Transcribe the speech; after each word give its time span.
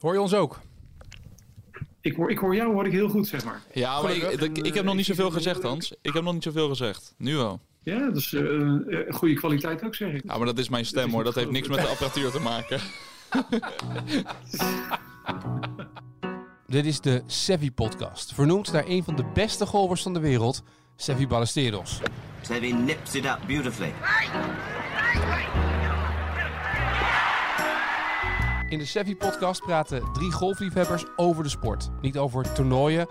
Hoor 0.00 0.12
je 0.12 0.20
ons 0.20 0.34
ook? 0.34 0.58
Ik 2.00 2.16
hoor, 2.16 2.30
ik 2.30 2.38
hoor 2.38 2.54
jou 2.54 2.72
hoor 2.72 2.86
ik 2.86 2.92
heel 2.92 3.08
goed, 3.08 3.26
zeg 3.26 3.44
maar. 3.44 3.62
Ja, 3.72 4.02
maar 4.02 4.16
ik, 4.16 4.22
ik, 4.22 4.58
ik 4.58 4.74
heb 4.74 4.84
nog 4.84 4.94
niet 4.94 5.06
zoveel 5.06 5.30
gezegd, 5.30 5.62
Hans. 5.62 5.92
Ik 6.02 6.12
heb 6.12 6.22
nog 6.22 6.32
niet 6.32 6.42
zoveel 6.42 6.68
gezegd. 6.68 7.14
Nu 7.16 7.36
wel. 7.36 7.60
Ja, 7.82 8.10
dus 8.10 8.32
uh, 8.32 8.74
goede 9.08 9.34
kwaliteit 9.34 9.84
ook, 9.84 9.94
zeg 9.94 10.12
ik. 10.12 10.22
Ja, 10.24 10.36
maar 10.36 10.46
dat 10.46 10.58
is 10.58 10.68
mijn 10.68 10.84
stem 10.84 11.10
hoor. 11.10 11.24
Dat 11.24 11.34
heeft 11.34 11.50
niks 11.50 11.68
met 11.68 11.80
de 11.80 11.86
apparatuur 11.86 12.30
te 12.30 12.40
maken. 12.40 12.80
Dit 16.66 16.86
is 16.86 17.00
de 17.00 17.22
Sevi 17.26 17.72
podcast, 17.72 18.34
vernoemd 18.34 18.72
naar 18.72 18.84
een 18.86 19.04
van 19.04 19.16
de 19.16 19.24
beste 19.34 19.66
golfers 19.66 20.02
van 20.02 20.12
de 20.12 20.20
wereld, 20.20 20.62
Sevi 20.96 21.26
Ballesteros. 21.26 22.00
Sevi 22.40 22.72
nips 22.72 23.14
it 23.14 23.24
up 23.24 23.38
beautifully. 23.46 23.92
In 28.68 28.78
de 28.78 28.84
Sevi 28.84 29.16
podcast 29.16 29.62
praten 29.62 30.12
drie 30.12 30.32
golfliefhebbers 30.32 31.04
over 31.16 31.42
de 31.42 31.48
sport. 31.48 31.88
Niet 32.00 32.18
over 32.18 32.52
toernooien, 32.52 33.06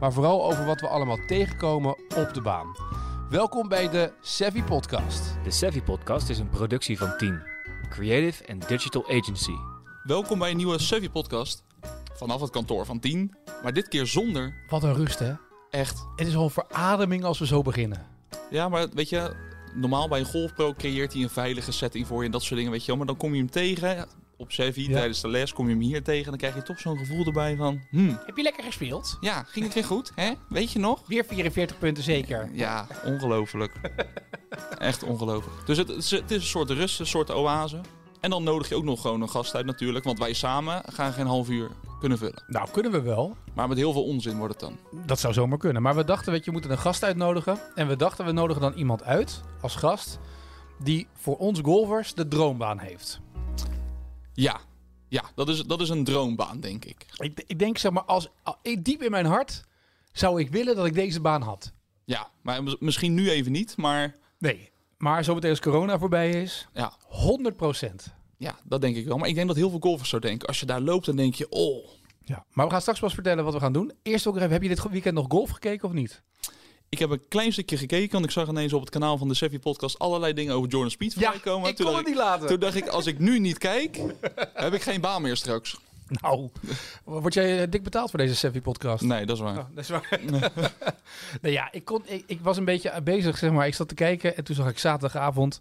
maar 0.00 0.12
vooral 0.12 0.44
over 0.44 0.64
wat 0.64 0.80
we 0.80 0.88
allemaal 0.88 1.18
tegenkomen 1.26 1.96
op 2.16 2.34
de 2.34 2.40
baan. 2.40 2.76
Welkom 3.30 3.68
bij 3.68 3.90
de 3.90 4.12
Sevi 4.20 4.62
podcast. 4.62 5.36
De 5.44 5.50
Sevi 5.50 5.82
podcast 5.82 6.28
is 6.28 6.38
een 6.38 6.48
productie 6.48 6.98
van 6.98 7.16
Team, 7.16 7.42
Creative 7.88 8.52
and 8.52 8.68
Digital 8.68 9.04
Agency. 9.08 9.54
Welkom 10.02 10.38
bij 10.38 10.50
een 10.50 10.56
nieuwe 10.56 10.78
Sevi 10.78 11.10
podcast 11.10 11.64
vanaf 12.12 12.40
het 12.40 12.50
kantoor 12.50 12.86
van 12.86 13.00
10, 13.00 13.34
maar 13.62 13.72
dit 13.72 13.88
keer 13.88 14.06
zonder. 14.06 14.54
Wat 14.68 14.82
een 14.82 14.94
rust 14.94 15.18
hè? 15.18 15.32
Echt. 15.70 16.06
Het 16.16 16.26
is 16.26 16.34
wel 16.34 16.44
een 16.44 16.50
verademing 16.50 17.24
als 17.24 17.38
we 17.38 17.46
zo 17.46 17.62
beginnen. 17.62 18.06
Ja, 18.50 18.68
maar 18.68 18.88
weet 18.94 19.08
je, 19.08 19.36
normaal 19.74 20.08
bij 20.08 20.20
een 20.20 20.26
golfpro 20.26 20.72
creëert 20.72 21.12
hij 21.12 21.22
een 21.22 21.30
veilige 21.30 21.72
setting 21.72 22.06
voor 22.06 22.18
je 22.18 22.26
en 22.26 22.32
dat 22.32 22.42
soort 22.42 22.56
dingen, 22.56 22.72
weet 22.72 22.80
je 22.80 22.86
wel. 22.86 22.96
Maar 22.96 23.06
dan 23.06 23.16
kom 23.16 23.32
je 23.32 23.38
hem 23.38 23.50
tegen 23.50 24.08
op 24.42 24.52
Sevi 24.52 24.88
tijdens 24.90 25.20
de 25.20 25.28
les, 25.28 25.52
kom 25.52 25.66
je 25.66 25.72
hem 25.72 25.82
hier 25.82 26.02
tegen 26.02 26.24
en 26.24 26.30
dan 26.30 26.38
krijg 26.38 26.54
je 26.54 26.62
toch 26.62 26.78
zo'n 26.80 26.98
gevoel 26.98 27.26
erbij 27.26 27.56
van... 27.56 27.80
Hmm, 27.90 28.18
Heb 28.26 28.36
je 28.36 28.42
lekker 28.42 28.64
gespeeld? 28.64 29.16
ja, 29.20 29.42
ging 29.48 29.64
het 29.64 29.74
weer 29.74 29.84
goed, 29.84 30.12
hè? 30.14 30.32
Weet 30.48 30.72
je 30.72 30.78
nog? 30.78 31.00
Weer 31.06 31.24
44 31.24 31.78
punten 31.78 32.02
zeker. 32.04 32.48
Ja, 32.52 32.86
ongelooflijk. 33.04 33.72
Echt 34.78 35.02
ongelooflijk. 35.02 35.66
Dus 35.66 35.76
het, 35.78 35.88
het 35.88 35.96
is- 35.98 36.10
het 36.10 36.30
is 36.30 36.36
een 36.36 36.42
soort 36.48 36.70
rust, 36.70 37.00
een 37.00 37.06
soort 37.06 37.30
oase. 37.30 37.80
En 38.20 38.30
dan 38.30 38.42
nodig 38.42 38.68
je 38.68 38.74
ook 38.74 38.84
nog 38.84 39.00
gewoon 39.00 39.20
een 39.22 39.28
gast 39.30 39.54
uit 39.54 39.66
natuurlijk, 39.66 40.04
want 40.04 40.18
wij 40.18 40.32
samen 40.32 40.82
gaan 40.86 41.12
geen 41.12 41.26
half 41.26 41.48
uur 41.48 41.68
kunnen 42.00 42.18
vullen. 42.18 42.42
Nou, 42.46 42.68
kunnen 42.70 42.92
we 42.92 43.00
wel. 43.02 43.36
Maar 43.54 43.68
met 43.68 43.76
heel 43.76 43.92
veel 43.92 44.04
onzin 44.04 44.36
wordt 44.38 44.60
het 44.60 44.70
dan. 44.70 45.02
Dat 45.06 45.20
zou 45.20 45.32
zomaar 45.32 45.58
kunnen. 45.58 45.82
Maar 45.82 45.94
we 45.96 46.04
dachten, 46.04 46.32
weet 46.32 46.40
je, 46.40 46.46
we 46.46 46.52
moeten 46.52 46.70
een 46.70 46.78
gast 46.78 47.04
uitnodigen. 47.04 47.58
En 47.74 47.88
we 47.88 47.96
dachten, 47.96 48.24
we 48.24 48.32
nodigen 48.32 48.62
dan 48.62 48.72
iemand 48.72 49.02
uit 49.04 49.40
als 49.60 49.74
gast 49.74 50.18
die 50.78 51.06
voor 51.14 51.36
ons 51.36 51.60
golfers 51.62 52.14
de 52.14 52.28
droombaan 52.28 52.78
heeft. 52.78 53.20
Ja, 54.34 54.60
ja 55.08 55.22
dat, 55.34 55.48
is, 55.48 55.62
dat 55.62 55.80
is 55.80 55.88
een 55.88 56.04
droombaan, 56.04 56.60
denk 56.60 56.84
ik. 56.84 57.06
Ik, 57.16 57.42
ik 57.46 57.58
denk, 57.58 57.78
zeg 57.78 57.92
maar, 57.92 58.02
als, 58.04 58.28
al- 58.42 58.58
diep 58.78 59.02
in 59.02 59.10
mijn 59.10 59.26
hart 59.26 59.64
zou 60.12 60.40
ik 60.40 60.50
willen 60.50 60.76
dat 60.76 60.86
ik 60.86 60.94
deze 60.94 61.20
baan 61.20 61.42
had. 61.42 61.72
Ja, 62.04 62.30
maar 62.42 62.62
mis- 62.62 62.76
misschien 62.78 63.14
nu 63.14 63.30
even 63.30 63.52
niet, 63.52 63.76
maar 63.76 64.16
Nee. 64.38 64.70
Maar 64.98 65.24
zometeen 65.24 65.50
als 65.50 65.60
corona 65.60 65.98
voorbij 65.98 66.30
is, 66.42 66.68
ja, 66.72 66.92
100 67.06 67.56
procent. 67.56 68.14
ja, 68.36 68.58
dat 68.64 68.80
denk 68.80 68.96
ik 68.96 69.06
wel. 69.06 69.18
Maar 69.18 69.28
ik 69.28 69.34
denk 69.34 69.46
dat 69.46 69.56
heel 69.56 69.70
veel 69.70 69.78
golfers 69.80 70.08
zo 70.08 70.18
denken. 70.18 70.48
Als 70.48 70.60
je 70.60 70.66
daar 70.66 70.80
loopt, 70.80 71.06
dan 71.06 71.16
denk 71.16 71.34
je, 71.34 71.46
oh, 71.48 71.88
Ja. 72.24 72.44
Maar 72.52 72.64
we 72.66 72.72
gaan 72.72 72.80
straks 72.80 73.00
pas 73.00 73.14
vertellen 73.14 73.44
wat 73.44 73.52
we 73.54 73.60
gaan 73.60 73.72
doen. 73.72 73.92
Eerst 74.02 74.26
ook 74.26 74.36
even, 74.36 74.50
heb 74.50 74.62
je 74.62 74.68
dit 74.68 74.88
weekend 74.90 75.14
nog 75.14 75.26
golf 75.28 75.50
gekeken 75.50 75.88
of 75.88 75.94
niet? 75.94 76.22
Ik 76.92 76.98
heb 76.98 77.10
een 77.10 77.28
klein 77.28 77.52
stukje 77.52 77.76
gekeken, 77.76 78.12
want 78.12 78.24
ik 78.24 78.30
zag 78.30 78.48
ineens 78.48 78.72
op 78.72 78.80
het 78.80 78.90
kanaal 78.90 79.18
van 79.18 79.28
de 79.28 79.34
Sevi 79.34 79.58
podcast 79.58 79.98
allerlei 79.98 80.32
dingen 80.32 80.54
over 80.54 80.70
Jordan 80.70 80.90
Speed 80.90 81.12
voorbij 81.14 81.38
komen. 81.38 81.68
ik 81.70 81.76
toen, 81.76 81.86
kon 81.86 81.96
het 81.96 82.06
niet 82.06 82.16
laten. 82.16 82.46
toen 82.46 82.60
dacht 82.60 82.74
ik, 82.74 82.86
als 82.86 83.06
ik 83.06 83.18
nu 83.18 83.38
niet 83.38 83.58
kijk, 83.58 84.00
heb 84.54 84.72
ik 84.72 84.82
geen 84.82 85.00
baan 85.00 85.22
meer 85.22 85.36
straks. 85.36 85.78
Nou, 86.08 86.50
word 87.04 87.34
jij 87.34 87.62
eh, 87.62 87.70
dik 87.70 87.82
betaald 87.82 88.10
voor 88.10 88.18
deze 88.18 88.34
Sevi 88.34 88.60
podcast? 88.60 89.02
Nee, 89.02 89.26
dat 89.26 89.36
is 89.36 89.42
waar. 89.42 89.58
Oh, 89.58 89.64
dat 89.74 89.84
is 89.84 89.88
waar. 89.88 90.20
nee, 91.42 91.52
ja, 91.52 91.72
ik, 91.72 91.84
kon, 91.84 92.02
ik, 92.06 92.24
ik 92.26 92.40
was 92.40 92.56
een 92.56 92.64
beetje 92.64 93.02
bezig, 93.02 93.38
zeg 93.38 93.50
maar. 93.50 93.66
Ik 93.66 93.74
zat 93.74 93.88
te 93.88 93.94
kijken 93.94 94.36
en 94.36 94.44
toen 94.44 94.56
zag 94.56 94.68
ik 94.68 94.78
zaterdagavond... 94.78 95.60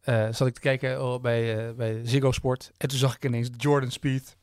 eh, 0.00 0.28
zat 0.30 0.46
ik 0.46 0.54
te 0.54 0.60
kijken 0.60 1.04
oh, 1.04 1.20
bij, 1.20 1.68
eh, 1.68 1.74
bij 1.74 2.00
Ziggo 2.04 2.32
Sport. 2.32 2.70
En 2.76 2.88
toen 2.88 2.98
zag 2.98 3.14
ik 3.14 3.24
ineens 3.24 3.48
Jordan 3.56 3.90
Speed. 3.90 4.36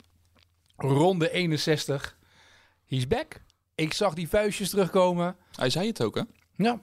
Ronde 0.76 1.32
61. 1.32 2.18
He's 2.88 3.08
back. 3.08 3.42
Ik 3.82 3.94
zag 3.94 4.14
die 4.14 4.30
vuistjes 4.30 4.70
terugkomen. 4.70 5.36
Hij 5.56 5.70
zei 5.70 5.88
het 5.88 6.04
ook, 6.04 6.16
hè? 6.16 6.22
Ja, 6.56 6.80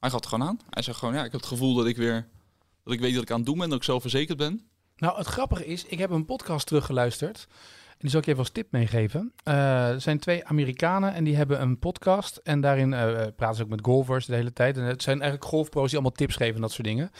Hij 0.00 0.10
gaf 0.10 0.20
het 0.20 0.26
gewoon 0.26 0.48
aan. 0.48 0.58
Hij 0.70 0.82
zegt 0.82 0.98
gewoon, 0.98 1.14
ja, 1.14 1.24
ik 1.24 1.32
heb 1.32 1.40
het 1.40 1.50
gevoel 1.50 1.74
dat 1.74 1.86
ik 1.86 1.96
weer... 1.96 2.28
Dat 2.84 2.94
ik 2.94 3.00
weet 3.00 3.14
dat 3.14 3.22
ik 3.22 3.30
aan 3.30 3.36
het 3.36 3.46
doen 3.46 3.58
ben, 3.58 3.68
dat 3.68 3.78
ik 3.78 3.84
zelfverzekerd 3.84 4.38
ben. 4.38 4.68
Nou, 4.96 5.18
het 5.18 5.26
grappige 5.26 5.66
is, 5.66 5.84
ik 5.84 5.98
heb 5.98 6.10
een 6.10 6.24
podcast 6.24 6.66
teruggeluisterd. 6.66 7.46
En 7.88 7.96
die 7.98 8.10
zal 8.10 8.18
ik 8.18 8.24
je 8.24 8.30
even 8.30 8.42
als 8.44 8.52
tip 8.52 8.72
meegeven. 8.72 9.32
Eh, 9.42 9.88
er 9.88 10.00
zijn 10.00 10.18
twee 10.18 10.44
Amerikanen 10.44 11.14
en 11.14 11.24
die 11.24 11.36
hebben 11.36 11.60
een 11.60 11.78
podcast. 11.78 12.36
En 12.36 12.60
daarin 12.60 12.92
eh, 12.92 13.26
praten 13.36 13.56
ze 13.56 13.62
ook 13.62 13.68
met 13.68 13.84
golfers 13.84 14.26
de 14.26 14.34
hele 14.34 14.52
tijd. 14.52 14.76
En 14.76 14.82
het 14.82 15.02
zijn 15.02 15.20
eigenlijk 15.20 15.50
golfpro's 15.50 15.86
die 15.86 15.94
allemaal 15.98 16.16
tips 16.16 16.36
geven 16.36 16.54
en 16.54 16.60
dat 16.60 16.72
soort 16.72 16.86
dingen. 16.86 17.10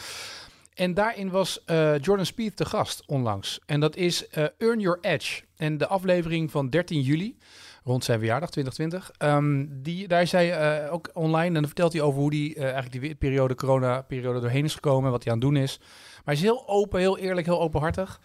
En 0.75 0.95
daarin 0.95 1.31
was 1.31 1.63
Jordan 2.01 2.27
Spieth 2.27 2.57
te 2.57 2.65
gast 2.65 3.03
onlangs. 3.07 3.61
En 3.67 3.81
dat 3.81 3.97
is 3.97 4.29
Earn 4.59 4.81
Your 4.81 4.99
Edge. 5.01 5.43
En 5.57 5.79
de 5.79 5.87
aflevering 5.87 6.51
van 6.51 6.71
13 6.71 7.01
juli, 7.01 7.39
rond 7.87 8.05
zijn 8.05 8.19
verjaardag 8.19 8.51
2020. 8.51 9.11
ehm, 9.19 9.67
die, 9.83 10.09
daar 10.09 10.23
is 10.23 10.33
hij 10.33 10.53
eh, 10.85 10.93
ook 10.93 11.11
online. 11.13 11.47
En 11.47 11.55
dan 11.55 11.67
vertelt 11.67 11.93
hij 11.93 12.03
over 12.03 12.21
hoe 12.21 12.35
hij 12.35 12.55
eh, 12.57 12.63
eigenlijk 12.63 13.03
die 13.03 13.15
periode, 13.15 13.55
corona-periode 13.55 14.41
doorheen 14.41 14.65
is 14.65 14.75
gekomen. 14.75 15.11
Wat 15.11 15.25
hij 15.25 15.33
aan 15.33 15.39
het 15.39 15.49
doen 15.49 15.57
is. 15.57 15.79
Maar 15.79 16.25
hij 16.25 16.35
is 16.35 16.41
heel 16.41 16.69
open, 16.69 17.01
heel 17.01 17.19
eerlijk, 17.19 17.47
heel 17.47 17.61
openhartig. 17.61 18.21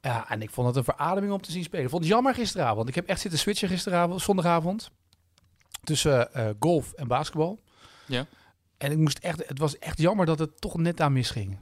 Ja, 0.00 0.30
en 0.30 0.42
ik 0.42 0.50
vond 0.50 0.66
het 0.66 0.76
een 0.76 0.84
verademing 0.84 1.32
om 1.32 1.40
te 1.40 1.52
zien 1.52 1.64
spelen. 1.64 1.84
Ik 1.84 1.90
vond 1.90 2.02
het 2.02 2.12
jammer 2.12 2.34
gisteravond. 2.34 2.76
want 2.76 2.88
Ik 2.88 2.94
heb 2.94 3.06
echt 3.06 3.20
zitten 3.20 3.38
switchen 3.38 3.68
gisteravond, 3.68 4.22
zondagavond. 4.22 4.90
Tussen 5.84 6.34
eh, 6.34 6.48
golf 6.58 6.92
en 6.92 7.08
basketbal. 7.08 7.60
Ja. 8.06 8.26
En 8.78 8.90
ik 8.90 8.98
moest 8.98 9.18
echt, 9.18 9.48
het 9.48 9.58
was 9.58 9.78
echt 9.78 9.98
jammer 9.98 10.26
dat 10.26 10.38
het 10.38 10.60
toch 10.60 10.78
net 10.78 11.00
aan 11.00 11.12
misging. 11.12 11.58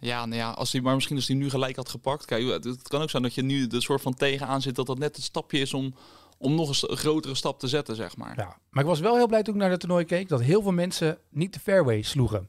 Ja, 0.00 0.26
nou 0.26 0.40
ja, 0.40 0.50
als 0.50 0.72
hij, 0.72 0.80
maar 0.80 0.94
misschien 0.94 1.16
als 1.16 1.26
hij 1.26 1.36
nu 1.36 1.50
gelijk 1.50 1.76
had 1.76 1.88
gepakt. 1.88 2.24
Kijk, 2.24 2.44
het, 2.44 2.64
het 2.64 2.88
kan 2.88 3.02
ook 3.02 3.10
zijn 3.10 3.22
dat 3.22 3.34
je 3.34 3.42
nu 3.42 3.66
de 3.66 3.80
soort 3.80 4.02
van 4.02 4.14
tegenaan 4.14 4.62
zit. 4.62 4.74
Dat 4.74 4.86
dat 4.86 4.98
net 4.98 5.16
het 5.16 5.24
stapje 5.24 5.58
is 5.58 5.74
om, 5.74 5.94
om 6.38 6.54
nog 6.54 6.82
een, 6.82 6.96
grotere 6.96 7.34
stap 7.34 7.58
te 7.60 7.68
zetten, 7.68 7.96
zeg 7.96 8.16
maar. 8.16 8.32
Ja. 8.36 8.56
Maar 8.70 8.82
ik 8.82 8.88
was 8.88 9.00
wel 9.00 9.16
heel 9.16 9.26
blij 9.26 9.42
toen 9.42 9.54
ik 9.54 9.60
naar 9.60 9.70
het 9.70 9.80
toernooi 9.80 10.04
keek 10.04 10.28
dat 10.28 10.40
heel 10.40 10.62
veel 10.62 10.72
mensen 10.72 11.18
niet 11.30 11.54
de 11.54 11.60
fairway 11.60 12.02
sloegen. 12.02 12.48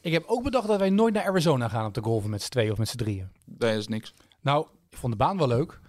Ik 0.00 0.12
heb 0.12 0.24
ook 0.26 0.42
bedacht 0.42 0.66
dat 0.66 0.78
wij 0.78 0.90
nooit 0.90 1.14
naar 1.14 1.26
Arizona 1.26 1.68
gaan 1.68 1.86
om 1.86 1.92
te 1.92 2.02
golven 2.02 2.30
met 2.30 2.42
z'n 2.42 2.50
tweeën 2.50 2.72
of 2.72 2.78
met 2.78 2.88
z'n 2.88 2.96
drieën. 2.96 3.28
Dat 3.44 3.74
is 3.74 3.88
niks. 3.88 4.14
Nou, 4.40 4.66
ik 4.90 4.98
vond 4.98 5.12
de 5.12 5.18
baan 5.18 5.38
wel 5.38 5.48
leuk. 5.48 5.80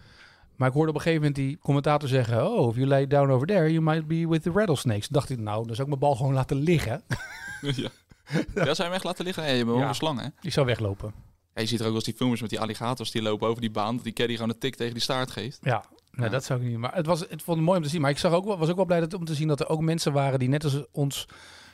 Maar 0.56 0.68
ik 0.68 0.74
hoorde 0.74 0.90
op 0.90 0.96
een 0.96 1.02
gegeven 1.02 1.26
moment 1.26 1.48
die 1.48 1.58
commentator 1.58 2.10
zeggen... 2.10 2.52
Oh, 2.52 2.70
if 2.70 2.76
you 2.76 2.88
lay 2.88 3.08
down 3.08 3.32
over 3.32 3.48
there, 3.48 3.72
you 3.72 3.82
might 3.84 4.08
be 4.08 4.28
with 4.28 4.44
the 4.44 4.52
rattlesnakes. 4.52 5.08
Toen 5.08 5.14
dacht 5.14 5.30
ik, 5.30 5.40
nou, 5.40 5.66
dan 5.66 5.76
zou 5.76 5.82
ik 5.82 5.88
mijn 5.88 6.00
bal 6.00 6.16
gewoon 6.16 6.34
laten 6.34 6.58
liggen. 6.58 7.04
ja. 7.62 7.90
Ja, 8.56 8.74
zijn 8.74 8.90
we 8.90 8.96
echt 8.96 9.04
laten 9.04 9.26
liggen? 9.26 9.44
Ja, 9.44 9.50
je 9.50 9.56
bent 9.56 9.68
wel 9.70 9.78
Ja. 9.80 9.88
een 9.88 9.96
slang, 9.96 10.20
hè? 10.22 10.28
Ik 10.42 10.52
zou 10.52 10.66
weglopen. 10.66 11.14
Ja, 11.54 11.62
je 11.62 11.68
ziet 11.68 11.80
er 11.80 11.88
ook 11.88 11.96
als 11.96 12.04
die 12.04 12.14
filmpjes 12.14 12.42
met 12.42 12.50
die 12.50 12.60
alligators 12.60 13.12
die 13.12 13.22
lopen 13.22 13.48
over 13.48 13.62
die 13.62 13.72
baan. 13.72 13.96
Dat 13.96 14.04
die 14.04 14.14
caddy 14.14 14.34
gewoon 14.34 14.50
een 14.50 14.58
tik 14.60 14.76
tegen 14.76 14.94
die 14.94 15.02
staart 15.02 15.32
geeft. 15.32 15.60
Ja, 15.62 15.84
nee, 16.12 16.26
Ja. 16.26 16.32
dat 16.32 16.44
zou 16.44 16.62
ik 16.62 16.68
niet. 16.68 16.78
Maar 16.78 16.96
het 16.96 17.06
was, 17.06 17.20
het 17.20 17.42
vond 17.44 17.58
het 17.58 17.66
mooi 17.66 17.78
om 17.78 17.84
te 17.84 17.90
zien. 17.90 18.02
Maar 18.02 18.10
ik 18.10 18.18
zag 18.18 18.32
ook, 18.34 18.46
wel- 18.46 18.58
was 18.58 18.70
ook 18.70 18.76
wel 18.76 18.86
blij 18.86 19.00
dat, 19.00 19.14
om 19.14 19.26
te 19.26 19.36
zien 19.36 19.48
dat 19.48 19.60
er 19.60 19.70
ook 19.70 19.82
mensen 19.82 20.14
waren 20.14 20.40
die 20.40 20.50
net 20.50 20.64
als 20.64 20.84
ons 20.92 21.28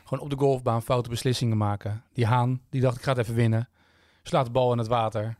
gewoon 0.03 0.23
op 0.23 0.29
de 0.29 0.37
golfbaan 0.37 0.81
foute 0.83 1.09
beslissingen 1.09 1.57
maken. 1.57 2.03
Die 2.13 2.25
Haan, 2.25 2.61
die 2.69 2.81
dacht 2.81 2.97
ik 2.97 3.03
ga 3.03 3.09
het 3.11 3.19
even 3.21 3.35
winnen. 3.35 3.69
Slaat 4.23 4.45
de 4.45 4.51
bal 4.51 4.71
in 4.71 4.77
het 4.77 4.87
water. 4.87 5.37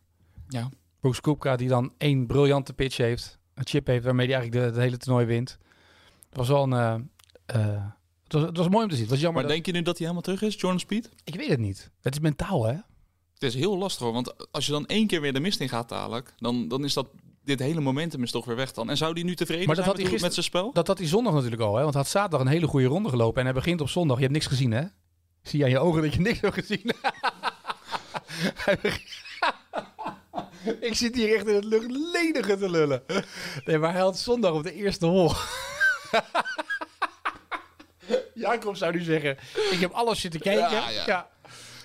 Ja. 0.48 0.70
Brooks 1.00 1.22
Koepka 1.22 1.56
die 1.56 1.68
dan 1.68 1.94
één 1.98 2.26
briljante 2.28 2.74
pitch 2.74 2.98
heeft. 2.98 3.40
Een 3.54 3.68
chip 3.68 3.88
heeft 3.88 4.04
waarmee 4.04 4.26
hij 4.28 4.36
eigenlijk 4.36 4.66
de, 4.66 4.72
het 4.72 4.82
hele 4.84 4.98
toernooi 4.98 5.26
wint. 5.26 5.58
Het 6.30 6.38
was 6.38 6.48
wel 6.48 6.64
een... 6.64 6.74
eh, 7.46 7.66
eh, 7.76 7.84
het, 8.32 8.42
was, 8.42 8.44
het 8.50 8.58
was 8.58 8.68
mooi 8.70 8.84
om 8.84 8.90
te 8.90 8.96
zien. 8.96 9.04
Het 9.04 9.14
was 9.14 9.22
jammer 9.22 9.42
Maar 9.44 9.52
dat- 9.52 9.64
denk 9.64 9.66
je 9.76 9.82
nu 9.82 9.86
dat 9.86 9.98
hij 9.98 10.08
helemaal 10.08 10.22
terug 10.36 10.42
is, 10.42 10.62
Jordan 10.62 10.80
Speed? 10.80 11.10
Ik 11.24 11.36
weet 11.36 11.50
het 11.50 11.60
niet. 11.60 11.92
Het 12.02 12.14
is 12.14 12.20
mentaal, 12.20 12.66
hè? 12.66 12.74
Het 13.34 13.44
is 13.44 13.54
heel 13.56 13.78
lastig 13.78 14.02
hoor, 14.04 14.14
want 14.14 14.52
als 14.52 14.66
je 14.66 14.72
dan 14.72 14.86
één 14.86 15.08
keer 15.08 15.22
weer 15.22 15.34
de 15.34 15.40
mist 15.40 15.60
in 15.60 15.70
gaat 15.70 15.90
dadelijk, 15.90 16.34
dan, 16.38 16.68
dan 16.68 16.84
is 16.84 16.94
dat 16.94 17.08
dit 17.44 17.60
hele 17.60 17.80
momentum 17.82 18.24
is 18.24 18.32
toch 18.32 18.46
weer 18.46 18.56
weg 18.56 18.72
dan. 18.74 18.90
En 18.90 18.98
zou 18.98 19.14
die 19.14 19.24
nu 19.24 19.36
tevreden 19.36 19.66
Maar 19.66 19.76
dat 19.76 19.86
zijn 19.86 19.88
had 19.98 20.04
met, 20.04 20.06
hij 20.12 20.16
hoe- 20.16 20.26
met 20.26 20.34
zijn 20.34 20.46
spel? 20.46 20.74
Dat 20.74 20.88
had 20.88 20.98
hij 20.98 21.08
zondag 21.08 21.34
natuurlijk 21.34 21.62
al, 21.62 21.76
hè? 21.76 21.82
Want 21.82 21.94
hij 21.94 22.02
had 22.04 22.12
zaterdag 22.12 22.40
een 22.42 22.48
hele 22.48 22.68
goede 22.68 22.86
ronde 22.88 23.10
gelopen. 23.10 23.40
En 23.40 23.46
hij 23.46 23.54
begint 23.54 23.82
op 23.82 23.90
zondag. 23.90 24.16
Je 24.16 24.22
hebt 24.22 24.34
niks 24.34 24.46
gezien, 24.46 24.72
hè? 24.72 24.84
Zie 25.42 25.60
je 25.60 25.66
aan 25.66 25.72
je 25.72 25.80
ogen 25.80 26.02
dat 26.02 26.14
je 26.14 26.20
niks 26.22 26.40
hebt 26.42 26.54
gezien? 26.54 26.92
Ik 30.80 30.94
zit 30.94 31.16
hier 31.16 31.36
echt 31.36 31.48
in 31.48 31.56
het 31.56 31.64
luchtledige 31.64 32.58
te 32.58 32.70
lullen. 32.70 33.04
Nee, 33.66 33.78
maar 33.78 33.92
hij 33.92 34.02
had 34.02 34.20
zondag 34.20 34.52
op 34.54 34.64
de 34.64 34.74
eerste 34.74 35.06
hol. 35.06 35.32
Jacob 38.54 38.76
zou 38.76 38.94
nu 38.94 39.02
zeggen, 39.02 39.38
ik 39.72 39.78
heb 39.80 39.92
alles 39.92 40.20
zitten 40.22 40.40
kijken. 40.40 40.94
Ja. 41.06 41.30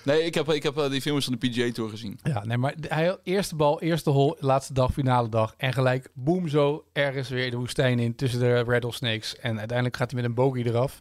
Nee, 0.03 0.23
ik 0.23 0.33
heb, 0.33 0.49
ik 0.51 0.63
heb 0.63 0.77
eh, 0.77 0.89
die 0.89 1.01
films 1.01 1.25
van 1.25 1.35
de 1.39 1.47
PGA 1.49 1.71
Tour 1.71 1.89
gezien. 1.89 2.19
Ja, 2.23 2.45
nee, 2.45 2.57
maar 2.57 2.81
de- 2.81 2.87
hij 2.93 3.17
eerste 3.23 3.55
bal, 3.55 3.81
eerste 3.81 4.09
hol, 4.09 4.35
laatste 4.39 4.73
dag, 4.73 4.91
finale 4.93 5.29
dag. 5.29 5.53
En 5.57 5.73
gelijk, 5.73 6.09
boem, 6.13 6.47
zo 6.47 6.85
ergens 6.93 7.29
weer 7.29 7.51
de 7.51 7.57
woestijn 7.57 7.99
in 7.99 8.15
tussen 8.15 8.39
de 8.39 8.63
rattlesnakes. 8.63 9.35
En 9.37 9.57
uiteindelijk 9.57 9.97
gaat 9.97 10.11
hij 10.11 10.21
met 10.21 10.29
een 10.29 10.35
bogey 10.35 10.63
eraf. 10.63 10.99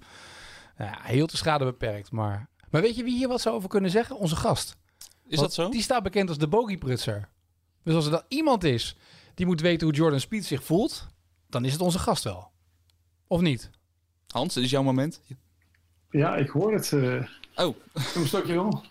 Nou 0.76 0.90
ja, 0.90 0.98
heel 1.02 1.26
de 1.26 1.36
schade 1.36 1.64
beperkt, 1.64 2.10
maar... 2.10 2.48
Maar 2.70 2.82
weet 2.82 2.96
je 2.96 3.04
wie 3.04 3.16
hier 3.16 3.28
wat 3.28 3.40
zou 3.40 3.56
over 3.56 3.68
kunnen 3.68 3.90
zeggen? 3.90 4.16
Onze 4.16 4.36
gast. 4.36 4.76
Is 4.98 5.06
Want 5.38 5.40
dat 5.40 5.54
zo? 5.54 5.68
Die 5.68 5.82
staat 5.82 6.02
bekend 6.02 6.28
als 6.28 6.38
de 6.38 6.48
bogeyprutser. 6.48 7.28
Dus 7.82 7.94
als 7.94 8.04
er 8.04 8.10
dan 8.10 8.22
iemand 8.28 8.64
is 8.64 8.96
die 9.34 9.46
moet 9.46 9.60
weten 9.60 9.86
hoe 9.86 9.96
Jordan 9.96 10.20
Speed 10.20 10.44
zich 10.44 10.64
voelt, 10.64 11.06
dan 11.48 11.64
is 11.64 11.72
het 11.72 11.80
onze 11.80 11.98
gast 11.98 12.24
wel. 12.24 12.50
Of 13.26 13.40
niet? 13.40 13.70
Hans, 14.26 14.54
dit 14.54 14.64
is 14.64 14.70
jouw 14.70 14.82
moment. 14.82 15.20
Ja, 16.16 16.36
ik 16.36 16.48
hoor 16.48 16.72
het. 16.72 16.92
eh 16.92 17.22
Oh, 17.66 17.74
een 17.94 18.26
stukje 18.26 18.52
wel. 18.54 18.82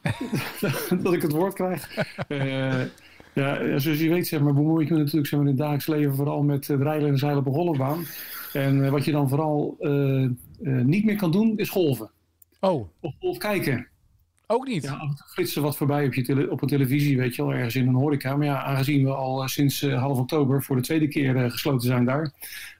dat 1.03 1.13
ik 1.13 1.21
het 1.21 1.31
woord 1.31 1.53
krijg. 1.53 1.95
Eh, 2.27 2.81
ja, 3.33 3.79
zoals 3.79 3.99
je 3.99 4.09
weet, 4.09 4.27
zeg 4.27 4.39
maar, 4.41 4.53
bemoei 4.53 4.83
ik 4.85 4.91
me 4.91 4.97
natuurlijk 4.97 5.27
zeg 5.27 5.39
maar, 5.39 5.41
in 5.41 5.47
het 5.47 5.57
dagelijks 5.57 5.87
leven 5.87 6.15
vooral 6.15 6.43
met 6.43 6.67
het 6.67 6.81
rijden 6.81 7.09
en 7.09 7.17
zeilen 7.17 7.39
op 7.39 7.45
een 7.47 7.53
golfbaan. 7.53 8.05
En 8.53 8.83
eh, 8.85 8.91
wat 8.91 9.05
je 9.05 9.11
dan 9.11 9.29
vooral 9.29 9.75
eh, 9.79 10.23
eh, 10.23 10.29
niet 10.63 11.05
meer 11.05 11.15
kan 11.15 11.31
doen, 11.31 11.57
is 11.57 11.69
golven. 11.69 12.11
Oh, 12.59 12.87
Of 13.01 13.13
golf 13.19 13.37
kijken. 13.37 13.87
ook 14.47 14.67
niet? 14.67 14.83
Ja, 14.83 14.99
flitsen 15.33 15.61
wat 15.61 15.77
voorbij 15.77 16.05
op, 16.05 16.13
je 16.13 16.21
tele- 16.23 16.47
op 16.49 16.61
een 16.61 16.67
televisie, 16.67 17.17
weet 17.17 17.35
je 17.35 17.41
wel, 17.45 17.53
ergens 17.53 17.75
in 17.75 17.87
een 17.87 17.93
horeca. 17.93 18.35
Maar 18.35 18.45
ja, 18.47 18.63
aangezien 18.63 19.03
we 19.03 19.13
al 19.13 19.47
sinds 19.47 19.81
half 19.81 20.17
oktober 20.19 20.63
voor 20.63 20.75
de 20.75 20.81
tweede 20.81 21.07
keer 21.07 21.35
eh, 21.35 21.51
gesloten 21.51 21.87
zijn 21.87 22.05
daar, 22.05 22.31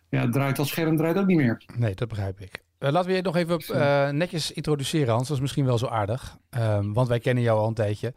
ja, 0.10 0.30
draait 0.30 0.56
dat 0.56 0.68
scherm 0.68 0.98
draait 0.98 1.18
ook 1.18 1.28
niet 1.28 1.38
meer. 1.38 1.64
Nee, 1.78 1.96
dat 1.96 2.08
begrijp 2.08 2.40
ik. 2.40 2.64
Eh, 2.86 2.92
laten 2.92 3.10
we 3.10 3.16
je 3.16 3.22
nog 3.22 3.36
even 3.36 3.60
eh, 3.60 4.10
netjes 4.10 4.52
introduceren, 4.52 5.14
Hans. 5.14 5.28
Dat 5.28 5.38
is 5.38 5.42
misschien 5.42 5.66
wel 5.66 5.78
zo 5.78 5.88
aardig. 5.88 6.38
Ehm, 6.50 6.94
want 6.94 7.08
wij 7.08 7.20
kennen 7.20 7.44
jou 7.44 7.60
al 7.60 7.68
een 7.68 7.74
tijdje. 7.74 8.14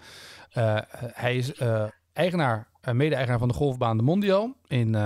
Eh, 0.51 0.79
hij 0.99 1.37
is 1.37 1.53
eigenaar, 2.13 2.69
mede-eigenaar 2.93 3.39
van 3.39 3.49
de 3.49 3.55
golfbaan 3.55 3.97
De 3.97 4.03
Mondial 4.03 4.57
in 4.67 4.97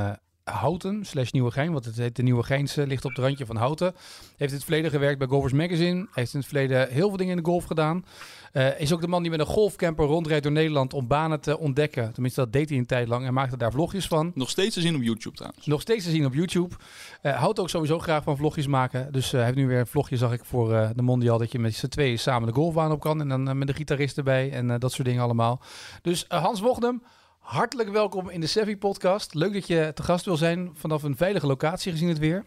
Houten, 0.44 1.04
slash 1.04 1.30
Nieuwegein. 1.30 1.72
Want 1.72 1.84
het 1.84 1.96
heet 1.96 2.16
de 2.16 2.22
Nieuwegeinse, 2.22 2.86
ligt 2.86 3.04
op 3.04 3.10
het 3.10 3.24
randje 3.24 3.46
van 3.46 3.56
Houten. 3.56 3.94
Heeft 4.36 4.50
in 4.50 4.56
het 4.56 4.64
verleden 4.64 4.90
gewerkt 4.90 5.18
bij 5.18 5.26
Golfers 5.26 5.52
Magazine. 5.52 6.06
Heeft 6.12 6.32
in 6.32 6.38
het 6.38 6.48
verleden 6.48 6.88
heel 6.88 7.08
veel 7.08 7.16
dingen 7.16 7.36
in 7.36 7.42
de 7.42 7.48
golf 7.48 7.64
gedaan. 7.64 8.04
Eh, 8.52 8.80
is 8.80 8.92
ook 8.92 9.00
de 9.00 9.08
man 9.08 9.22
die 9.22 9.30
met 9.30 9.40
een 9.40 9.46
golfcamper 9.46 10.06
rondrijdt 10.06 10.42
door 10.42 10.52
Nederland 10.52 10.94
om 10.94 11.06
banen 11.06 11.40
te 11.40 11.58
ontdekken. 11.58 12.12
Tenminste, 12.12 12.40
dat 12.40 12.52
deed 12.52 12.68
hij 12.68 12.78
een 12.78 12.86
tijd 12.86 13.08
lang 13.08 13.26
en 13.26 13.34
maakte 13.34 13.56
daar 13.56 13.72
vlogjes 13.72 14.06
van. 14.06 14.32
nog 14.34 14.50
steeds 14.50 14.74
te 14.74 14.80
zien 14.80 14.94
op 14.96 15.02
YouTube 15.02 15.36
trouwens. 15.36 15.66
Nog 15.66 15.80
steeds 15.80 16.04
te 16.04 16.10
zien 16.10 16.26
op 16.26 16.34
YouTube. 16.34 16.74
Eh, 17.22 17.38
houdt 17.38 17.60
ook 17.60 17.68
sowieso 17.68 17.98
graag 17.98 18.22
van 18.22 18.36
vlogjes 18.36 18.66
maken. 18.66 19.12
Dus 19.12 19.26
eh, 19.26 19.32
hij 19.32 19.44
heeft 19.44 19.56
nu 19.56 19.66
weer 19.66 19.78
een 19.78 19.86
vlogje, 19.86 20.16
zag 20.16 20.32
ik, 20.32 20.44
voor 20.44 20.68
de 20.96 21.02
Mondial. 21.02 21.38
Dat 21.38 21.52
je 21.52 21.58
met 21.58 21.74
z'n 21.74 21.88
tweeën 21.88 22.18
samen 22.18 22.48
de 22.48 22.54
golfbaan 22.54 22.92
op 22.92 23.00
kan. 23.00 23.20
En 23.20 23.28
dan 23.28 23.58
met 23.58 23.66
de 23.66 23.74
gitarist 23.74 24.16
erbij 24.16 24.52
en 24.52 24.78
dat 24.78 24.92
soort 24.92 25.08
dingen 25.08 25.22
allemaal. 25.22 25.60
Dus 26.02 26.24
Hans 26.28 26.60
Wochdem, 26.60 27.02
hartelijk 27.42 27.88
welkom 27.88 28.28
in 28.30 28.40
de 28.40 28.46
Sevi 28.46 28.76
podcast. 28.76 29.34
Leuk 29.34 29.52
dat 29.52 29.66
je 29.66 29.90
te 29.94 30.02
gast 30.02 30.24
wil 30.24 30.36
zijn 30.36 30.70
vanaf 30.74 31.02
een 31.02 31.16
veilige 31.16 31.46
locatie 31.46 31.92
gezien 31.92 32.08
het 32.08 32.18
weer. 32.18 32.44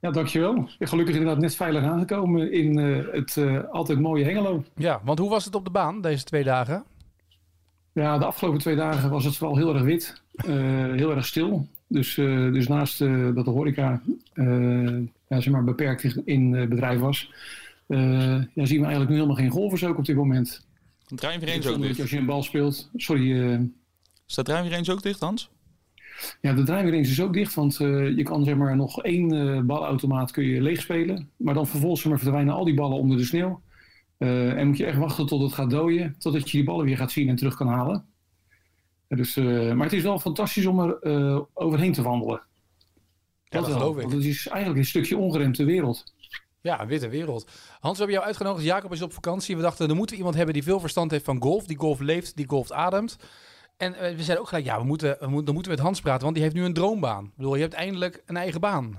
Ja, 0.00 0.10
dankjewel. 0.10 0.54
Ik 0.56 0.74
ben 0.78 0.88
gelukkig 0.88 1.14
inderdaad 1.14 1.40
net 1.40 1.54
veilig 1.54 1.82
aangekomen 1.82 2.52
in 2.52 2.78
eh, 2.78 3.12
het 3.12 3.36
eh, 3.36 3.58
altijd 3.70 4.00
mooie 4.00 4.24
Hengelo. 4.24 4.64
Ja, 4.76 5.00
want 5.04 5.18
hoe 5.18 5.30
was 5.30 5.44
het 5.44 5.54
op 5.54 5.64
de 5.64 5.70
baan 5.70 6.00
deze 6.00 6.24
twee 6.24 6.44
dagen? 6.44 6.84
Ja, 7.92 8.18
de 8.18 8.24
afgelopen 8.24 8.58
twee 8.60 8.76
dagen 8.76 9.10
was 9.10 9.24
het 9.24 9.36
vooral 9.36 9.56
heel 9.56 9.74
erg 9.74 9.82
wit. 9.82 10.22
eh, 10.34 10.54
heel 10.92 11.10
erg 11.14 11.26
stil. 11.26 11.66
Dus, 11.86 12.18
eh, 12.18 12.24
dus 12.52 12.68
naast 12.68 13.00
eh, 13.00 13.34
dat 13.34 13.44
de 13.44 13.50
horeca 13.50 14.02
eh, 14.32 14.46
ja, 15.28 15.40
zeg 15.40 15.48
maar 15.48 15.64
beperkt 15.64 16.16
in 16.24 16.54
eh, 16.54 16.68
bedrijf 16.68 17.00
was, 17.00 17.32
eh, 17.86 17.98
ja, 18.54 18.64
zien 18.66 18.78
we 18.78 18.84
eigenlijk 18.86 19.08
nu 19.08 19.14
helemaal 19.14 19.36
geen 19.36 19.50
golfers 19.50 19.84
ook 19.84 19.98
op 19.98 20.04
dit 20.04 20.16
moment. 20.16 20.66
Range 21.16 21.38
Dus 21.38 21.66
ook 21.66 21.80
dicht. 21.82 22.00
als 22.00 22.10
je 22.10 22.16
een 22.18 22.26
bal 22.26 22.42
speelt, 22.42 22.90
sorry, 22.96 23.50
eh, 23.52 23.58
Staat 24.30 24.44
Driving 24.44 24.72
Range 24.72 24.92
ook 24.92 25.02
dicht, 25.02 25.20
Hans? 25.20 25.50
Ja, 26.40 26.52
de 26.52 26.62
driving 26.62 26.90
range 26.90 27.00
is 27.00 27.20
ook 27.20 27.32
dicht, 27.32 27.54
want 27.54 27.80
eh, 27.80 28.16
je 28.16 28.22
kan 28.22 28.44
zeg 28.44 28.56
maar 28.56 28.76
nog 28.76 29.02
één 29.02 29.32
eh, 29.32 29.60
balautomaat 29.60 30.30
kun 30.30 30.44
je 30.44 30.62
leegspelen. 30.62 31.30
Maar 31.36 31.54
dan 31.54 31.66
vervolgens 31.66 32.04
maar, 32.04 32.18
verdwijnen 32.18 32.54
al 32.54 32.64
die 32.64 32.74
ballen 32.74 32.98
onder 32.98 33.16
de 33.16 33.24
sneeuw. 33.24 33.62
Eh, 34.18 34.58
en 34.58 34.66
moet 34.66 34.76
je 34.76 34.84
echt 34.84 34.98
wachten 34.98 35.26
tot 35.26 35.42
het 35.42 35.52
gaat 35.52 35.70
dooien, 35.70 36.14
totdat 36.18 36.50
je 36.50 36.56
die 36.56 36.66
ballen 36.66 36.84
weer 36.84 36.96
gaat 36.96 37.10
zien 37.10 37.28
en 37.28 37.36
terug 37.36 37.56
kan 37.56 37.66
halen. 37.66 38.04
Dus, 39.08 39.36
eh, 39.36 39.72
maar 39.72 39.86
het 39.86 39.92
is 39.92 40.02
wel 40.02 40.18
fantastisch 40.18 40.66
om 40.66 40.80
er 40.80 40.98
eh, 40.98 41.40
overheen 41.54 41.92
te 41.92 42.02
wandelen. 42.02 42.42
dat 43.48 43.66
wel, 43.66 43.78
geloof 43.78 43.96
ik. 43.96 44.02
Want 44.02 44.14
het 44.14 44.24
is 44.24 44.46
eigenlijk 44.46 44.78
een 44.78 44.88
stukje 44.88 45.16
ongeremde 45.16 45.64
wereld. 45.64 46.14
Ja, 46.60 46.86
witte 46.86 47.08
wereld. 47.08 47.50
Hans, 47.80 47.92
we 47.92 47.98
hebben 47.98 48.14
jou 48.14 48.26
uitgenodigd. 48.26 48.64
Jacob 48.64 48.92
is 48.92 49.02
op 49.02 49.12
vakantie. 49.12 49.56
We 49.56 49.62
dachten, 49.62 49.88
er 49.88 49.94
moeten 49.94 50.10
we 50.10 50.18
iemand 50.18 50.36
hebben 50.36 50.54
die 50.54 50.62
veel 50.62 50.80
verstand 50.80 51.10
heeft 51.10 51.24
van 51.24 51.42
golf. 51.42 51.66
Die 51.66 51.78
golf 51.78 52.00
leeft, 52.00 52.36
die 52.36 52.48
golf 52.48 52.70
ademt. 52.70 53.16
En 53.80 53.94
eh, 53.94 54.00
we 54.16 54.22
zeiden 54.22 54.38
ook 54.38 54.48
gelijk, 54.48 54.64
ja, 54.66 54.78
we 54.78 54.84
moeten, 54.84 55.16
we 55.20 55.26
moeten, 55.26 55.44
dan 55.44 55.54
moeten 55.54 55.72
we 55.72 55.78
met 55.78 55.86
Hans 55.86 56.00
praten, 56.00 56.22
want 56.22 56.34
die 56.34 56.42
heeft 56.44 56.56
nu 56.56 56.64
een 56.64 56.72
droombaan. 56.72 57.24
Ik 57.24 57.36
bedoel, 57.36 57.54
je 57.54 57.60
hebt 57.60 57.74
eindelijk 57.74 58.22
een 58.26 58.36
eigen 58.36 58.60
baan. 58.60 58.96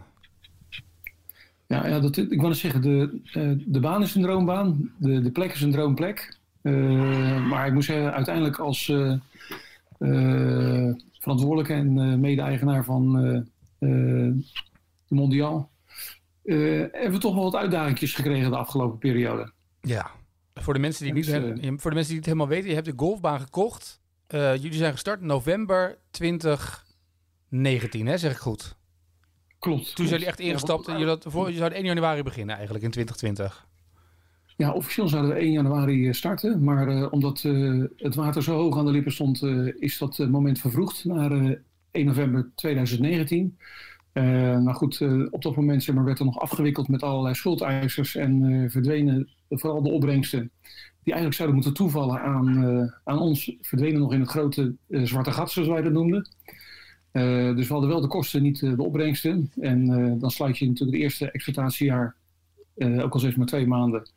Ja, 1.68 1.88
ja 1.88 2.00
dat, 2.00 2.18
ik 2.18 2.40
wil 2.40 2.50
eens 2.50 2.60
zeggen, 2.60 2.82
de, 2.82 3.20
eh, 3.34 3.52
de 3.66 3.80
baan 3.80 4.02
is 4.02 4.16
een 4.16 4.22
droombaan, 4.22 4.92
de, 4.98 5.22
de 5.22 5.32
plek 5.32 5.54
is 5.54 5.62
een 5.62 5.72
droomplek. 5.72 6.38
Eh, 6.62 6.74
maar 7.48 7.68
ik 7.68 7.74
moet 7.74 7.84
zeggen, 7.84 8.14
uiteindelijk 8.14 8.60
als 8.60 8.86
verantwoordelijke 11.20 11.74
en 11.74 12.20
mede-eigenaar 12.20 12.84
van 12.84 13.14
de 13.80 14.36
Mondial, 15.08 15.70
eh, 16.44 16.58
hebben 16.92 17.12
we 17.12 17.18
toch 17.18 17.34
wel 17.34 17.44
wat 17.44 17.56
uitdagingjes 17.56 18.14
gekregen 18.14 18.52
de 18.52 18.58
afgelopen 18.58 18.98
periode. 18.98 19.52
Ja. 19.82 20.12
Voor 20.54 20.74
de 20.74 20.80
mensen 20.80 21.04
die, 21.06 21.14
niet, 21.14 21.26
hebben- 21.26 21.80
voor 21.80 21.90
de 21.90 21.96
mensen 21.96 22.14
die 22.14 22.16
het 22.22 22.26
helemaal 22.26 22.48
weten, 22.48 22.70
je 22.70 22.76
hebt 22.76 22.86
de 22.86 22.94
golfbaan 22.96 23.40
gekocht. 23.40 24.01
Eh, 24.32 24.56
jullie 24.56 24.74
zijn 24.78 24.92
gestart 24.92 25.22
november 25.22 25.98
2019, 26.12 28.06
hè, 28.08 28.18
zeg 28.18 28.32
ik 28.32 28.38
goed. 28.38 28.76
Klopt. 29.60 29.86
Toen 29.86 29.94
klopt. 29.94 29.96
zijn 29.96 30.10
jullie 30.10 30.26
echt 30.26 30.40
ingestapt 30.40 30.86
Ja, 30.86 30.94
en 30.94 31.00
jullie, 31.00 31.14
had- 31.14 31.26
voor, 31.32 31.50
je 31.52 31.58
zouden 31.58 31.78
1 31.78 31.86
januari 31.88 32.24
beginnen 32.24 32.56
eigenlijk 32.56 32.86
in 32.86 32.92
2020. 32.92 33.68
Ja, 34.58 34.72
officieel 34.72 35.08
zouden 35.08 35.32
we 35.34 35.40
1 35.40 35.52
januari 35.52 36.08
eh, 36.08 36.14
starten, 36.14 36.64
maar 36.64 36.88
eh, 36.88 37.08
omdat 37.12 37.42
het 37.96 38.16
water 38.16 38.44
zo 38.44 38.56
hoog 38.56 38.78
aan 38.78 38.86
de 38.86 38.92
lippen 38.92 39.12
stond, 39.12 39.44
is 39.80 39.98
dat 39.98 40.18
moment 40.18 40.60
vervroegd 40.60 41.06
naar 41.06 41.32
eh, 41.32 41.56
1 41.92 42.06
november 42.06 42.52
2019. 42.56 43.58
Eh, 44.14 44.24
nou 44.58 44.74
goed, 44.74 45.02
op 45.32 45.42
dat 45.42 45.56
moment 45.56 45.84
zeg 45.84 45.96
maar, 45.96 46.04
werd 46.04 46.20
er 46.20 46.26
nog 46.26 46.40
afgewikkeld 46.40 46.88
met 46.88 47.04
allerlei 47.04 47.36
schuldeisers 47.36 48.16
en 48.16 48.66
verdwenen 48.72 49.30
vooral 49.50 49.84
de 49.84 49.90
opbrengsten 49.92 50.52
die 51.04 51.14
eigenlijk 51.14 51.34
zouden 51.34 51.56
moeten 51.56 51.74
toevallen 51.74 52.22
aan, 52.22 52.64
eh, 52.64 52.94
aan 53.04 53.20
ons, 53.20 53.58
verdwenen 53.62 54.00
nog 54.00 54.14
in 54.14 54.20
het 54.20 54.30
grote 54.30 54.76
eh, 54.90 55.02
zwarte 55.04 55.32
gat, 55.32 55.52
zoals 55.52 55.70
wij 55.70 55.82
dat 55.82 55.92
noemden. 55.92 56.30
Eh, 57.12 57.56
dus 57.56 57.68
we 57.68 57.74
hadden 57.74 57.90
wel 57.90 58.02
de 58.02 58.08
kosten, 58.08 58.42
niet 58.42 58.60
de 58.60 58.84
opbrengsten. 58.84 59.52
En 59.60 59.86
dan 60.20 60.32
sluit 60.32 60.58
je 60.58 60.68
natuurlijk 60.68 60.98
het 60.98 61.04
eerste 61.06 61.32
exploitatiejaar, 61.32 62.16
ook 62.78 63.14
al 63.14 63.20
steeds 63.20 63.36
maar 63.36 63.46
twee 63.46 63.68
maanden, 63.68 64.10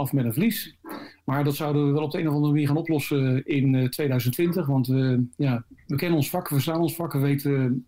af 0.00 0.12
met 0.12 0.24
een 0.24 0.32
verlies. 0.32 0.76
Maar 1.24 1.44
dat 1.44 1.56
zouden 1.56 1.86
we 1.86 1.92
wel 1.92 2.02
op 2.02 2.10
de 2.10 2.18
een 2.18 2.28
of 2.28 2.34
andere 2.34 2.52
manier 2.52 2.66
gaan 2.66 2.76
oplossen 2.76 3.46
in 3.46 3.74
eh, 3.74 3.88
2020. 3.88 4.66
Want 4.66 4.88
eh, 4.88 5.16
ja, 5.36 5.64
we 5.86 5.96
kennen 5.96 6.16
ons 6.16 6.30
vak, 6.30 6.48
we 6.48 6.54
verstaan 6.54 6.80
ons 6.80 6.94
vak, 6.94 7.12
we 7.12 7.18
weten 7.18 7.84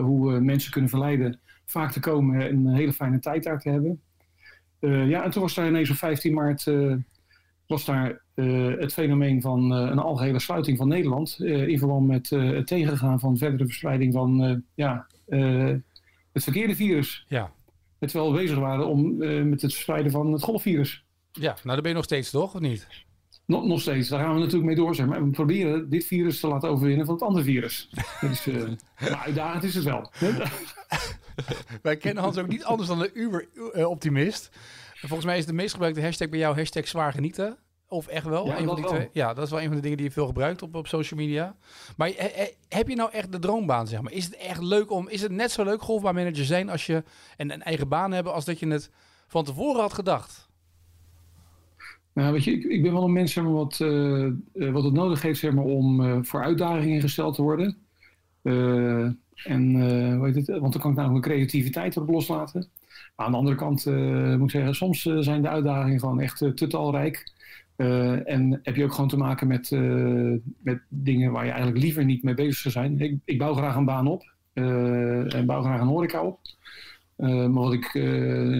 hoe 0.00 0.32
we 0.32 0.40
mensen 0.40 0.72
kunnen 0.72 0.90
verleiden 0.90 1.40
vaak 1.66 1.92
te 1.92 2.00
komen 2.00 2.40
en 2.40 2.66
een 2.66 2.74
hele 2.74 2.92
fijne 2.92 3.18
tijd 3.18 3.42
daar 3.42 3.60
te 3.60 3.68
hebben. 3.68 4.00
Ja, 5.08 5.22
en 5.24 5.30
toen 5.30 5.42
was 5.42 5.54
daar 5.54 5.68
ineens 5.68 5.90
op 5.90 5.96
15 5.96 6.34
maart 6.34 6.64
was 7.66 7.84
daar 7.84 8.22
eh, 8.34 8.68
het 8.78 8.92
fenomeen 8.92 9.40
van 9.40 9.74
eh, 9.74 9.78
een 9.78 9.98
algehele 9.98 10.38
sluiting 10.38 10.78
van 10.78 10.88
Nederland. 10.88 11.36
eh, 11.38 11.68
in 11.68 11.78
verband 11.78 12.06
met 12.06 12.30
het 12.30 12.66
tegengaan 12.66 13.20
van 13.20 13.36
verdere 13.36 13.64
verspreiding 13.64 14.12
van 14.12 14.62
ja, 14.74 15.06
het 16.32 16.42
verkeerde 16.42 16.74
virus. 16.74 17.24
Ja. 17.28 17.52
Terwijl 17.98 18.32
we 18.32 18.38
bezig 18.38 18.58
waren 18.58 18.86
om, 18.86 19.16
met 19.48 19.62
het 19.62 19.72
verspreiden 19.72 20.12
van 20.12 20.32
het 20.32 20.42
golfvirus. 20.42 21.04
Ja, 21.32 21.52
nou 21.52 21.58
daar 21.62 21.80
ben 21.80 21.90
je 21.90 21.96
nog 21.96 22.04
steeds 22.04 22.30
toch, 22.30 22.54
of 22.54 22.60
niet? 22.60 22.86
Nog, 23.46 23.64
nog 23.64 23.80
steeds, 23.80 24.08
daar 24.08 24.20
gaan 24.20 24.34
we 24.34 24.40
natuurlijk 24.40 24.66
mee 24.66 24.76
door. 24.76 24.94
Zeg 24.94 25.06
maar. 25.06 25.24
We 25.24 25.30
proberen 25.30 25.90
dit 25.90 26.04
virus 26.04 26.40
te 26.40 26.46
laten 26.46 26.68
overwinnen 26.68 27.06
van 27.06 27.14
het 27.14 27.24
andere 27.24 27.44
virus. 27.44 27.90
Dus, 28.20 28.46
maar 29.00 29.22
uitdagend 29.24 29.64
is 29.64 29.74
het 29.74 29.84
wel. 29.84 30.10
Wij 31.82 31.96
kennen 31.96 32.22
Hans 32.22 32.38
ook 32.38 32.48
niet 32.48 32.64
anders 32.64 32.88
dan 32.88 33.02
een 33.02 33.10
uber-optimist. 33.14 34.50
Volgens 35.06 35.24
mij 35.24 35.38
is 35.38 35.46
de 35.46 35.52
meest 35.52 35.72
gebruikte 35.72 36.02
hashtag 36.02 36.28
bij 36.28 36.38
jou 36.38 36.56
hashtag 36.56 36.88
zwaar 36.88 37.12
genieten. 37.12 37.56
Of 37.88 38.06
echt 38.06 38.26
wel? 38.26 38.46
Ja, 38.46 38.50
een 38.52 38.56
van 38.56 38.66
dat 38.66 38.76
die 38.76 38.84
wel. 38.84 38.94
twee. 38.94 39.08
Ja, 39.12 39.34
dat 39.34 39.44
is 39.44 39.50
wel 39.50 39.60
een 39.60 39.66
van 39.66 39.76
de 39.76 39.82
dingen 39.82 39.96
die 39.96 40.06
je 40.06 40.12
veel 40.12 40.26
gebruikt 40.26 40.62
op, 40.62 40.74
op 40.74 40.86
social 40.86 41.20
media. 41.20 41.56
Maar 41.96 42.08
he- 42.08 42.14
he- 42.32 42.50
heb 42.68 42.88
je 42.88 42.94
nou 42.96 43.10
echt 43.12 43.32
de 43.32 43.38
droombaan, 43.38 43.86
zeg 43.88 44.00
maar? 44.02 44.12
Is 44.12 44.24
het 44.24 44.36
echt 44.36 44.62
leuk 44.62 44.90
om... 44.90 45.08
Is 45.08 45.22
het 45.22 45.32
net 45.32 45.50
zo 45.50 45.64
leuk 45.64 45.82
golfbaanmanager 45.82 46.44
zijn 46.44 46.68
als 46.70 46.86
je 46.86 47.02
een, 47.36 47.52
een 47.52 47.62
eigen 47.62 47.88
baan 47.88 48.12
hebben... 48.12 48.32
als 48.32 48.44
dat 48.44 48.58
je 48.58 48.66
het 48.66 48.90
van 49.26 49.44
tevoren 49.44 49.80
had 49.80 49.92
gedacht? 49.92 50.48
Nou, 52.12 52.32
weet 52.32 52.44
je, 52.44 52.52
ik, 52.52 52.64
ik 52.64 52.82
ben 52.82 52.92
wel 52.92 53.04
een 53.04 53.12
mens 53.12 53.32
zeg 53.32 53.44
maar, 53.44 53.52
wat, 53.52 53.78
eh, 53.80 54.24
eh, 54.26 54.32
wat 54.72 54.84
het 54.84 54.92
nodig 54.92 55.22
heeft 55.22 55.38
zeg 55.40 55.52
maar, 55.52 55.64
om 55.64 56.04
eh, 56.04 56.18
voor 56.22 56.42
uitdagingen 56.42 57.00
gesteld 57.00 57.34
te 57.34 57.42
worden. 57.42 57.76
Eh, 58.42 59.04
en 59.44 59.76
eh, 59.76 60.16
hoe 60.16 60.26
heet 60.26 60.34
het? 60.34 60.46
Want 60.58 60.72
dan 60.72 60.82
kan 60.82 60.90
ik 60.90 60.96
namelijk 60.96 61.26
mijn 61.26 61.38
creativiteit 61.38 61.96
erop 61.96 62.08
loslaten. 62.08 62.68
Aan 63.14 63.30
de 63.30 63.36
andere 63.36 63.56
kant 63.56 63.86
eh, 63.86 64.34
moet 64.36 64.42
ik 64.42 64.50
zeggen, 64.50 64.74
soms 64.74 65.06
eh, 65.06 65.16
zijn 65.18 65.42
de 65.42 65.48
uitdagingen 65.48 66.00
gewoon 66.00 66.20
echt 66.20 66.42
eh, 66.42 66.50
te 66.50 66.66
talrijk. 66.66 67.30
En 67.76 68.60
heb 68.62 68.76
je 68.76 68.84
ook 68.84 68.92
gewoon 68.92 69.08
te 69.08 69.16
maken 69.16 69.46
met, 69.46 69.70
met 70.62 70.80
dingen 70.88 71.32
waar 71.32 71.44
je 71.44 71.50
eigenlijk 71.50 71.82
liever 71.82 72.04
niet 72.04 72.22
mee 72.22 72.34
bezig 72.34 72.56
zou 72.56 72.74
zijn. 72.74 73.00
Ik, 73.00 73.18
ik 73.24 73.38
bouw 73.38 73.54
graag 73.54 73.76
een 73.76 73.84
baan 73.84 74.06
op 74.06 74.32
en 74.52 75.46
bouw 75.46 75.62
graag 75.62 75.80
een 75.80 75.86
horeca 75.86 76.22
op. 76.22 76.40
Maar 77.16 77.50
wat 77.50 77.72
ik 77.72 77.94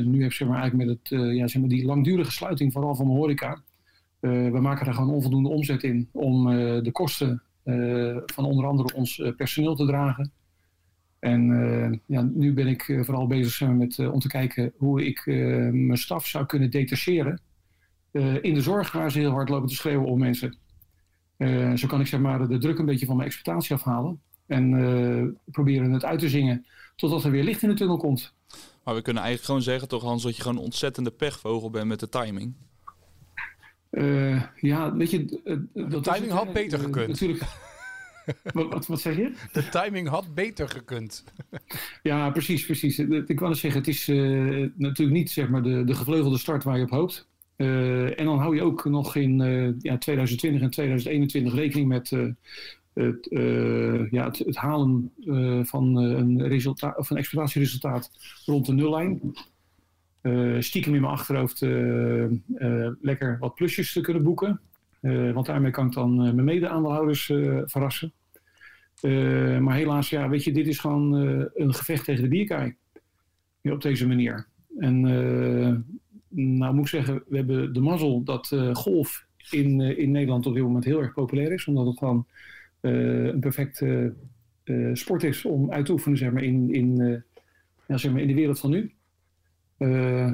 nu 0.05 0.23
heb, 0.23 0.33
zeg 0.33 0.49
maar, 0.49 0.61
eigenlijk 0.61 0.89
met 0.89 0.99
het, 1.11 1.35
ja, 1.37 1.47
zeg 1.47 1.61
maar 1.61 1.71
die 1.71 1.85
langdurige 1.85 2.33
sluiting, 2.33 2.73
vooral 2.73 2.95
van 2.95 3.07
mijn 3.07 3.19
horeca. 3.19 3.63
we 4.21 4.59
maken 4.61 4.85
daar 4.85 4.95
gewoon 4.95 5.15
onvoldoende 5.15 5.49
omzet 5.49 5.83
in 5.83 6.09
om 6.13 6.45
de 6.83 6.91
kosten 6.93 7.43
van 8.27 8.45
onder 8.45 8.67
andere 8.67 8.95
ons 8.95 9.23
personeel 9.37 9.75
te 9.75 9.87
dragen. 9.87 10.33
En 11.23 12.03
ja, 12.07 12.23
nu 12.23 12.53
ben 12.53 12.67
ik 12.67 12.83
vooral 13.01 13.27
bezig 13.27 13.69
met, 13.69 13.99
om 13.99 14.21
te 14.21 14.29
kijken 14.29 14.73
hoe 14.77 15.07
ik 15.07 15.27
mijn 15.73 15.99
staf 15.99 16.27
zou 16.27 16.47
kunnen 16.47 16.71
detacheren. 16.71 17.41
in 18.43 18.55
de 18.55 18.61
zorg 18.61 18.93
waar 18.93 19.11
ze 19.11 19.19
heel 19.19 19.31
hard 19.31 19.49
lopen 19.49 19.69
te 19.69 19.75
schreeuwen 19.75 20.07
om 20.07 20.19
mensen. 20.19 20.57
zo 21.75 21.87
kan 21.87 22.01
ik 22.01 22.07
zeg 22.07 22.21
maar 22.21 22.49
de 22.49 22.59
druk 22.59 22.79
een 22.79 22.87
beetje 22.87 23.07
van 23.07 23.17
mijn 23.17 23.29
exploitatie 23.29 23.75
afhalen. 23.75 24.21
En 24.47 25.41
proberen 25.45 25.93
het 25.93 26.05
uit 26.05 26.21
te 26.21 26.29
zingen 26.29 26.67
totdat 26.97 27.25
er 27.25 27.31
weer 27.31 27.45
licht 27.45 27.63
in 27.63 27.69
de 27.69 27.75
tunnel 27.75 27.97
komt. 27.97 28.35
Maar 28.85 28.95
we 28.95 29.03
kunnen 29.03 29.23
eigenlijk 29.23 29.53
gewoon 29.53 29.63
zeggen 29.63 29.89
toch 29.89 30.03
Hans 30.03 30.23
dat 30.23 30.37
je 30.37 30.43
gewoon 30.43 30.57
een 30.57 30.65
ontzettende 30.65 31.11
pechvogel 31.11 31.71
bent 31.71 31.87
met 31.87 32.01
de 32.01 32.09
timing. 32.09 32.55
Uh, 33.91 34.43
ja, 34.61 34.95
weet 34.97 35.11
je... 35.11 35.41
Uh, 35.75 35.91
de 35.91 36.01
timing 36.01 36.33
had 36.33 36.53
beter 36.53 36.79
uh, 36.79 36.85
gekund. 36.85 37.09
Natuurlijk. 37.09 37.43
Wat, 38.53 38.87
wat, 38.87 39.01
zeg 39.01 39.17
je? 39.17 39.33
De 39.53 39.69
timing 39.69 40.09
had 40.09 40.35
beter 40.35 40.69
gekund. 40.69 41.25
ja, 42.03 42.31
precies, 42.31 42.65
precies. 42.65 42.99
Ik 43.27 43.41
wou 43.41 43.55
zeggen, 43.55 43.81
het 43.81 43.89
is 43.89 44.07
natuurlijk 44.77 45.17
niet 45.17 45.31
zeg 45.31 45.49
maar, 45.49 45.63
de, 45.63 45.85
de 45.85 45.95
gevleugelde 45.95 46.39
start 46.39 46.65
waar 46.65 46.77
je 46.77 46.85
op 46.85 46.91
hoopt. 46.91 47.29
en 47.57 48.25
dan 48.25 48.39
hou 48.39 48.55
je 48.55 48.63
ook 48.63 48.85
nog 48.85 49.17
in 49.17 49.37
ja, 49.81 49.99
2020 49.99 50.63
en 50.63 50.71
2021 50.71 51.55
rekening 51.55 51.89
met 51.89 52.13
het, 52.93 53.27
uh, 53.31 54.11
ja, 54.11 54.25
het, 54.25 54.39
het 54.39 54.57
halen 54.57 55.13
uh, 55.19 55.65
van 55.65 55.97
een, 55.97 56.47
resultaat, 56.47 56.99
of 56.99 57.11
een 57.11 57.17
exploitatieresultaat 57.17 58.11
rond 58.45 58.67
de 58.67 58.73
nullijn. 58.73 59.35
Uh, 60.23 60.61
stiekem 60.61 60.95
in 60.95 61.01
mijn 61.01 61.13
achterhoofd 61.13 61.61
lekker 63.01 63.37
wat 63.41 63.55
plusjes 63.55 63.93
te 63.93 64.01
kunnen 64.01 64.23
boeken. 64.23 64.61
Want 65.33 65.47
daarmee 65.47 65.71
kan 65.71 65.87
ik 65.87 65.93
dan 65.93 66.17
mijn 66.17 66.45
mede-aandeelhouders 66.45 67.25
verrassen. 67.65 68.13
maar 69.61 69.75
helaas, 69.75 70.11
ja, 70.11 70.29
weet 70.29 70.45
je, 70.45 70.53
dit 70.53 70.67
is 70.67 70.79
gewoon 70.79 71.13
een 71.55 71.75
gevecht 71.75 72.05
tegen 72.05 72.23
de 72.23 72.29
bierkaai. 72.29 72.75
op 73.63 73.83
deze 73.83 74.07
manier. 74.07 74.47
En 74.79 75.01
nou 76.29 76.75
moet 76.75 76.85
ik 76.85 76.91
zeggen, 76.91 77.23
we 77.29 77.37
hebben 77.37 77.73
de 77.73 77.81
mazzel 77.81 78.23
dat 78.23 78.57
golf 78.73 79.27
in, 79.51 79.81
in 79.81 80.11
Nederland 80.11 80.47
op 80.47 80.55
dit 80.55 80.63
moment 80.63 80.85
heel 80.85 81.01
erg 81.01 81.13
populair 81.13 81.53
is. 81.53 81.67
Omdat 81.67 81.87
het 81.87 81.99
gewoon 81.99 82.27
eh, 82.83 83.25
een 83.25 83.41
perfecte 83.41 84.15
eh, 84.65 84.91
sport 84.93 85.23
is 85.23 85.45
om 85.45 85.71
uit 85.71 85.87
te 85.87 85.93
oefenen 85.93 86.19
zeg 86.19 86.33
maar, 86.33 86.43
in, 86.43 86.75
in, 86.75 87.01
eh, 87.01 87.41
ja, 87.87 87.97
zeg 87.97 88.13
maar 88.13 88.21
in 88.21 88.29
de 88.29 88.35
wereld 88.35 88.61
van 88.61 88.71
nu. 88.71 88.93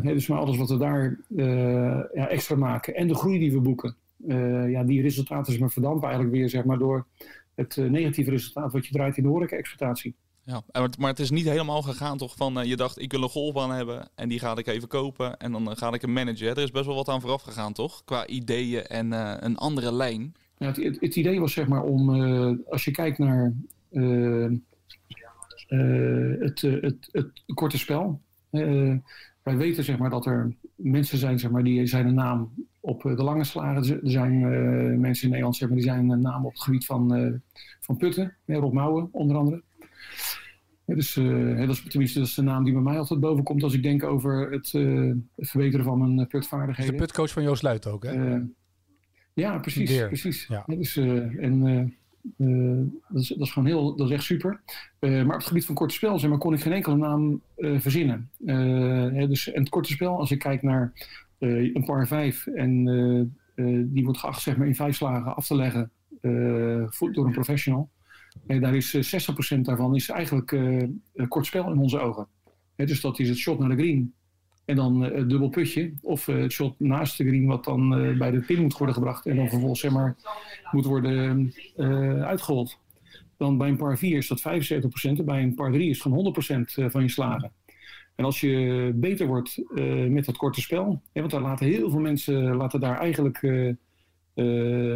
dus 0.02 0.26
maar 0.26 0.38
alles 0.38 0.56
wat 0.56 0.68
we 0.68 0.76
daar 0.76 1.20
ja, 2.14 2.28
extra 2.28 2.56
maken 2.56 2.94
en 2.94 3.08
de 3.08 3.14
groei 3.14 3.38
die 3.38 3.52
we 3.52 3.60
boeken, 3.60 3.96
ja, 4.68 4.84
die 4.84 5.02
resultaten 5.02 5.46
zijn 5.46 5.60
maar 5.60 5.70
verdampen 5.70 6.08
eigenlijk 6.08 6.37
weer 6.37 6.48
zeg 6.48 6.64
maar, 6.64 6.78
door 6.78 7.06
het 7.54 7.76
negatieve 7.76 8.30
resultaat 8.30 8.72
wat 8.72 8.87
je 8.87 8.92
draait 8.92 9.16
in 9.16 9.22
de 9.22 9.28
horeca-exploitatie. 9.28 10.14
Ja, 10.44 10.62
maar 10.98 11.10
het 11.10 11.18
is 11.18 11.30
niet 11.30 11.48
helemaal 11.48 11.82
gegaan 11.82 12.18
toch 12.18 12.37
van 12.37 12.66
je 12.66 12.76
dacht 12.76 13.00
ik 13.00 13.12
wil 13.12 13.22
een 13.22 13.28
golfbaan 13.28 13.70
hebben 13.70 14.08
en 14.14 14.28
die 14.28 14.38
ga 14.38 14.56
ik 14.56 14.66
even 14.66 14.88
kopen 14.88 15.37
en 15.37 15.52
dan 15.52 15.76
ga 15.76 15.92
ik 15.92 16.00
hem 16.00 16.12
managen. 16.12 16.48
Er 16.48 16.58
is 16.58 16.70
best 16.70 16.87
wel 16.87 16.94
wat 16.94 17.08
aan 17.08 17.20
vooraf 17.20 17.42
gegaan 17.42 17.72
toch? 17.72 18.04
Qua 18.04 18.26
ideeën 18.26 18.87
en 18.87 19.12
een 19.44 19.56
andere 19.56 19.92
lijn. 19.92 20.34
Ja, 20.58 20.66
het, 20.66 21.00
het, 21.00 21.16
idee 21.16 21.40
was 21.40 21.52
zeg 21.52 21.68
maar 21.68 21.82
om, 21.82 22.10
als 22.70 22.84
je 22.84 22.90
kijkt 22.90 23.18
naar 23.18 23.54
het, 26.38 26.60
het, 26.60 27.08
het, 27.12 27.42
korte 27.54 27.78
spel. 27.78 28.20
wij 29.42 29.56
weten 29.56 29.84
zeg 29.84 29.98
maar 29.98 30.10
dat 30.10 30.26
er 30.26 30.54
mensen 30.75 31.18
zijn 31.18 31.38
zeg 31.38 31.50
maar, 31.50 31.64
die 31.64 31.87
zijn 31.87 32.06
een 32.06 32.14
naam 32.14 32.50
op 32.88 33.02
de 33.02 33.23
lange 33.23 33.45
slagen. 33.45 34.02
Er 34.02 34.11
zijn 34.11 34.40
mensen 35.00 35.23
in 35.23 35.28
Nederland 35.28 35.57
zeg 35.57 35.68
maar, 35.68 35.76
die 35.76 35.87
zijn 35.87 36.11
een 36.11 36.21
naam 36.21 36.47
op 36.47 36.52
het 36.52 36.62
gebied 36.62 36.87
van, 36.87 37.40
van 37.80 37.97
putten. 37.97 38.37
Rob 38.47 38.73
Mouwen 38.73 39.09
onder 39.12 39.37
andere. 39.37 39.62
Ja, 40.85 40.95
dus 40.95 41.14
dat 41.14 41.68
is 41.68 41.83
tenminste 41.83 42.18
dat 42.18 42.28
is 42.28 42.35
de 42.35 42.42
naam 42.42 42.64
die 42.64 42.73
bij 42.73 42.83
mij 42.83 42.99
altijd 42.99 43.21
boven 43.21 43.45
komt 43.45 43.62
als 43.62 43.75
ik 43.75 43.83
denk 43.83 44.04
over 44.04 44.50
het, 44.50 44.73
het 45.37 45.49
verbeteren 45.49 45.85
van 45.85 46.14
mijn 46.14 46.26
putvaardigheden. 46.26 46.92
de 46.92 46.99
putcoach 46.99 47.30
van 47.30 47.42
Joost 47.42 47.62
Luit 47.62 47.87
ook, 47.87 48.04
hè? 48.04 48.38
Ja, 49.35 49.59
precies. 49.59 50.07
precies. 50.07 50.47
Ja. 50.47 50.64
Dus, 50.66 50.97
uh, 50.97 51.42
en 51.45 51.61
dat, 53.09 53.23
is, 53.23 53.28
dat, 53.28 53.47
is, 53.47 53.52
gewoon 53.52 53.68
heel, 53.68 53.97
dat 53.97 54.09
is 54.09 54.14
echt 54.14 54.25
super. 54.25 54.61
maar 55.00 55.25
op 55.25 55.33
het 55.33 55.47
gebied 55.47 55.64
van 55.64 55.75
korte 55.75 55.95
spel 55.95 56.18
zeg 56.18 56.30
maar, 56.30 56.38
kon 56.38 56.54
ik 56.54 56.61
geen 56.61 56.73
enkele 56.73 56.97
naam 56.97 57.40
verzinnen. 57.57 58.30
Hè, 58.45 59.28
dus, 59.28 59.52
en 59.52 59.61
het 59.61 59.68
korte 59.68 59.92
spel, 59.92 60.18
als 60.18 60.30
ik 60.30 60.38
kijk 60.38 60.62
naar 60.62 60.92
een 61.38 61.85
par 61.85 62.07
5 62.07 62.47
en 62.47 62.85
die 63.87 64.04
wordt 64.04 64.18
geacht 64.18 64.42
zeg 64.42 64.57
maar, 64.57 64.66
in 64.66 64.75
vijf 64.75 64.97
slagen 64.97 65.37
af 65.37 65.47
te 65.47 65.54
leggen 65.54 65.90
door 67.12 67.26
een 67.26 67.33
professional. 67.33 67.90
daar 68.47 68.75
is 68.75 69.16
60% 69.57 69.61
daarvan 69.61 69.95
is 69.95 70.09
eigenlijk 70.09 70.59
kort 71.28 71.47
spel 71.47 71.73
in 71.73 71.78
onze 71.78 71.99
ogen. 71.99 72.26
dus 72.76 73.00
dat 73.00 73.18
is 73.18 73.28
het 73.28 73.38
shot 73.38 73.59
naar 73.59 73.68
de 73.68 73.75
green. 73.83 74.12
En 74.64 74.76
dan 74.76 75.00
het 75.00 75.30
dubbel 75.30 75.49
putje. 75.49 75.92
Of 76.02 76.26
het 76.26 76.52
shot 76.52 76.80
naast 76.80 77.18
de 77.18 77.26
green 77.26 77.47
wat 77.47 77.64
dan 77.64 77.88
bij 78.18 78.30
de 78.30 78.40
pin 78.40 78.62
moet 78.62 78.76
worden 78.76 78.95
gebracht. 78.95 79.26
En 79.26 79.37
dan 79.37 79.49
vervolgens 79.49 79.80
zeg 79.80 79.90
maar 79.90 80.16
moet 80.71 80.85
worden 80.85 81.52
uitgehold. 82.25 82.78
Dan 83.37 83.59
bij 83.59 83.68
een 83.68 83.76
par 83.76 83.99
4 83.99 84.16
is 84.16 84.28
dat 84.28 84.40
75%. 84.40 85.18
En 85.18 85.25
bij 85.25 85.42
een 85.42 85.54
par 85.54 85.73
3 85.73 85.88
is 85.88 86.04
het 86.04 86.12
gewoon 86.12 86.35
100% 86.88 86.90
van 86.90 87.02
je 87.02 87.09
slagen. 87.09 87.52
En 88.18 88.25
als 88.25 88.40
je 88.40 88.92
beter 88.94 89.26
wordt 89.26 89.62
met 90.08 90.25
dat 90.25 90.37
korte 90.37 90.60
spel. 90.60 91.02
Hè, 91.12 91.20
want 91.20 91.32
daar 91.32 91.42
laten 91.42 91.66
heel 91.66 91.90
veel 91.90 92.00
mensen 92.00 92.56
laten 92.56 92.80
daar 92.80 92.98
eigenlijk 92.98 93.38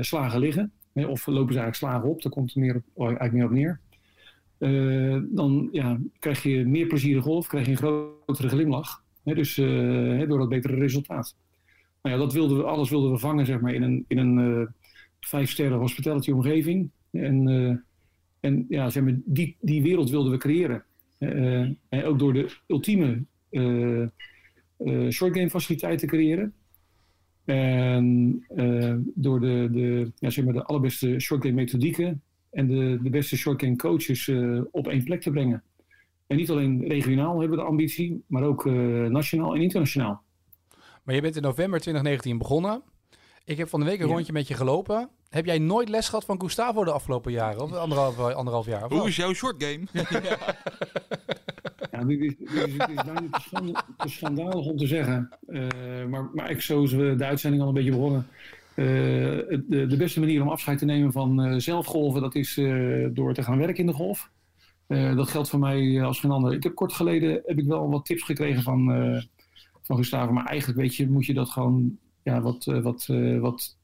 slagen 0.04 0.40
liggen. 0.40 0.72
Hè, 0.92 1.06
of 1.06 1.26
lopen 1.26 1.52
ze 1.52 1.60
eigenlijk 1.60 1.74
slagen 1.74 2.08
op. 2.08 2.22
Daar 2.22 2.32
komt 2.32 2.48
het 2.48 2.62
meer 2.62 2.76
op, 2.76 2.82
oh, 2.92 3.06
eigenlijk 3.06 3.32
meer 3.32 3.44
op 3.44 3.50
neer. 3.50 3.80
dan 5.34 5.68
ja, 5.72 5.98
krijg 6.18 6.42
je 6.42 6.66
meer 6.66 6.86
plezier 6.86 7.16
in 7.16 7.22
golf. 7.22 7.46
Krijg 7.46 7.64
je 7.64 7.70
een 7.70 7.76
grotere 7.76 8.48
glimlach 8.48 9.02
dus 9.24 9.56
uh, 9.56 10.28
door 10.28 10.38
dat 10.38 10.48
betere 10.48 10.74
resultaat. 10.74 11.36
Nou 12.02 12.16
ja, 12.16 12.22
dat 12.22 12.32
wilden 12.32 12.56
we, 12.56 12.62
alles 12.62 12.90
wilden 12.90 13.12
we 13.12 13.18
vangen 13.18 13.46
zeg 13.46 13.60
maar, 13.60 13.74
in 13.74 13.82
een, 13.82 14.04
in 14.08 14.18
een 14.18 14.68
vijf 15.20 15.50
sterren 15.50 15.78
hospitality 15.78 16.30
omgeving. 16.30 16.90
En, 17.10 17.84
en 18.40 18.66
ja, 18.68 18.90
zeg 18.90 19.02
maar, 19.02 19.18
die, 19.24 19.56
die 19.60 19.82
wereld 19.82 20.10
wilden 20.10 20.32
we 20.32 20.38
creëren. 20.38 20.84
En 21.88 22.04
ook 22.04 22.18
door 22.18 22.32
de 22.32 22.56
ultieme 22.66 23.24
short 25.10 25.36
game 25.36 25.50
faciliteiten 25.50 26.08
te 26.08 26.16
creëren. 26.16 26.54
En 27.44 28.44
door 29.14 29.40
de, 29.40 29.68
de, 29.72 30.12
ja, 30.16 30.30
zeg 30.30 30.44
maar, 30.44 30.54
de 30.54 30.64
allerbeste 30.64 31.20
short 31.20 31.42
game 31.42 31.54
methodieken 31.54 32.22
en 32.50 32.66
de, 32.66 32.98
de 33.02 33.10
beste 33.10 33.36
short 33.36 33.60
game 33.60 33.76
coaches 33.76 34.30
op 34.70 34.88
één 34.88 35.04
plek 35.04 35.20
te 35.20 35.30
brengen. 35.30 35.62
En 36.32 36.38
niet 36.38 36.50
alleen 36.50 36.88
regionaal 36.88 37.40
hebben 37.40 37.58
we 37.58 37.64
de 37.64 37.70
ambitie, 37.70 38.24
maar 38.26 38.42
ook 38.42 38.64
uh, 38.64 39.06
nationaal 39.06 39.54
en 39.54 39.62
internationaal. 39.62 40.22
Maar 41.02 41.14
je 41.14 41.20
bent 41.20 41.36
in 41.36 41.42
november 41.42 41.80
2019 41.80 42.38
begonnen. 42.38 42.82
Ik 43.44 43.56
heb 43.56 43.68
van 43.68 43.80
de 43.80 43.86
week 43.86 44.00
een 44.00 44.06
rondje 44.06 44.32
met 44.32 44.48
je 44.48 44.54
gelopen. 44.54 45.08
Heb 45.32 45.44
jij 45.44 45.58
nooit 45.58 45.88
les 45.88 46.08
gehad 46.08 46.24
van 46.24 46.40
Gustavo 46.40 46.84
de 46.84 46.92
afgelopen 46.92 47.32
jaren? 47.32 47.62
Of 47.62 47.72
anderhalf, 47.72 48.18
anderhalf 48.18 48.66
jaar? 48.66 48.88
Hoe 48.92 49.08
is 49.08 49.16
jouw 49.16 49.32
short 49.32 49.64
game? 49.64 49.86
ja, 51.92 52.04
dit 52.04 52.20
is, 52.20 52.34
dit 52.36 52.66
is, 52.66 52.72
dit 52.72 52.88
is 52.88 53.04
bijna 53.50 53.84
te 53.96 54.08
schandalig 54.08 54.66
om 54.66 54.76
te 54.76 54.86
zeggen. 54.86 55.30
Uh, 55.46 55.68
maar, 56.08 56.30
maar 56.34 56.50
ik, 56.50 56.60
zoals 56.60 56.92
we 56.92 57.14
de 57.16 57.24
uitzending 57.24 57.62
al 57.62 57.68
een 57.68 57.74
beetje 57.74 57.90
begonnen. 57.90 58.26
Uh, 58.74 58.86
de, 58.86 59.86
de, 59.88 59.96
beste 59.96 60.20
manier 60.20 60.42
om 60.42 60.48
afscheid 60.48 60.78
te 60.78 60.84
nemen 60.84 61.12
van 61.12 61.46
uh, 61.46 61.58
zelfgolven, 61.58 62.20
dat 62.20 62.34
is 62.34 62.54
door 63.12 63.34
te 63.34 63.42
gaan 63.42 63.58
werken 63.58 63.76
in 63.76 63.86
de 63.86 63.92
golf. 63.92 64.30
Uh, 64.92 65.16
dat 65.16 65.28
geldt 65.28 65.48
voor 65.48 65.58
mij 65.58 65.98
eh, 65.98 66.04
als 66.04 66.20
geen 66.20 66.30
ander. 66.30 66.52
Ik 66.52 66.62
heb 66.62 66.74
kort 66.74 66.92
geleden 66.92 67.42
heb 67.44 67.58
ik 67.58 67.66
wel 67.66 67.90
wat 67.90 68.04
tips 68.04 68.22
gekregen 68.22 68.62
van, 68.62 68.90
uh, 68.90 69.22
van 69.82 69.96
Gustavo. 69.96 70.32
Maar 70.32 70.46
eigenlijk 70.46 70.80
weet 70.80 70.96
je, 70.96 71.10
moet 71.10 71.26
je 71.26 71.34
dat 71.34 71.50
gewoon 71.50 71.98
ja, 72.22 72.40
wat, 72.40 72.64
wat, 72.64 73.06
wat 73.40 73.76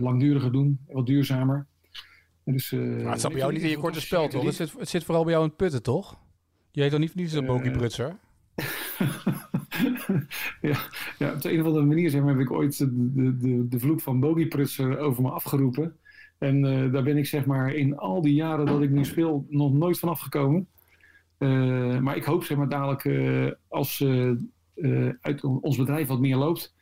langduriger 0.00 0.52
doen. 0.52 0.78
Wat 0.86 1.06
duurzamer. 1.06 1.66
Dus, 2.44 2.70
maar 2.70 3.12
het 3.12 3.20
zat 3.20 3.30
bij 3.30 3.40
jou 3.40 3.52
niet 3.52 3.62
in 3.62 3.68
je 3.68 3.78
korte 3.78 4.00
spel, 4.00 4.28
toch? 4.28 4.44
Het 4.44 4.54
zit, 4.54 4.72
het 4.78 4.88
zit 4.88 5.04
vooral 5.04 5.22
bij 5.22 5.32
jou 5.32 5.44
in 5.44 5.50
het 5.50 5.58
putten, 5.58 5.82
toch? 5.82 6.18
Je 6.70 6.82
heet 6.82 6.90
dan 6.90 7.00
niet, 7.00 7.14
niet 7.14 7.30
zo'n 7.30 7.46
Bogie 7.46 7.70
Prutser? 7.70 8.18
ja, 10.60 10.78
ja, 11.18 11.32
op 11.32 11.42
de 11.42 11.52
een 11.52 11.60
of 11.60 11.66
andere 11.66 11.84
manier 11.84 12.10
zeg 12.10 12.22
maar, 12.22 12.32
heb 12.32 12.40
ik 12.40 12.50
ooit 12.50 12.78
de, 12.78 13.12
de, 13.14 13.36
de, 13.36 13.68
de 13.68 13.78
vloek 13.78 14.00
van 14.00 14.20
Bogie 14.20 14.48
Prutser 14.48 14.98
over 14.98 15.22
me 15.22 15.30
afgeroepen. 15.30 15.96
En 16.38 16.64
uh, 16.64 16.92
daar 16.92 17.02
ben 17.02 17.16
ik 17.16 17.26
zeg 17.26 17.46
maar 17.46 17.74
in 17.74 17.96
al 17.96 18.22
die 18.22 18.34
jaren 18.34 18.66
dat 18.66 18.82
ik 18.82 18.90
nu 18.90 19.04
speel 19.04 19.46
nog 19.48 19.72
nooit 19.72 19.98
van 19.98 20.08
afgekomen. 20.08 20.68
Uh, 21.38 21.98
maar 21.98 22.16
ik 22.16 22.24
hoop 22.24 22.44
zeg 22.44 22.56
maar 22.56 22.68
dadelijk 22.68 23.04
uh, 23.04 23.50
als 23.68 24.04
uit 25.20 25.44
ons 25.44 25.76
bedrijf 25.76 26.08
wat 26.08 26.20
meer 26.20 26.36
loopt, 26.36 26.74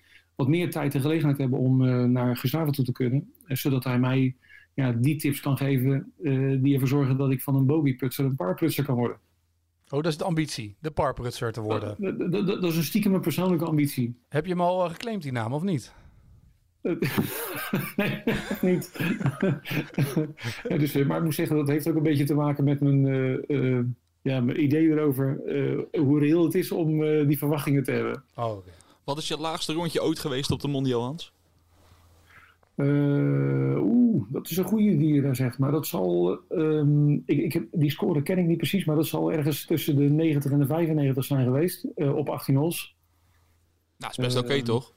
wat 0.43 0.51
meer 0.51 0.71
tijd 0.71 0.95
en 0.95 1.01
gelegenheid 1.01 1.39
hebben 1.39 1.59
om 1.59 1.77
naar 2.13 2.37
Gustavo 2.37 2.71
toe 2.71 2.85
te 2.85 2.93
kunnen. 2.93 3.33
zodat 3.47 3.85
hij 3.85 3.99
mij 3.99 4.37
ja, 4.75 4.93
die 4.93 5.17
tips 5.17 5.41
kan 5.41 5.57
geven 5.57 6.13
die 6.63 6.73
ervoor 6.73 6.89
zorgen 6.89 7.17
dat 7.17 7.31
ik 7.31 7.43
van 7.43 7.55
een 7.55 7.67
bogeyprutser 7.67 8.25
een 8.25 8.37
parprutser 8.37 8.85
kan 8.85 8.97
worden. 8.97 9.17
Oh, 9.93 10.03
dat 10.03 10.13
is 10.13 10.17
de 10.17 10.25
ambitie, 10.25 10.77
de 10.81 10.91
parprutser 10.91 11.53
te 11.53 11.61
worden. 11.61 11.97
Dat, 11.99 12.19
dat, 12.19 12.33
dat, 12.33 12.47
dat 12.47 12.71
is 12.71 12.77
een 12.77 12.83
stiekem 12.83 13.15
een 13.15 13.21
persoonlijke 13.21 13.65
ambitie. 13.65 14.17
Heb 14.29 14.45
je 14.45 14.51
hem 14.51 14.61
al 14.61 14.89
geclaimd 14.89 15.23
die 15.23 15.33
naam 15.33 15.53
of 15.53 15.63
niet? 15.63 15.93
nee, 17.97 18.23
niet. 18.61 18.93
ja, 20.69 20.77
dus, 20.79 20.95
eh, 20.95 21.07
maar 21.07 21.19
ik 21.19 21.25
moet 21.25 21.35
zeggen, 21.35 21.57
dat 21.57 21.69
heeft 21.69 21.89
ook 21.89 21.97
een 21.97 22.03
beetje 22.03 22.25
te 22.25 22.35
maken 22.35 22.65
met 22.65 22.81
mijn, 22.81 23.07
uh, 23.07 23.39
uh, 23.49 23.85
ja, 24.23 24.41
mijn 24.41 24.63
idee 24.63 24.89
erover. 24.89 25.41
hoe 25.93 26.19
reëel 26.19 26.45
het 26.45 26.55
is 26.55 26.73
om 26.73 27.01
die 27.27 27.39
verwachtingen 27.39 27.85
te 27.85 27.93
hebben. 27.93 28.25
Oh, 28.35 28.45
okay. 28.45 28.73
Wat 29.05 29.19
is 29.19 29.29
je 29.29 29.39
laagste 29.39 29.73
rondje 29.73 30.03
ooit 30.03 30.19
geweest 30.19 30.51
op 30.51 30.61
de 30.61 30.69
Mondial, 30.69 31.03
Hans? 31.03 31.33
Oeh, 32.77 34.25
dat 34.29 34.51
is 34.51 34.57
een 34.57 34.65
goede 34.65 34.97
die 34.97 35.15
je 35.15 35.23
daar 35.23 35.37
zegt. 35.37 35.59
Maar 35.59 35.71
dat 35.71 35.87
zal. 35.87 36.39
Um, 36.51 37.23
ik, 37.27 37.39
ik 37.39 37.53
heb, 37.53 37.67
die 37.73 37.91
score 37.91 38.23
ken 38.23 38.39
ik 38.39 38.47
niet 38.47 38.57
precies, 38.57 38.85
maar 38.85 38.97
dat 38.97 39.07
zal 39.07 39.33
ergens 39.33 39.65
tussen 39.65 39.97
de 39.97 40.03
90 40.03 40.51
en 40.53 40.59
de 40.59 40.67
95 40.67 41.25
zijn 41.25 41.45
geweest 41.45 41.87
op 41.95 42.29
18 42.29 42.57
holes. 42.57 42.97
Nou, 43.99 44.13
is 44.13 44.19
best 44.19 44.37
oké, 44.37 44.47
okay, 44.47 44.63
toch? 44.63 44.93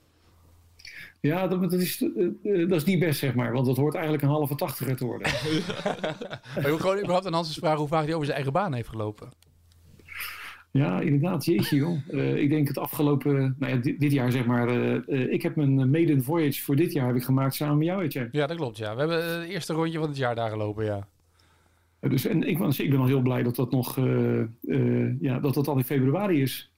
Ja, 1.22 1.48
dat, 1.48 1.62
dat, 1.62 1.74
is, 1.74 2.02
uh, 2.02 2.70
dat 2.70 2.78
is 2.78 2.84
niet 2.84 3.00
best, 3.00 3.20
zeg 3.20 3.36
maar. 3.36 3.52
Want 3.52 3.66
dat 3.66 3.78
hoort 3.78 3.94
eigenlijk 3.94 4.24
een 4.24 4.30
halve 4.30 4.56
tachtiger 4.56 4.96
te 4.96 5.06
worden. 5.06 5.32
maar 6.56 6.72
je 6.72 6.78
gewoon 6.80 6.98
überhaupt 6.98 7.26
aan 7.26 7.34
Hans 7.34 7.58
vragen 7.58 7.80
hoe 7.80 7.88
vaak 7.88 8.04
hij 8.04 8.14
over 8.14 8.26
zijn 8.26 8.38
eigen 8.38 8.54
baan 8.54 8.74
heeft 8.74 8.90
gelopen. 8.90 9.32
Ja, 10.78 11.00
inderdaad. 11.00 11.46
Jeetje, 11.46 11.76
joh. 11.76 11.98
Uh, 12.10 12.36
ik 12.36 12.50
denk 12.50 12.68
het 12.68 12.78
afgelopen... 12.78 13.56
Nou 13.60 13.74
ja, 13.74 13.80
dit, 13.80 14.00
dit 14.00 14.12
jaar, 14.12 14.32
zeg 14.32 14.46
maar... 14.46 14.76
Uh, 14.76 15.32
ik 15.34 15.42
heb 15.42 15.56
mijn 15.56 15.90
maiden 15.90 16.24
voyage 16.24 16.62
voor 16.64 16.76
dit 16.76 16.94
jaar 16.94 17.08
heb 17.08 17.16
ik 17.16 17.24
gemaakt 17.24 17.56
samen 17.56 17.78
met 17.78 17.88
jou, 17.88 18.04
Etienne. 18.04 18.30
Ja, 18.32 18.48
dat 18.48 18.58
klopt, 18.58 18.78
ja. 18.78 18.94
We 18.94 19.00
hebben 19.00 19.40
het 19.40 19.50
eerste 19.50 19.74
rondje 19.74 20.00
van 20.00 20.08
het 20.08 20.18
jaar 20.18 20.36
daar 20.36 20.50
gelopen, 20.50 20.86
ja. 20.86 21.08
Dus, 22.00 22.26
en 22.26 22.44
ik, 22.44 22.60
ik 22.60 22.90
ben 22.90 23.00
wel 23.00 23.08
heel 23.08 23.22
blij 23.22 23.44
dat 23.44 23.56
dat 23.56 23.72
nog... 23.72 23.96
ja, 25.20 25.40
dat 25.40 25.54
dat 25.54 25.68
al 25.68 25.78
in 25.78 25.84
februari 25.84 26.42
is. 26.42 26.72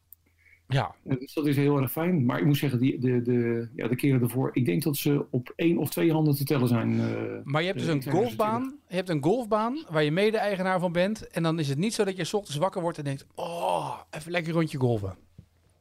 Ja. 0.67 0.95
Dus 1.03 1.33
dat 1.33 1.47
is 1.47 1.55
heel 1.55 1.77
erg 1.77 1.91
fijn. 1.91 2.25
Maar 2.25 2.39
ik 2.39 2.45
moet 2.45 2.57
zeggen, 2.57 2.79
die, 2.79 2.99
de, 2.99 3.21
de, 3.21 3.67
ja, 3.75 3.87
de 3.87 3.95
keren 3.95 4.21
ervoor, 4.21 4.49
ik 4.53 4.65
denk 4.65 4.83
dat 4.83 4.97
ze 4.97 5.25
op 5.29 5.53
één 5.55 5.77
of 5.77 5.89
twee 5.89 6.11
handen 6.11 6.35
te 6.35 6.43
tellen 6.43 6.67
zijn. 6.67 6.91
Uh, 6.93 7.05
maar 7.43 7.61
je 7.61 7.67
hebt 7.67 7.79
dus 7.79 7.87
een 7.87 8.11
golfbaan. 8.11 8.75
Je 8.87 8.95
hebt 8.95 9.09
een 9.09 9.23
golfbaan 9.23 9.83
waar 9.89 10.03
je 10.03 10.11
mede-eigenaar 10.11 10.79
van 10.79 10.91
bent. 10.91 11.27
En 11.27 11.43
dan 11.43 11.59
is 11.59 11.69
het 11.69 11.77
niet 11.77 11.93
zo 11.93 12.03
dat 12.03 12.17
je 12.17 12.23
s 12.23 12.33
ochtends 12.33 12.57
wakker 12.57 12.81
wordt 12.81 12.97
en 12.97 13.03
denkt: 13.03 13.25
Oh, 13.35 13.99
even 14.11 14.31
lekker 14.31 14.53
rondje 14.53 14.77
golven. 14.77 15.15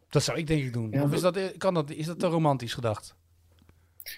Dat 0.08 0.22
zou 0.22 0.38
ik 0.38 0.46
denk 0.46 0.62
ik 0.62 0.72
doen. 0.72 0.90
Ja, 0.90 1.02
of 1.02 1.12
is 1.12 1.20
dat, 1.20 1.56
kan 1.56 1.74
dat, 1.74 1.90
is 1.90 2.06
dat 2.06 2.18
te 2.18 2.26
romantisch 2.26 2.74
gedacht? 2.74 3.16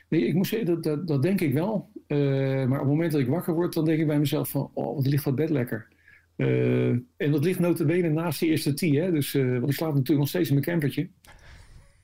Nee, 0.09 0.27
ik 0.27 0.35
moet 0.35 0.47
zeggen, 0.47 0.67
dat, 0.69 0.83
dat, 0.83 1.07
dat 1.07 1.23
denk 1.23 1.41
ik 1.41 1.53
wel. 1.53 1.91
Uh, 2.07 2.19
maar 2.67 2.81
op 2.81 2.87
het 2.87 2.95
moment 2.95 3.13
dat 3.13 3.21
ik 3.21 3.29
wakker 3.29 3.55
word, 3.55 3.73
dan 3.73 3.85
denk 3.85 3.99
ik 3.99 4.07
bij 4.07 4.19
mezelf 4.19 4.49
van... 4.49 4.71
Oh, 4.75 4.97
wat 4.97 5.07
ligt 5.07 5.25
dat 5.25 5.35
bed 5.35 5.51
lekker. 5.51 5.89
Uh, 6.39 6.89
en 7.17 7.31
dat 7.31 7.45
ligt 7.45 7.59
notabene 7.59 8.09
naast 8.09 8.41
de 8.41 8.47
eerste 8.47 8.75
tee. 8.75 9.01
Hè? 9.01 9.11
Dus, 9.11 9.35
uh, 9.35 9.59
want 9.59 9.71
ik 9.71 9.77
slaap 9.77 9.93
natuurlijk 9.93 10.19
nog 10.19 10.29
steeds 10.29 10.49
in 10.49 10.55
mijn 10.55 10.67
campertje. 10.67 11.09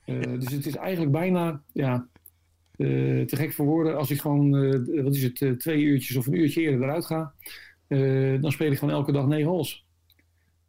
Uh, 0.05 0.39
dus 0.39 0.51
het 0.51 0.65
is 0.65 0.75
eigenlijk 0.75 1.11
bijna 1.11 1.61
ja, 1.73 2.07
te 2.77 3.35
gek 3.35 3.53
voor 3.53 3.65
woorden. 3.65 3.97
Als 3.97 4.11
ik 4.11 4.21
gewoon, 4.21 4.51
wat 5.03 5.15
is 5.15 5.23
het, 5.23 5.59
twee 5.59 5.81
uurtjes 5.81 6.15
of 6.15 6.25
een 6.27 6.37
uurtje 6.37 6.61
eerder 6.61 6.83
eruit 6.83 7.05
ga. 7.05 7.33
dan 8.41 8.51
speel 8.51 8.71
ik 8.71 8.77
gewoon 8.77 8.93
elke 8.93 9.11
dag 9.11 9.27
negen 9.27 9.49
holes. 9.49 9.85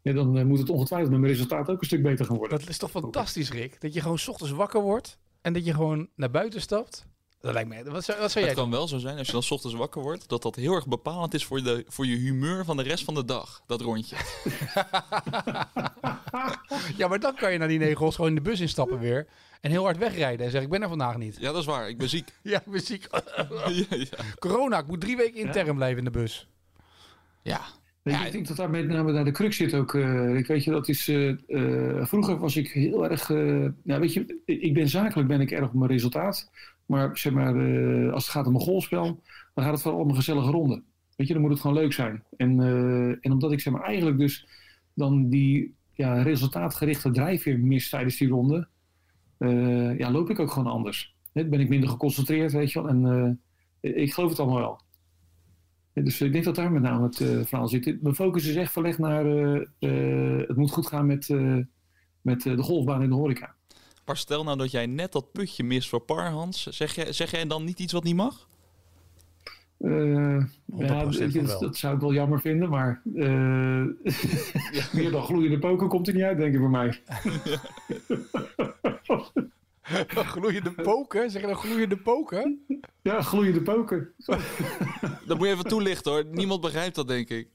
Ja, 0.02 0.12
dan 0.12 0.46
moet 0.46 0.58
het 0.58 0.70
ongetwijfeld 0.70 1.10
met 1.10 1.20
mijn 1.20 1.32
resultaat 1.32 1.68
ook 1.68 1.80
een 1.80 1.86
stuk 1.86 2.02
beter 2.02 2.24
gaan 2.24 2.36
worden. 2.36 2.58
Dat 2.58 2.68
is 2.68 2.78
toch 2.78 2.90
fantastisch, 2.90 3.52
Rick? 3.52 3.80
Dat 3.80 3.94
je 3.94 4.00
gewoon 4.00 4.18
s 4.18 4.28
ochtends 4.28 4.52
wakker 4.52 4.80
wordt 4.80 5.18
en 5.40 5.52
dat 5.52 5.64
je 5.64 5.74
gewoon 5.74 6.08
naar 6.14 6.30
buiten 6.30 6.60
stapt. 6.60 7.06
Dat 7.46 7.54
lijkt 7.54 7.68
me. 7.68 7.90
Wat 7.90 8.04
zou, 8.04 8.20
wat 8.20 8.30
zou 8.30 8.44
jij 8.44 8.54
Het 8.54 8.62
kan 8.62 8.70
wel 8.70 8.88
zo 8.88 8.98
zijn 8.98 9.18
als 9.18 9.26
je 9.26 9.32
dan 9.32 9.42
s 9.42 9.50
ochtends 9.50 9.76
wakker 9.76 10.02
wordt, 10.02 10.28
dat 10.28 10.42
dat 10.42 10.56
heel 10.56 10.74
erg 10.74 10.86
bepalend 10.86 11.34
is 11.34 11.44
voor, 11.44 11.62
de, 11.62 11.84
voor 11.88 12.06
je 12.06 12.16
humeur 12.16 12.64
van 12.64 12.76
de 12.76 12.82
rest 12.82 13.04
van 13.04 13.14
de 13.14 13.24
dag, 13.24 13.62
dat 13.66 13.80
rondje. 13.80 14.16
ja, 16.96 17.08
maar 17.08 17.20
dan 17.20 17.34
kan 17.34 17.52
je 17.52 17.58
naar 17.58 17.68
die 17.68 17.78
negen 17.78 18.12
gewoon 18.12 18.30
in 18.30 18.34
de 18.34 18.40
bus 18.40 18.60
instappen 18.60 18.98
weer 18.98 19.26
en 19.60 19.70
heel 19.70 19.84
hard 19.84 19.98
wegrijden 19.98 20.44
en 20.44 20.50
zeggen: 20.50 20.62
Ik 20.62 20.70
ben 20.70 20.82
er 20.82 20.88
vandaag 20.88 21.16
niet. 21.16 21.36
Ja, 21.40 21.52
dat 21.52 21.60
is 21.60 21.66
waar. 21.66 21.88
Ik 21.88 21.98
ben 21.98 22.08
ziek. 22.08 22.32
ja, 22.42 22.58
ik 22.58 22.72
ben 22.72 22.80
ziek. 22.80 23.06
ja, 23.10 23.46
ja. 23.96 24.24
Corona, 24.38 24.78
ik 24.78 24.86
moet 24.86 25.00
drie 25.00 25.16
weken 25.16 25.40
intern 25.40 25.74
blijven 25.74 25.98
in 25.98 26.04
de 26.04 26.18
bus. 26.18 26.48
Ja. 27.42 27.60
Ja, 28.02 28.26
ik 28.26 28.32
denk 28.32 28.48
dat 28.48 28.56
daar 28.56 28.70
met 28.70 28.88
name 28.88 29.12
naar 29.12 29.24
de 29.24 29.30
crux 29.30 29.56
zit 29.56 29.74
ook. 29.74 29.92
Uh, 29.92 30.36
ik 30.36 30.46
weet 30.46 30.64
je, 30.64 30.70
dat 30.70 30.88
is. 30.88 31.08
Uh, 31.08 31.36
uh, 31.48 32.06
vroeger 32.06 32.38
was 32.38 32.56
ik 32.56 32.70
heel 32.70 33.10
erg. 33.10 33.28
nou, 33.28 34.00
weet 34.00 34.12
je, 34.12 34.40
ik 34.44 34.74
ben 34.74 34.88
zakelijk 34.88 35.28
ben 35.28 35.40
ik 35.40 35.50
erg 35.50 35.68
op 35.68 35.74
mijn 35.74 35.90
resultaat. 35.90 36.50
Maar 36.86 37.18
zeg 37.18 37.32
maar, 37.32 37.56
uh, 37.56 38.12
als 38.12 38.22
het 38.22 38.32
gaat 38.32 38.46
om 38.46 38.54
een 38.54 38.60
golfspel, 38.60 39.22
dan 39.54 39.64
gaat 39.64 39.72
het 39.72 39.82
vooral 39.82 40.00
om 40.00 40.08
een 40.08 40.14
gezellige 40.14 40.50
ronde. 40.50 40.82
Weet 41.16 41.26
je, 41.26 41.32
dan 41.32 41.42
moet 41.42 41.50
het 41.50 41.60
gewoon 41.60 41.76
leuk 41.76 41.92
zijn. 41.92 42.22
En, 42.36 42.58
uh, 42.58 43.08
en 43.08 43.32
omdat 43.32 43.52
ik 43.52 43.60
zeg 43.60 43.72
maar 43.72 43.82
eigenlijk 43.82 44.18
dus 44.18 44.46
dan 44.94 45.28
die 45.28 45.74
ja, 45.92 46.22
resultaatgerichte 46.22 47.10
drijfveer 47.10 47.58
mis 47.58 47.88
tijdens 47.88 48.16
die 48.16 48.28
ronde, 48.28 48.68
uh, 49.38 49.98
ja, 49.98 50.10
loop 50.10 50.30
ik 50.30 50.38
ook 50.38 50.50
gewoon 50.50 50.72
anders. 50.72 51.16
Dan 51.32 51.50
ben 51.50 51.60
ik 51.60 51.68
minder 51.68 51.88
geconcentreerd, 51.88 52.52
weet 52.52 52.72
je 52.72 52.82
wel. 52.82 52.88
En 52.88 53.40
ik 53.80 54.14
geloof 54.14 54.30
het 54.30 54.40
allemaal 54.40 54.58
wel. 54.58 54.80
Dus 56.04 56.20
ik 56.20 56.32
denk 56.32 56.44
dat 56.44 56.54
daar 56.54 56.72
met 56.72 56.82
name 56.82 57.04
het 57.04 57.16
verhaal 57.48 57.68
zit. 57.68 58.02
Mijn 58.02 58.14
focus 58.14 58.46
is 58.46 58.56
echt 58.56 58.72
verlegd 58.72 58.98
naar 58.98 59.24
het 60.46 60.56
moet 60.56 60.70
goed 60.70 60.86
gaan 60.86 61.06
met, 61.06 61.28
met 62.20 62.42
de 62.42 62.62
golfbaan 62.62 63.02
in 63.02 63.08
de 63.08 63.14
horeca. 63.14 63.55
Maar 64.06 64.16
stel 64.16 64.44
nou 64.44 64.58
dat 64.58 64.70
jij 64.70 64.86
net 64.86 65.12
dat 65.12 65.32
putje 65.32 65.64
mist 65.64 65.88
voor 65.88 66.00
Parhans. 66.00 66.66
Zeg 66.66 66.94
jij, 66.94 67.12
zeg 67.12 67.30
jij 67.30 67.46
dan 67.46 67.64
niet 67.64 67.78
iets 67.78 67.92
wat 67.92 68.04
niet 68.04 68.16
mag? 68.16 68.48
Uh, 69.78 70.44
ja, 70.76 71.04
dat, 71.04 71.60
dat, 71.60 71.76
zou 71.76 71.94
ik 71.94 72.00
wel 72.00 72.12
jammer 72.12 72.40
vinden, 72.40 72.68
maar 72.68 73.02
uh, 73.14 73.84
meer 74.92 75.10
dan 75.10 75.22
gloeiende 75.22 75.58
poker 75.58 75.88
komt 75.88 76.08
er 76.08 76.14
niet 76.14 76.22
uit, 76.22 76.38
denk 76.38 76.54
ik, 76.54 76.60
voor 76.60 76.70
mij. 76.70 77.00
gloeiende 80.34 80.70
poker? 80.70 81.30
Zeg 81.30 81.40
je 81.40 81.46
dan 81.46 81.56
gloeiende 81.56 81.96
poker? 81.96 82.54
Ja, 83.02 83.22
gloeiende 83.22 83.62
poker. 83.62 84.12
dat 85.26 85.38
moet 85.38 85.46
je 85.46 85.52
even 85.52 85.64
toelichten 85.64 86.12
hoor. 86.12 86.24
Niemand 86.24 86.60
begrijpt 86.60 86.94
dat, 86.94 87.08
denk 87.08 87.28
ik. 87.28 87.48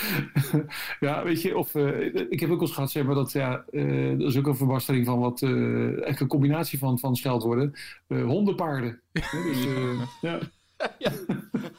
ja, 1.00 1.24
weet 1.24 1.42
je, 1.42 1.56
of 1.56 1.74
uh, 1.74 2.14
ik 2.30 2.40
heb 2.40 2.50
ook 2.50 2.60
eens 2.60 2.72
gehad, 2.72 2.90
zeg 2.90 3.04
maar, 3.04 3.14
dat 3.14 3.32
ja, 3.32 3.64
uh, 3.70 4.18
dat 4.18 4.28
is 4.28 4.38
ook 4.38 4.46
een 4.46 4.56
verbastering 4.56 5.06
van 5.06 5.18
wat, 5.18 5.40
uh, 5.40 6.06
echt 6.06 6.20
een 6.20 6.26
combinatie 6.26 6.78
van, 6.78 6.98
van 6.98 7.16
scheldwoorden. 7.16 7.74
hondenpaarden. 8.08 9.00
dus, 9.12 9.66
ja. 10.20 10.38
ja. 10.98 11.12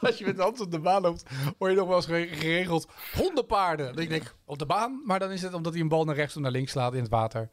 Als 0.00 0.18
je 0.18 0.24
met 0.24 0.36
de 0.36 0.42
hand 0.42 0.60
op 0.60 0.70
de 0.70 0.80
baan 0.80 1.02
loopt, 1.02 1.24
hoor 1.58 1.70
je 1.70 1.76
nog 1.76 1.86
wel 1.86 1.96
eens 1.96 2.06
geregeld 2.06 2.88
hondenpaarden. 3.14 3.86
Dan 3.86 4.06
denk 4.06 4.22
ik, 4.22 4.34
op 4.44 4.58
de 4.58 4.66
baan, 4.66 5.02
maar 5.04 5.18
dan 5.18 5.30
is 5.30 5.42
het 5.42 5.54
omdat 5.54 5.72
hij 5.72 5.82
een 5.82 5.88
bal 5.88 6.04
naar 6.04 6.14
rechts 6.14 6.36
of 6.36 6.42
naar 6.42 6.50
links 6.50 6.70
slaat 6.70 6.94
in 6.94 7.00
het 7.00 7.10
water. 7.10 7.48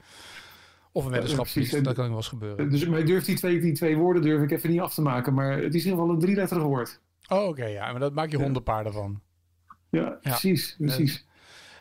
Of 0.92 1.06
een 1.06 1.12
weddenschapsfiets, 1.12 1.72
ja, 1.72 1.82
dat 1.82 1.96
kan 1.96 2.08
wel 2.08 2.16
eens 2.16 2.28
gebeuren. 2.28 2.70
Dus 2.70 2.88
mij 2.88 3.04
durft 3.04 3.26
die 3.26 3.36
twee, 3.36 3.60
die 3.60 3.74
twee 3.74 3.98
woorden 3.98 4.22
durf 4.22 4.42
ik 4.42 4.52
even 4.52 4.70
niet 4.70 4.80
af 4.80 4.94
te 4.94 5.02
maken, 5.02 5.34
maar 5.34 5.52
het 5.52 5.74
is 5.74 5.84
in 5.84 5.90
ieder 5.90 5.92
geval 5.92 6.10
een 6.10 6.20
drieletterig 6.20 6.64
woord. 6.64 7.00
Oh, 7.28 7.48
oké, 7.48 7.66
ja, 7.66 7.92
maar 7.92 8.00
dat 8.00 8.14
maak 8.14 8.32
je 8.32 8.38
hondenpaarden 8.38 8.94
van. 8.94 9.22
Ja, 9.92 10.18
precies, 10.22 10.76
precies. 10.78 11.26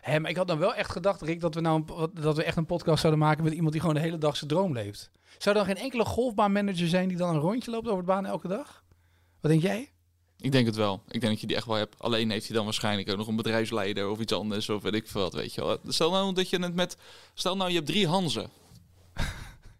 Hé, 0.01 0.19
maar 0.19 0.29
ik 0.29 0.37
had 0.37 0.47
dan 0.47 0.59
wel 0.59 0.73
echt 0.73 0.91
gedacht, 0.91 1.21
Rick, 1.21 1.39
dat 1.39 1.55
we 1.55 1.61
nou 1.61 1.83
een, 1.87 2.09
dat 2.21 2.35
we 2.35 2.43
echt 2.43 2.57
een 2.57 2.65
podcast 2.65 3.01
zouden 3.01 3.21
maken 3.21 3.43
met 3.43 3.53
iemand 3.53 3.71
die 3.71 3.81
gewoon 3.81 3.95
de 3.95 4.01
hele 4.01 4.17
dag 4.17 4.37
zijn 4.37 4.49
droom 4.49 4.73
leeft. 4.73 5.09
Zou 5.37 5.57
er 5.57 5.65
dan 5.65 5.75
geen 5.75 5.83
enkele 5.83 6.05
golfbaanmanager 6.05 6.87
zijn 6.87 7.07
die 7.07 7.17
dan 7.17 7.35
een 7.35 7.41
rondje 7.41 7.71
loopt 7.71 7.87
over 7.87 7.99
de 7.99 8.07
baan 8.07 8.25
elke 8.25 8.47
dag? 8.47 8.83
Wat 9.41 9.51
denk 9.51 9.63
jij? 9.63 9.91
Ik 10.37 10.51
denk 10.51 10.65
het 10.65 10.75
wel. 10.75 11.01
Ik 11.07 11.21
denk 11.21 11.31
dat 11.33 11.41
je 11.41 11.47
die 11.47 11.55
echt 11.55 11.65
wel 11.65 11.75
hebt. 11.75 11.99
Alleen 11.99 12.29
heeft 12.29 12.47
hij 12.47 12.55
dan 12.55 12.65
waarschijnlijk 12.65 13.09
ook 13.09 13.17
nog 13.17 13.27
een 13.27 13.35
bedrijfsleider 13.35 14.09
of 14.09 14.19
iets 14.19 14.33
anders 14.33 14.69
of 14.69 14.81
weet 14.81 14.93
ik 14.93 15.07
veel 15.07 15.21
wat, 15.21 15.33
weet 15.33 15.53
je 15.53 15.61
wel. 15.61 15.77
Stel 15.87 16.11
nou 16.11 16.33
dat 16.33 16.49
je 16.49 16.59
het 16.59 16.75
met, 16.75 16.97
stel 17.33 17.55
nou 17.55 17.69
je 17.69 17.75
hebt 17.75 17.87
drie 17.87 18.07
Hanzen. 18.07 18.49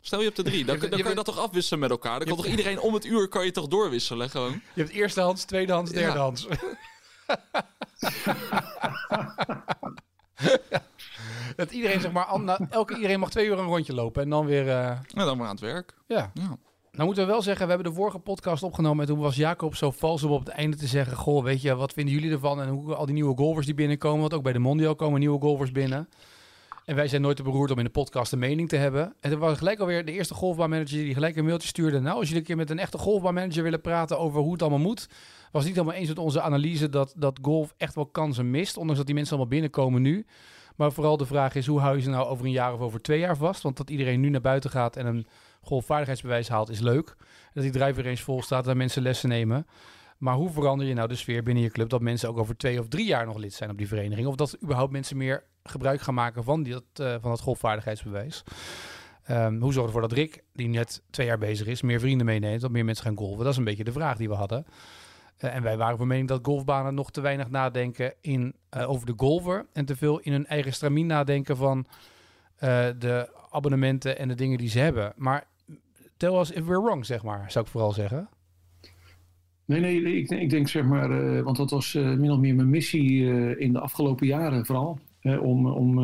Stel 0.04 0.20
je 0.20 0.26
hebt 0.26 0.38
de 0.38 0.44
drie, 0.44 0.66
dan, 0.66 0.80
dan, 0.80 0.90
kun 0.90 1.10
je 1.10 1.16
dat 1.16 1.26
toch 1.26 1.38
afwisselen 1.38 1.80
met 1.80 1.90
elkaar. 1.90 2.20
Dan 2.20 2.28
kan 2.28 2.38
toch 2.38 2.46
iedereen 2.46 2.80
om 2.80 2.94
het 2.94 3.06
uur 3.06 3.28
kan 3.28 3.46
je 3.46 3.52
toch 3.52 3.68
doorwisselen 3.68 4.30
gewoon. 4.30 4.62
Je 4.74 4.82
hebt 4.82 4.94
eerstehands, 4.94 5.44
tweedehands, 5.44 5.92
derdehands. 5.92 6.48
Ja. 6.50 7.38
dat 11.56 11.72
iedereen 11.72 12.02
zeg 12.02 12.12
maar, 12.12 12.28
elke 12.70 12.96
iedereen 12.96 13.20
mag 13.20 13.30
twee 13.30 13.46
uur 13.46 13.60
een 13.60 13.66
rondje 13.66 13.94
lopen 13.94 14.24
en 14.24 14.30
dan 14.30 14.46
weer. 14.46 14.66
Uh... 14.66 14.98
Ja, 15.08 15.26
dan 15.26 15.38
maar 15.38 15.48
aan 15.48 15.56
het 15.56 15.64
werk. 15.64 15.94
Ja. 16.08 16.32
ja. 16.34 16.58
Nou 16.92 17.06
moeten 17.06 17.26
we 17.26 17.32
wel 17.32 17.42
zeggen, 17.42 17.66
we 17.66 17.74
hebben 17.74 17.92
de 17.92 17.98
vorige 17.98 18.20
podcast 18.20 18.64
opgenomen 18.64 19.02
en 19.02 19.08
toen 19.08 19.20
was 19.20 19.36
Jacob 19.36 19.76
zo 19.76 19.92
vals 19.92 20.24
om 20.24 20.32
op 20.32 20.46
het 20.46 20.50
einde 20.50 20.78
te 20.78 20.88
zeggen, 20.88 21.18
goh, 21.18 21.44
weet 21.44 21.62
je, 21.62 21.76
wat 21.76 21.94
vinden 21.94 22.14
jullie 22.14 22.32
ervan 22.32 22.62
en 22.62 22.70
hoe 22.70 22.96
al 22.96 23.06
die 23.06 23.14
nieuwe 23.14 23.38
golfers 23.38 23.66
die 23.66 23.76
binnenkomen, 23.76 24.20
want 24.20 24.34
ook 24.34 24.44
bij 24.44 24.54
de 24.54 24.60
Mondial 24.60 24.96
komen 24.96 25.20
nieuwe 25.20 25.40
golfers 25.40 25.72
binnen. 25.72 26.10
En 26.86 26.96
wij 26.96 27.08
zijn 27.08 27.22
nooit 27.22 27.38
te 27.38 27.44
beroerd 27.44 27.72
om 27.72 27.78
in 27.78 27.84
de 27.84 27.90
podcast 27.90 28.32
een 28.32 28.40
mening 28.40 28.70
te 28.70 28.76
hebben. 28.76 29.14
En 29.20 29.32
er 29.32 29.38
was 29.38 29.58
gelijk 29.58 29.80
alweer 29.80 30.06
de 30.06 30.12
eerste 30.12 30.34
golfbaanmanager 30.34 30.98
die 30.98 31.14
gelijk 31.14 31.36
een 31.36 31.46
mailtje 31.46 31.68
stuurde. 31.68 32.00
Nou, 32.00 32.16
als 32.16 32.26
jullie 32.26 32.40
een 32.40 32.48
keer 32.48 32.56
met 32.56 32.70
een 32.70 32.80
echte 32.80 32.98
golfbaanmanager 32.98 33.64
willen 33.64 33.82
praten 33.82 34.20
over 34.20 34.42
hoe 34.42 34.52
het 34.52 34.62
allemaal 34.62 34.80
moet, 34.80 35.10
was 35.52 35.66
niet 35.66 35.76
helemaal 35.76 35.96
eens 35.96 36.08
met 36.08 36.20
onze 36.20 36.42
analyse 36.42 36.90
dat, 36.90 37.14
dat 37.18 37.40
golf 37.42 37.74
echt 37.78 37.96
wel 37.96 38.06
kansen 38.06 38.52
mist. 38.52 38.78
Ondanks 38.78 38.98
dat 38.98 39.06
die 39.06 39.16
mensen 39.16 39.34
allemaal 39.36 39.54
binnenkomen 39.54 40.02
nu. 40.02 40.26
Maar 40.76 40.92
vooral 40.92 41.18
de 41.18 41.26
vraag 41.26 41.56
is, 41.56 41.68
hoe 41.68 41.80
hou 41.80 41.96
je 41.96 42.02
ze 42.02 42.10
nou 42.10 42.28
over 42.28 42.46
een 42.46 42.52
jaar 42.52 42.74
of 42.74 42.80
over 42.80 43.02
twee 43.02 43.20
jaar 43.20 43.38
vast? 43.38 43.62
Want 43.62 43.78
dat 43.78 43.90
iedereen 43.90 44.20
nu 44.20 44.30
naar 44.30 44.42
buiten 44.42 44.70
gaat 44.70 44.96
en 44.96 45.06
een 45.06 45.28
golfvaardigheidsbewijs 45.62 46.50
haalt, 46.50 46.70
is 46.70 46.80
leuk. 46.80 47.16
Dat 47.54 47.64
die 47.64 47.72
driver 47.72 48.06
eens 48.06 48.22
vol 48.22 48.42
staat 48.42 48.68
en 48.68 48.78
mensen 48.78 49.02
lessen 49.02 49.30
nemen. 49.30 49.66
Maar 50.18 50.36
hoe 50.36 50.50
verander 50.50 50.88
je 50.88 50.94
nou 50.94 51.08
de 51.08 51.16
sfeer 51.16 51.44
binnen 51.44 51.64
je 51.64 51.70
club 51.70 51.90
dat 51.90 52.02
mensen 52.02 52.30
ook 52.30 52.38
over 52.38 52.58
twee 52.58 52.80
of 52.80 52.88
drie 52.88 53.06
jaar 53.06 53.26
nog 53.26 53.38
lid 53.38 53.54
zijn 53.54 53.70
op 53.70 53.78
die 53.78 53.88
vereniging? 53.88 54.28
Of 54.28 54.36
dat 54.36 54.58
überhaupt 54.64 54.92
mensen 54.92 55.18
meer 55.18 55.44
gebruik 55.64 56.02
gaan 56.02 56.14
maken 56.14 56.44
van, 56.44 56.64
die, 56.64 56.74
uh, 56.74 56.80
van 56.96 57.30
dat 57.32 57.42
golfvaardigheidsbewijs? 57.42 58.44
Ehm, 59.24 59.60
hoe 59.60 59.74
zorgen 59.74 59.82
we 59.82 59.86
ervoor 59.86 60.02
dat 60.02 60.12
Rick, 60.12 60.44
die 60.54 60.68
net 60.68 61.02
twee 61.10 61.28
jaar 61.28 61.38
bezig 61.38 61.68
is, 61.68 61.82
meer 61.82 62.00
vrienden 62.00 62.26
meeneemt, 62.26 62.62
dat 62.62 62.72
meer 62.72 62.86
mensen 62.86 63.06
gaan 63.06 63.18
golven? 63.18 63.44
Dat 63.44 63.52
is 63.52 63.58
een 63.58 63.64
beetje 63.64 63.84
de 63.84 63.92
vraag 63.92 64.18
die 64.18 64.30
we 64.30 64.36
hadden. 64.36 64.66
Eh, 65.42 65.56
en 65.56 65.64
wij 65.64 65.78
waren 65.78 65.98
van 65.98 66.08
mening 66.08 66.28
dat 66.28 66.40
golfbanen 66.44 66.94
nog 66.94 67.12
te 67.12 67.22
weinig 67.22 67.50
nadenken 67.50 68.14
in, 68.22 68.54
eh, 68.70 68.90
over 68.90 69.06
de 69.06 69.14
golfer 69.18 69.66
en 69.74 69.86
te 69.86 69.96
veel 69.96 70.20
in 70.20 70.32
hun 70.32 70.46
eigen 70.46 70.74
stramien 70.74 71.06
nadenken 71.06 71.58
van 71.58 71.86
eh, 72.56 72.88
de 72.98 73.30
abonnementen 73.50 74.18
en 74.18 74.28
de 74.28 74.36
dingen 74.36 74.58
die 74.58 74.70
ze 74.70 74.80
hebben. 74.80 75.14
Maar 75.16 75.48
tell 76.18 76.40
us 76.40 76.52
if 76.52 76.66
we're 76.66 76.82
wrong, 76.82 77.06
zeg 77.06 77.24
maar, 77.24 77.52
zou 77.52 77.66
ik 77.66 77.72
vooral 77.72 77.92
zeggen. 77.92 78.30
Nee, 79.66 79.80
nee, 79.80 80.18
ik, 80.18 80.30
ik 80.30 80.50
denk 80.50 80.68
zeg 80.68 80.84
maar, 80.84 81.44
want 81.44 81.58
dat 81.58 81.70
was 81.70 81.94
min 81.94 82.32
of 82.32 82.40
meer 82.40 82.56
mijn 82.56 82.70
missie 82.70 83.26
in 83.58 83.74
de 83.74 83.80
afgelopen 83.80 84.28
jaren 84.28 84.66
vooral. 84.66 85.00
Om 85.22 85.68
om 85.68 85.98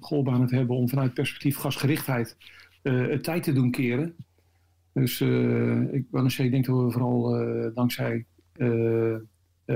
golfbanen 0.00 0.46
te 0.46 0.56
hebben 0.56 0.76
om 0.76 0.88
vanuit 0.88 1.14
perspectief 1.14 1.56
gasgerichtheid 1.56 2.36
het 2.82 3.22
tijd 3.22 3.42
te 3.42 3.52
doen 3.52 3.70
keren. 3.70 4.14
Dus 4.92 5.20
ik, 5.90 6.04
ik 6.38 6.50
denk 6.50 6.66
dat 6.66 6.84
we 6.84 6.90
vooral 6.90 7.44
dankzij 7.74 8.26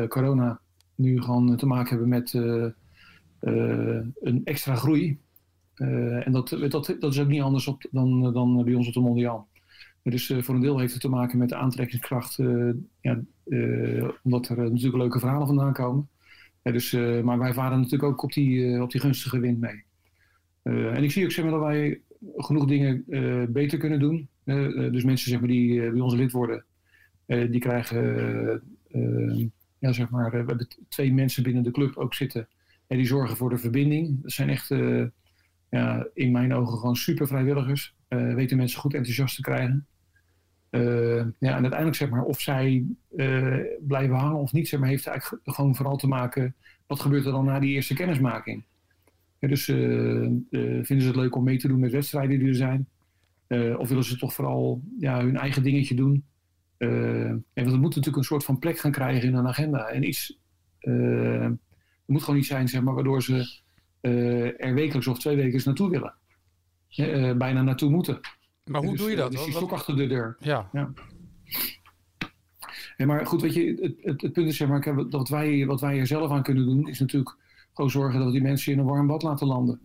corona 0.09 0.61
nu 0.95 1.23
gewoon 1.23 1.57
te 1.57 1.67
maken 1.67 1.89
hebben 1.89 2.09
met 2.09 2.33
een 4.21 4.41
extra 4.45 4.75
groei. 4.75 5.19
en 5.75 6.33
dat, 6.33 6.49
dat, 6.49 6.97
dat 7.01 7.13
is 7.13 7.21
ook 7.21 7.29
niet 7.29 7.43
anders 7.43 7.67
op, 7.67 7.87
dan, 7.91 8.33
dan 8.33 8.65
bij 8.65 8.75
ons 8.75 8.87
op 8.87 8.95
de 8.95 9.01
Mondiaal. 9.01 9.49
Dus 10.03 10.35
voor 10.39 10.55
een 10.55 10.61
deel 10.61 10.79
heeft 10.79 10.93
het 10.93 11.03
te 11.03 11.09
maken 11.09 11.39
met 11.39 11.49
de 11.49 11.57
aantrekkingskracht, 11.57 12.37
ja, 13.01 13.21
omdat 14.23 14.49
er 14.49 14.57
natuurlijk 14.57 14.97
leuke 14.97 15.19
verhalen 15.19 15.47
vandaan 15.47 15.73
komen. 15.73 16.09
Dus, 16.73 16.93
maar 17.23 17.39
wij 17.39 17.53
varen 17.53 17.77
natuurlijk 17.77 18.13
ook 18.13 18.23
op 18.23 18.33
die, 18.33 18.83
op 18.83 18.91
die 18.91 19.01
gunstige 19.01 19.41
wind 19.41 19.61
mee. 19.61 19.85
en 20.63 21.03
ik 21.03 21.11
zie 21.11 21.25
ook 21.25 21.31
zeg 21.31 21.45
maar, 21.45 21.53
dat 21.53 21.63
wij 21.63 22.01
genoeg 22.37 22.67
dingen 22.67 23.05
beter 23.53 23.79
kunnen 23.79 24.01
doen. 24.01 24.29
dus 24.93 25.05
mensen 25.05 25.31
zeg 25.31 25.39
maar, 25.39 25.49
die 25.49 25.91
bij 25.91 26.01
ons 26.01 26.15
lid 26.15 26.33
worden, 26.33 26.65
die 27.27 27.59
krijgen, 27.61 28.63
ja, 29.79 29.93
zeg 29.93 30.11
maar, 30.11 30.31
we 30.31 30.37
hebben 30.37 30.69
twee 30.89 31.13
mensen 31.13 31.43
binnen 31.43 31.63
de 31.63 31.71
club 31.71 31.97
ook 31.97 32.15
zitten. 32.15 32.49
En 32.87 32.97
die 32.97 33.07
zorgen 33.07 33.37
voor 33.37 33.51
de 33.51 33.59
verbinding. 33.59 34.23
Dat 34.23 34.33
zijn 34.33 34.49
echt, 34.49 34.69
ja, 35.71 36.07
in 36.15 36.33
mijn 36.33 36.55
ogen, 36.55 36.79
gewoon 36.79 36.97
super 36.97 37.27
vrijwilligers. 37.27 37.95
weten 38.09 38.57
mensen 38.57 38.81
goed 38.81 38.95
enthousiast 38.95 39.37
te 39.37 39.43
krijgen. 39.43 39.87
Uh, 40.75 41.25
ja, 41.39 41.57
en 41.57 41.61
uiteindelijk 41.61 41.95
zeg 41.95 42.11
maar, 42.11 42.23
of 42.23 42.41
zij 42.41 42.87
uh, 43.17 43.59
blijven 43.81 44.17
hangen 44.17 44.41
of 44.41 44.53
niet, 44.53 44.69
zeg 44.69 44.81
maar, 44.81 44.89
heeft 44.89 45.07
eigenlijk 45.07 45.43
gewoon 45.45 45.77
vooral 45.77 45.97
te 45.97 46.07
maken 46.07 46.55
wat 46.87 47.01
gebeurt 47.01 47.27
er 47.27 47.33
dan 47.33 47.45
na 47.45 47.61
die 47.61 47.75
eerste 47.75 47.95
kennismaking. 47.95 48.63
Ja, 49.39 49.49
dus 49.49 49.69
uh, 49.69 49.77
vinden 50.51 51.01
ze 51.01 51.07
het 51.07 51.17
leuk 51.17 51.37
om 51.37 51.45
mee 51.45 51.59
te 51.59 51.69
doen 51.69 51.79
met 51.79 51.93
wedstrijden 51.93 52.39
die 52.39 52.49
er 52.49 52.55
zijn? 52.55 52.89
of 53.79 53.89
willen 53.89 54.05
ze 54.05 54.17
toch 54.17 54.35
vooral 54.35 54.83
ja, 54.99 55.21
hun 55.21 55.37
eigen 55.37 55.63
dingetje 55.63 55.95
doen? 55.95 56.25
en 56.79 57.45
want 57.55 57.71
het 57.71 57.81
moet 57.81 57.95
natuurlijk 57.95 58.17
een 58.17 58.25
soort 58.25 58.45
van 58.45 58.59
plek 58.59 58.79
gaan 58.79 58.91
krijgen 58.91 59.29
in 59.29 59.35
een 59.35 59.47
agenda. 59.47 59.89
En 59.89 60.09
iets, 60.09 60.39
het 60.79 61.59
moet 62.07 62.23
gewoon 62.23 62.39
iets 62.39 62.49
zijn 62.49 62.69
zeg 62.69 62.83
maar, 62.83 62.95
waardoor 62.95 63.23
ze 63.23 63.61
er 64.59 64.75
wekelijks 64.75 65.07
of 65.07 65.19
twee 65.19 65.37
wekelijks 65.37 65.65
naartoe 65.65 65.91
willen. 65.91 66.15
bijna 67.39 67.63
naartoe 67.63 67.91
moeten. 67.91 68.21
Maar 68.65 68.81
hoe 68.81 68.91
dus, 68.91 69.01
doe 69.01 69.11
je 69.11 69.17
dat? 69.17 69.31
Dus 69.31 69.45
die 69.45 69.53
stok 69.53 69.73
achter 69.73 69.97
de 69.97 70.07
deur. 70.07 70.37
Ja. 70.39 70.69
ja. 70.73 70.93
En 72.97 73.07
maar 73.07 73.27
goed, 73.27 73.43
weet 73.43 73.55
je, 73.55 73.79
het, 73.81 73.95
het, 74.03 74.23
het 74.23 74.33
punt 74.33 74.49
is 74.49 74.57
zeg 74.57 74.69
maar, 74.69 74.81
dat 74.81 75.13
wat 75.13 75.29
wij, 75.29 75.67
wat 75.67 75.81
wij 75.81 75.99
er 75.99 76.07
zelf 76.07 76.31
aan 76.31 76.43
kunnen 76.43 76.65
doen, 76.65 76.89
is 76.89 77.01
natuurlijk 77.01 77.37
gewoon 77.73 77.91
zorgen 77.91 78.19
dat 78.19 78.27
we 78.27 78.33
die 78.33 78.43
mensen 78.43 78.73
in 78.73 78.79
een 78.79 78.85
warm 78.85 79.07
bad 79.07 79.23
laten 79.23 79.47
landen. 79.47 79.81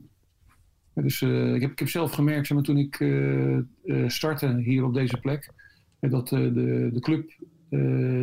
Dus 0.93 1.21
uh, 1.21 1.55
ik, 1.55 1.61
heb, 1.61 1.71
ik 1.71 1.79
heb 1.79 1.89
zelf 1.89 2.11
gemerkt, 2.11 2.47
zeg 2.47 2.57
maar, 2.57 2.65
toen 2.65 2.77
ik 2.77 2.99
uh, 2.99 3.59
startte 4.07 4.57
hier 4.57 4.83
op 4.83 4.93
deze 4.93 5.19
plek, 5.19 5.53
dat 5.99 6.27
de, 6.27 6.51
de 6.93 6.99
club 6.99 7.31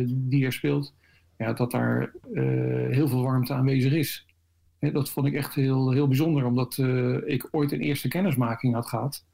die 0.07 0.45
er 0.45 0.53
speelt, 0.53 0.95
ja, 1.37 1.53
dat 1.53 1.71
daar 1.71 2.13
heel 2.89 3.07
veel 3.07 3.23
warmte 3.23 3.53
aanwezig 3.53 3.93
is. 3.93 4.25
dat 4.79 5.09
vond 5.09 5.27
ik 5.27 5.33
echt 5.33 5.55
heel, 5.55 5.91
heel 5.91 6.07
bijzonder, 6.07 6.45
omdat 6.45 6.77
ik 7.25 7.47
ooit 7.51 7.71
een 7.71 7.81
eerste 7.81 8.07
kennismaking 8.07 8.73
had 8.73 8.87
gehad 8.87 9.25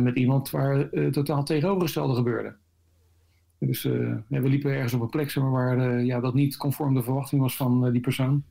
met 0.00 0.16
iemand 0.16 0.50
waar 0.50 0.92
uh, 0.92 1.10
totaal 1.10 1.44
tegenovergestelde 1.44 2.14
gebeurde. 2.14 2.54
Dus 3.58 3.84
uh, 3.84 4.14
we 4.28 4.48
liepen 4.48 4.72
ergens 4.72 4.92
op 4.92 5.00
een 5.00 5.08
plek 5.08 5.32
waar 5.32 6.04
ja, 6.04 6.20
dat 6.20 6.34
niet 6.34 6.56
conform 6.56 6.94
de 6.94 7.02
verwachting 7.02 7.40
was 7.40 7.56
van 7.56 7.92
die 7.92 8.00
persoon. 8.00 8.44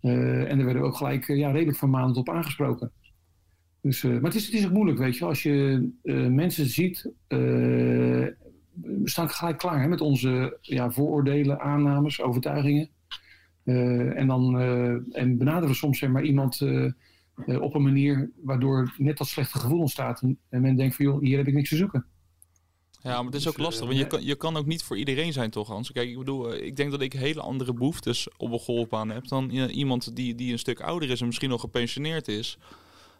en 0.00 0.56
daar 0.56 0.64
werden 0.64 0.82
we 0.82 0.88
ook 0.88 0.96
gelijk 0.96 1.26
ja, 1.26 1.50
redelijk 1.50 1.78
vermanend 1.78 2.16
op 2.16 2.28
aangesproken. 2.28 2.92
Dus, 3.80 4.02
maar 4.02 4.22
het 4.22 4.34
is, 4.34 4.46
het 4.46 4.54
is 4.54 4.66
ook 4.66 4.72
moeilijk, 4.72 4.98
weet 4.98 5.16
je, 5.16 5.24
als 5.24 5.42
je 5.42 5.88
mensen 6.30 6.66
ziet, 6.66 7.12
we 7.28 8.36
staan 9.04 9.28
gelijk 9.28 9.58
klaar 9.58 9.80
hè, 9.80 9.88
met 9.88 10.00
onze 10.00 10.58
ja, 10.60 10.90
vooroordelen, 10.90 11.60
aannames, 11.60 12.22
overtuigingen. 12.22 12.88
en 13.64 14.26
dan 14.26 14.60
en 15.12 15.38
benaderen 15.38 15.68
we 15.68 15.74
soms 15.74 15.98
zeg 15.98 16.10
maar, 16.10 16.22
iemand 16.24 16.60
uh, 17.46 17.60
op 17.60 17.74
een 17.74 17.82
manier 17.82 18.30
waardoor 18.42 18.94
net 18.96 19.18
dat 19.18 19.28
slechte 19.28 19.58
gevoel 19.58 19.80
ontstaat. 19.80 20.20
En, 20.20 20.38
en, 20.48 20.60
men 20.60 20.76
denkt 20.76 20.96
van 20.96 21.04
joh, 21.04 21.20
hier 21.20 21.38
heb 21.38 21.46
ik 21.46 21.54
niks 21.54 21.68
te 21.68 21.76
zoeken. 21.76 22.06
Ja, 23.02 23.16
maar 23.16 23.24
het 23.24 23.34
is 23.34 23.48
ook 23.48 23.54
dus, 23.54 23.64
lastig, 23.64 23.86
want 23.86 23.98
je 23.98 24.06
kan, 24.06 24.24
je 24.24 24.34
kan 24.34 24.56
ook 24.56 24.66
niet 24.66 24.82
voor 24.82 24.96
iedereen 24.96 25.32
zijn 25.32 25.50
toch, 25.50 25.68
Hans? 25.68 25.92
Kijk, 25.92 26.08
ik 26.08 26.18
bedoel, 26.18 26.54
ik 26.54 26.76
denk 26.76 26.90
dat 26.90 27.00
ik 27.00 27.12
hele 27.12 27.40
andere 27.40 27.72
behoeftes 27.72 28.28
op 28.36 28.52
een 28.52 28.58
golfbaan 28.58 29.10
heb 29.10 29.28
dan 29.28 29.50
iemand 29.50 30.16
die, 30.16 30.34
die 30.34 30.52
een 30.52 30.58
stuk 30.58 30.80
ouder 30.80 31.10
is 31.10 31.20
en 31.20 31.26
misschien 31.26 31.48
nog 31.48 31.60
gepensioneerd 31.60 32.28
is. 32.28 32.58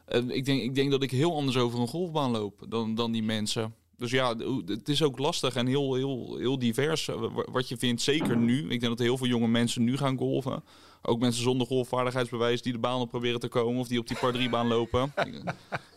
Uh, 0.09 0.29
ik, 0.29 0.45
denk, 0.45 0.63
ik 0.63 0.75
denk 0.75 0.91
dat 0.91 1.03
ik 1.03 1.11
heel 1.11 1.35
anders 1.35 1.57
over 1.57 1.81
een 1.81 1.89
golfbaan 1.89 2.31
loop 2.31 2.67
dan, 2.69 2.95
dan 2.95 3.13
die 3.13 3.23
mensen. 3.23 3.75
Dus 3.97 4.11
ja, 4.11 4.37
het 4.67 4.89
is 4.89 5.03
ook 5.03 5.19
lastig 5.19 5.55
en 5.55 5.67
heel, 5.67 5.95
heel, 5.95 6.37
heel 6.37 6.59
divers 6.59 7.11
wat 7.51 7.69
je 7.69 7.77
vindt. 7.77 8.03
Zeker 8.03 8.37
nu. 8.37 8.63
Ik 8.63 8.81
denk 8.81 8.83
dat 8.83 8.99
heel 8.99 9.17
veel 9.17 9.27
jonge 9.27 9.49
mensen 9.49 9.85
nu 9.85 9.97
gaan 9.97 10.19
golven. 10.19 10.63
Ook 11.03 11.21
mensen 11.21 11.43
zonder 11.43 11.67
golfvaardigheidsbewijs 11.67 12.63
die 12.63 12.73
de 12.73 12.79
baan 12.79 13.01
op 13.01 13.09
proberen 13.09 13.41
te 13.41 13.49
komen. 13.49 13.81
Of 13.81 13.89
die 13.89 13.99
op 13.99 14.09
die 14.09 14.17
par 14.19 14.33
3 14.33 14.49
baan 14.49 14.67
lopen. 14.67 15.13
ik, 15.27 15.43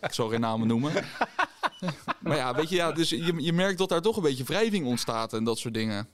ik 0.00 0.12
zal 0.12 0.28
geen 0.28 0.40
namen 0.40 0.68
noemen. 0.68 0.92
maar 2.22 2.36
ja, 2.36 2.54
weet 2.54 2.68
je, 2.68 2.76
ja, 2.76 2.92
dus 2.92 3.10
je, 3.10 3.34
je 3.36 3.52
merkt 3.52 3.78
dat 3.78 3.88
daar 3.88 4.02
toch 4.02 4.16
een 4.16 4.22
beetje 4.22 4.44
wrijving 4.44 4.86
ontstaat 4.86 5.32
en 5.32 5.44
dat 5.44 5.58
soort 5.58 5.74
dingen. 5.74 6.08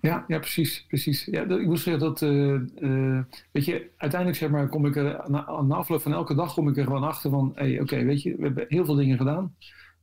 Ja, 0.00 0.24
ja, 0.26 0.38
precies. 0.38 0.84
precies. 0.88 1.24
Ja, 1.24 1.42
ik 1.42 1.66
moet 1.66 1.80
zeggen 1.80 2.02
dat, 2.02 2.20
uh, 2.20 2.60
uh, 2.78 3.20
weet 3.52 3.64
je, 3.64 3.90
uiteindelijk 3.96 4.40
zeg 4.40 4.50
maar, 4.50 4.68
kom 4.68 4.86
ik 4.86 4.96
er 4.96 5.24
na, 5.26 5.62
na 5.62 5.74
afloop 5.74 6.02
van 6.02 6.12
elke 6.12 6.34
dag 6.34 6.54
kom 6.54 6.68
ik 6.68 6.76
er 6.76 6.84
gewoon 6.84 7.04
achter 7.04 7.30
van, 7.30 7.52
hey, 7.54 7.80
oké, 7.80 8.04
weet 8.04 8.22
je, 8.22 8.36
we 8.36 8.42
hebben 8.42 8.64
heel 8.68 8.84
veel 8.84 8.94
dingen 8.94 9.16
gedaan 9.16 9.54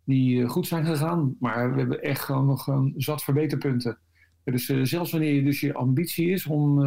die 0.04 0.40
uh, 0.40 0.50
goed 0.50 0.68
zijn 0.68 0.86
gegaan, 0.86 1.36
maar 1.40 1.74
we 1.74 1.80
hebben 1.80 2.02
echt 2.02 2.22
gewoon 2.22 2.46
nog 2.46 2.68
een 2.68 2.94
zat 2.98 3.24
verbeterpunten. 3.24 3.98
Dus 4.44 4.66
zelfs 4.66 5.12
wanneer 5.12 5.34
je 5.34 5.44
dus 5.44 5.60
je 5.60 5.74
ambitie 5.74 6.30
is 6.30 6.46
om 6.46 6.80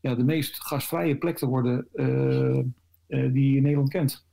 ja, 0.00 0.14
de 0.14 0.24
meest 0.24 0.64
gasvrije 0.64 1.16
plek 1.16 1.36
te 1.36 1.46
worden 1.46 1.88
uh, 1.94 2.58
uh, 3.08 3.32
die 3.32 3.50
je 3.50 3.56
in 3.56 3.62
Nederland 3.62 3.88
kent. 3.88 4.24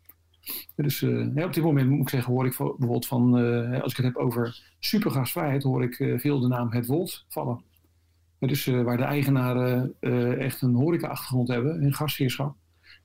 Dus 0.76 0.99
ja, 1.36 1.45
op 1.45 1.54
dit 1.54 1.63
moment 1.63 1.89
moet 1.89 2.02
ik 2.02 2.10
zeggen, 2.10 2.34
hoor 2.34 2.45
ik 2.45 2.58
bijvoorbeeld 2.58 3.08
van, 3.08 3.34
als 3.82 3.91
ik 3.91 3.97
het 3.97 4.06
heb 4.06 4.15
over 4.15 4.62
supergasvrijheid, 4.80 5.63
hoor 5.63 5.84
ik 5.84 6.19
veel 6.19 6.39
de 6.39 6.47
naam 6.47 6.71
Het 6.71 6.86
Volt 6.86 7.26
vallen. 7.30 7.62
dus 8.39 8.65
waar 8.65 8.97
de 8.97 9.04
eigenaren 9.04 9.95
echt 10.39 10.62
een 10.62 10.76
horeca-achtergrond 10.76 11.47
hebben, 11.47 11.84
een 11.84 11.93
gastheerschap. 11.93 12.56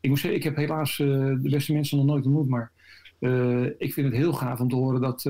Ik 0.01 0.11
moet 0.11 0.18
zeggen, 0.18 0.38
ik 0.38 0.44
heb 0.44 0.57
helaas 0.57 0.97
de 0.97 1.38
beste 1.42 1.73
mensen 1.73 1.97
nog 1.97 2.07
nooit 2.07 2.27
ontmoet, 2.27 2.49
maar 2.49 2.73
ik 3.79 3.92
vind 3.92 4.07
het 4.07 4.16
heel 4.16 4.33
gaaf 4.33 4.61
om 4.61 4.68
te 4.68 4.77
horen 4.77 5.01
dat 5.01 5.21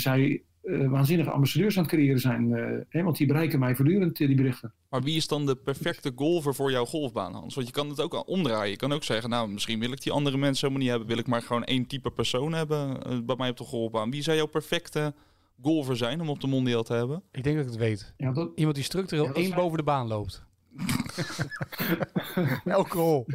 zij 0.00 0.42
uh, 0.64 0.90
waanzinnige 0.90 1.30
ambassadeurs 1.30 1.76
aan 1.76 1.82
het 1.82 1.92
creëren 1.92 2.20
zijn. 2.20 2.50
Uh, 2.50 2.80
hè, 2.88 3.02
want 3.02 3.16
die 3.16 3.26
bereiken 3.26 3.58
mij 3.58 3.74
voortdurend, 3.74 4.16
die 4.16 4.34
berichten. 4.34 4.72
Maar 4.90 5.02
wie 5.02 5.16
is 5.16 5.28
dan 5.28 5.46
de 5.46 5.56
perfecte 5.56 6.12
golfer 6.16 6.54
voor 6.54 6.70
jouw 6.70 6.84
golfbaan, 6.84 7.34
Hans? 7.34 7.54
Want 7.54 7.66
je 7.66 7.72
kan 7.72 7.88
het 7.88 8.00
ook 8.00 8.14
al 8.14 8.22
omdraaien. 8.22 8.70
Je 8.70 8.76
kan 8.76 8.92
ook 8.92 9.04
zeggen, 9.04 9.30
nou, 9.30 9.48
misschien 9.48 9.80
wil 9.80 9.92
ik 9.92 10.02
die 10.02 10.12
andere 10.12 10.36
mensen 10.36 10.68
helemaal 10.68 10.82
niet 10.82 10.90
hebben. 10.90 11.08
Wil 11.08 11.18
ik 11.18 11.26
maar 11.26 11.42
gewoon 11.42 11.64
één 11.64 11.86
type 11.86 12.10
persoon 12.10 12.52
hebben 12.52 13.12
uh, 13.12 13.18
bij 13.24 13.36
mij 13.36 13.50
op 13.50 13.56
de 13.56 13.64
golfbaan. 13.64 14.10
Wie 14.10 14.22
zou 14.22 14.36
jouw 14.36 14.46
perfecte 14.46 15.14
golfer 15.62 15.96
zijn 15.96 16.20
om 16.20 16.28
op 16.28 16.40
de 16.40 16.46
mondial 16.46 16.82
te 16.82 16.94
hebben? 16.94 17.22
Ik 17.32 17.44
denk 17.44 17.56
dat 17.56 17.64
ik 17.64 17.70
het 17.70 17.80
weet. 17.80 18.14
Ja, 18.16 18.32
dat... 18.32 18.50
Iemand 18.54 18.74
die 18.74 18.84
structureel 18.84 19.24
ja, 19.24 19.32
één 19.32 19.46
zijn... 19.46 19.58
boven 19.58 19.78
de 19.78 19.84
baan 19.84 20.06
loopt. 20.06 20.46
Elke 22.64 22.98
hol. 22.98 23.26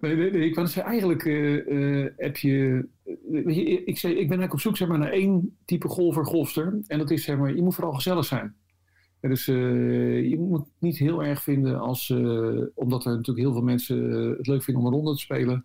nee, 0.00 0.16
nee, 0.16 0.30
nee, 0.30 0.50
ik 0.50 0.76
eigenlijk 0.76 1.24
uh, 1.24 2.06
heb 2.16 2.36
je... 2.36 2.86
Uh, 3.32 3.86
ik, 3.86 3.98
zei, 3.98 4.12
ik 4.12 4.28
ben 4.28 4.38
eigenlijk 4.38 4.52
op 4.52 4.60
zoek 4.60 4.76
zeg 4.76 4.88
maar, 4.88 4.98
naar 4.98 5.12
één 5.12 5.56
type 5.64 5.88
golfer, 5.88 6.26
golfster. 6.26 6.78
En 6.86 6.98
dat 6.98 7.10
is, 7.10 7.24
zeg 7.24 7.38
maar, 7.38 7.54
je 7.54 7.62
moet 7.62 7.74
vooral 7.74 7.92
gezellig 7.92 8.24
zijn. 8.24 8.54
Dus 9.20 9.44
je 9.44 10.36
moet 10.38 10.66
niet 10.78 10.98
heel 10.98 11.24
erg 11.24 11.42
vinden 11.42 11.80
als... 11.80 12.10
omdat 12.74 13.04
er 13.04 13.10
natuurlijk 13.10 13.38
heel 13.38 13.52
veel 13.52 13.62
mensen 13.62 14.10
het 14.36 14.46
leuk 14.46 14.62
vinden 14.62 14.82
om 14.82 14.88
een 14.88 14.94
ronde 14.94 15.12
te 15.12 15.20
spelen. 15.20 15.64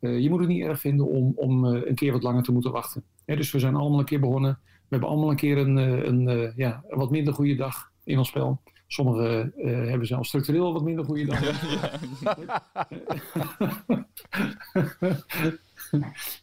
je 0.00 0.30
moet 0.30 0.38
het 0.38 0.48
niet 0.48 0.62
erg 0.62 0.80
vinden 0.80 1.06
om, 1.06 1.32
om 1.36 1.64
een 1.64 1.94
keer 1.94 2.12
wat 2.12 2.22
langer 2.22 2.42
te 2.42 2.52
moeten 2.52 2.72
wachten. 2.72 3.02
Dus 3.24 3.52
we 3.52 3.58
zijn 3.58 3.74
allemaal 3.74 3.98
een 3.98 4.04
keer 4.04 4.20
begonnen. 4.20 4.58
We 4.62 4.86
hebben 4.88 5.08
allemaal 5.08 5.30
een 5.30 5.36
keer 5.36 5.58
een, 5.58 5.76
een, 5.76 6.52
ja, 6.56 6.84
een 6.88 6.98
wat 6.98 7.10
minder 7.10 7.34
goede 7.34 7.54
dag 7.54 7.92
in 8.04 8.18
ons 8.18 8.28
spel. 8.28 8.60
Sommigen 8.86 9.52
uh, 9.56 9.88
hebben 9.88 10.06
zelfs 10.06 10.28
structureel 10.28 10.72
wat 10.72 10.82
minder 10.82 11.04
goede 11.04 11.24
dag. 11.30 11.40
Ja, 11.40 11.98
ja. 12.46 12.72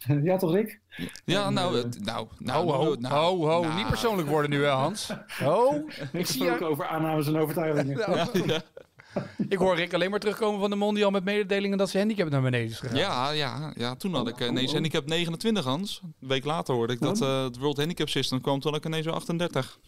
ja, 0.24 0.38
toch 0.38 0.54
Rick? 0.54 0.80
Ja, 1.26 1.46
En, 1.46 1.54
nou, 1.54 1.80
eh, 1.80 1.84
nou, 2.02 2.28
nou, 2.38 2.66
Ho, 2.66 2.74
ho, 2.74 2.96
nou, 3.00 3.14
ho, 3.14 3.50
ho. 3.50 3.62
nou. 3.62 3.76
Niet 3.76 3.88
persoonlijk 3.88 4.28
worden 4.28 4.50
nu, 4.50 4.64
hè, 4.64 4.70
Hans? 4.70 5.10
Ho. 5.46 5.86
Ik 6.12 6.26
zie 6.26 6.42
gesproken 6.42 6.68
over 6.68 6.88
aannames 6.88 7.28
en 7.28 7.38
overtuigingen. 7.38 7.98
Ja. 7.98 8.62
Ik 9.50 9.58
hoor 9.58 9.76
Rick 9.76 9.94
alleen 9.94 10.10
maar 10.10 10.20
terugkomen 10.20 10.60
van 10.60 10.70
de 10.70 10.76
Mondial 10.76 11.12
met 11.12 11.24
mededelingen 11.24 11.78
dat 11.78 11.90
zijn 11.90 12.04
handicap 12.08 12.32
naar 12.32 12.42
beneden 12.42 12.70
is 12.70 12.80
gegaan. 12.80 12.98
Ja, 12.98 13.32
ja, 13.32 13.74
ja, 13.76 13.96
toen 13.96 14.14
had 14.14 14.28
ik 14.28 14.40
ineens 14.50 14.74
handicap 14.74 15.06
29, 15.08 15.64
Hans. 15.64 16.02
Een 16.04 16.28
week 16.28 16.46
later 16.46 16.76
hoorde 16.76 16.94
ik 16.94 17.00
dat 17.00 17.22
eh, 17.22 17.44
het 17.44 17.58
World 17.58 17.78
Handicap 17.78 18.10
System 18.10 18.42
kwam, 18.42 18.60
toen 18.60 18.72
had 18.72 18.80
ik 18.80 18.88
ineens 18.88 19.06
wel 19.06 19.16
38. 19.16 19.80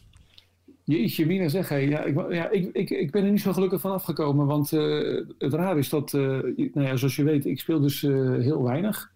Jeetje, 0.86 1.26
Mina 1.26 1.48
zeg, 1.48 1.70
hé, 1.70 1.76
ja, 1.76 2.04
ik, 2.04 2.32
ja, 2.32 2.50
ik, 2.50 2.70
ik, 2.74 2.90
ik 2.90 3.12
ben 3.12 3.24
er 3.24 3.32
niet 3.32 3.42
zo 3.42 3.54
gelukkig 3.54 3.82
van 3.82 3.92
afgekomen. 3.92 4.46
Want 4.46 4.72
eh, 4.74 5.18
het 5.38 5.54
raar 5.54 5.78
is 5.78 5.90
dat, 5.90 6.14
eh, 6.14 6.22
nou 6.22 6.88
ja, 6.88 6.96
zoals 6.96 7.16
je 7.16 7.24
weet, 7.24 7.46
ik 7.46 7.60
speel 7.60 7.80
dus 7.80 8.04
eh, 8.04 8.12
heel 8.40 8.64
weinig. 8.64 9.12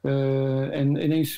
Eh, 0.00 0.78
en 0.78 0.96
ineens 0.96 1.32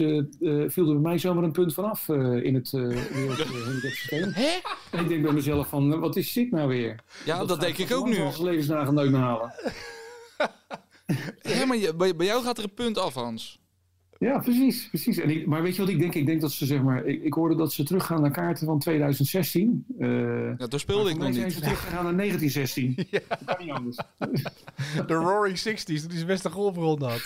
viel 0.67 0.89
er 0.89 0.93
bij 0.93 0.95
mij 0.95 1.19
zomaar 1.19 1.45
een 1.45 1.53
punt 1.53 1.75
vanaf 1.75 2.09
eh 2.09 2.43
in 2.45 2.55
het 2.55 2.71
handicapsysteem. 2.71 4.31
Hè? 4.33 4.59
En 4.91 5.01
ik 5.03 5.09
denk 5.09 5.23
bij 5.23 5.33
mezelf 5.33 5.69
van, 5.69 6.01
wat 6.01 6.17
is 6.17 6.33
dit 6.33 6.51
nou 6.51 6.69
weer? 6.69 7.01
Ja, 7.25 7.45
dat, 7.45 7.61
denk 7.61 7.79
ik 7.79 7.93
ook 7.93 8.07
nu. 8.09 8.19
Levensdagen 8.41 8.95
nooit 8.95 9.11
meer 9.11 9.21
halen. 9.21 9.53
Ja, 11.43 11.65
maar 11.67 11.77
je- 11.77 11.95
bij, 11.95 12.17
bij 12.17 12.27
jou 12.27 12.43
gaat 12.45 12.59
er 12.59 12.65
een 12.65 12.75
punt 12.75 12.99
af, 12.99 13.15
Hans. 13.15 13.59
Ja, 14.25 14.39
precies. 14.39 14.89
precies. 14.89 15.19
En 15.19 15.31
ik, 15.31 15.47
maar 15.47 15.63
weet 15.63 15.75
je 15.77 15.81
wat 15.81 15.91
ik 15.91 15.99
denk? 15.99 16.15
Ik 16.15 16.27
denk 16.27 16.41
dat 16.41 16.53
ze, 16.53 16.67
zeg 16.67 16.83
maar, 16.83 17.05
ik, 17.05 17.23
ik 17.23 17.35
hoorde 17.35 17.55
dat 17.55 17.73
ze 17.73 17.85
teruggaan 17.85 18.21
naar 18.21 18.31
kaarten 18.31 18.67
van 18.67 18.79
2016. 18.79 19.85
Eh 19.99 20.09
Ja, 20.59 20.67
toen 20.67 20.79
speelde 20.79 21.11
ik 21.11 21.17
nog 21.19 21.35
zijn 21.35 21.45
niet. 21.45 21.55
ze 21.55 21.61
teruggegaan 21.61 22.05
naar 22.05 22.17
1916. 22.17 22.95
Dat 23.29 23.45
kan 23.45 23.67
niet 23.67 23.71
anders. 23.71 23.97
De 25.07 25.15
Roaring 25.15 25.59
Sixties, 25.59 26.01
toen 26.01 26.09
hij 26.09 26.17
zijn 26.17 26.29
beste 26.29 26.51
golfronde 26.51 27.07
had. 27.07 27.23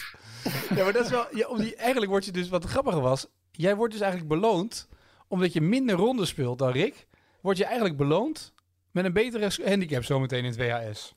Ja, 0.75 0.85
maar 0.85 0.93
dat 0.93 1.05
is 1.05 1.11
wel... 1.11 1.27
Ja, 1.33 1.49
om 1.49 1.59
die, 1.59 1.77
eigenlijk 1.77 2.11
word 2.11 2.25
je 2.25 2.33
dus... 2.33 2.49
Wat 2.49 2.65
grappiger 2.65 3.01
was... 3.01 3.27
Jij 3.51 3.77
wordt 3.77 3.93
dus 3.93 4.03
eigenlijk 4.03 4.33
beloond... 4.33 4.89
omdat 5.29 5.53
je 5.53 5.61
minder 5.61 5.97
rondes 5.97 6.29
speelt 6.29 6.59
dan 6.59 6.71
Rick... 6.71 7.07
word 7.41 7.57
je 7.57 7.65
eigenlijk 7.65 7.97
beloond... 7.97 8.53
met 8.91 9.05
een 9.05 9.13
betere 9.13 9.51
handicap 9.65 10.05
zometeen 10.05 10.45
in 10.45 10.51
het 10.51 10.57
WHS. 10.57 11.15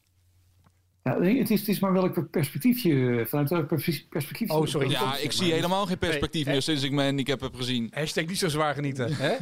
Ja, 1.04 1.22
het, 1.22 1.50
is, 1.50 1.60
het 1.60 1.70
is 1.70 1.80
maar 1.80 1.94
welk 1.94 2.30
perspectief 2.32 2.84
je 2.84 3.26
vanuit 3.28 3.50
welk 3.50 3.68
pers- 3.68 4.08
perspectief. 4.10 4.48
je- 4.48 4.54
Oh, 4.54 4.66
sorry. 4.66 4.90
Ja, 4.90 5.18
ik 5.18 5.32
zie 5.32 5.54
helemaal 5.54 5.86
geen 5.86 5.98
perspectief 5.98 6.44
Nee, 6.46 6.54
meer 6.54 6.62
sinds 6.62 6.84
ik 6.84 6.92
mijn 6.92 7.08
handicap 7.08 7.40
heb 7.40 7.56
gezien. 7.56 7.88
Hashtag 7.94 8.26
niet 8.26 8.38
zo 8.38 8.48
zwaar 8.48 8.74
genieten, 8.74 9.14
hè? 9.16 9.36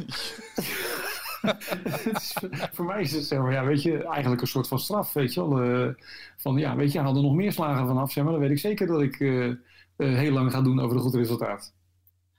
Voor 2.72 2.84
mij 2.84 3.00
is 3.02 3.12
het 3.12 3.24
zeg 3.24 3.38
maar, 3.38 3.52
ja, 3.52 3.64
weet 3.64 3.82
je, 3.82 4.04
eigenlijk 4.04 4.40
een 4.40 4.46
soort 4.46 4.68
van 4.68 4.78
straf, 4.78 5.12
weet 5.12 5.34
je 5.34 5.48
wel. 5.48 5.60
eh, 5.62 5.88
van 6.36 6.56
ja, 6.58 6.76
weet 6.76 6.92
je, 6.92 6.98
haal 7.00 7.16
er 7.16 7.22
nog 7.22 7.34
meer 7.34 7.52
slagen 7.52 7.86
vanaf, 7.86 8.12
zeg 8.12 8.24
maar. 8.24 8.32
Dan 8.32 8.42
weet 8.42 8.50
ik 8.50 8.58
zeker 8.58 8.86
dat 8.86 9.00
ik 9.02 9.20
eh, 9.20 9.46
eh, 9.46 9.56
heel 9.96 10.32
lang 10.32 10.50
ga 10.52 10.62
doen 10.62 10.80
over 10.80 10.96
een 10.96 11.02
goed 11.02 11.14
resultaat. 11.14 11.74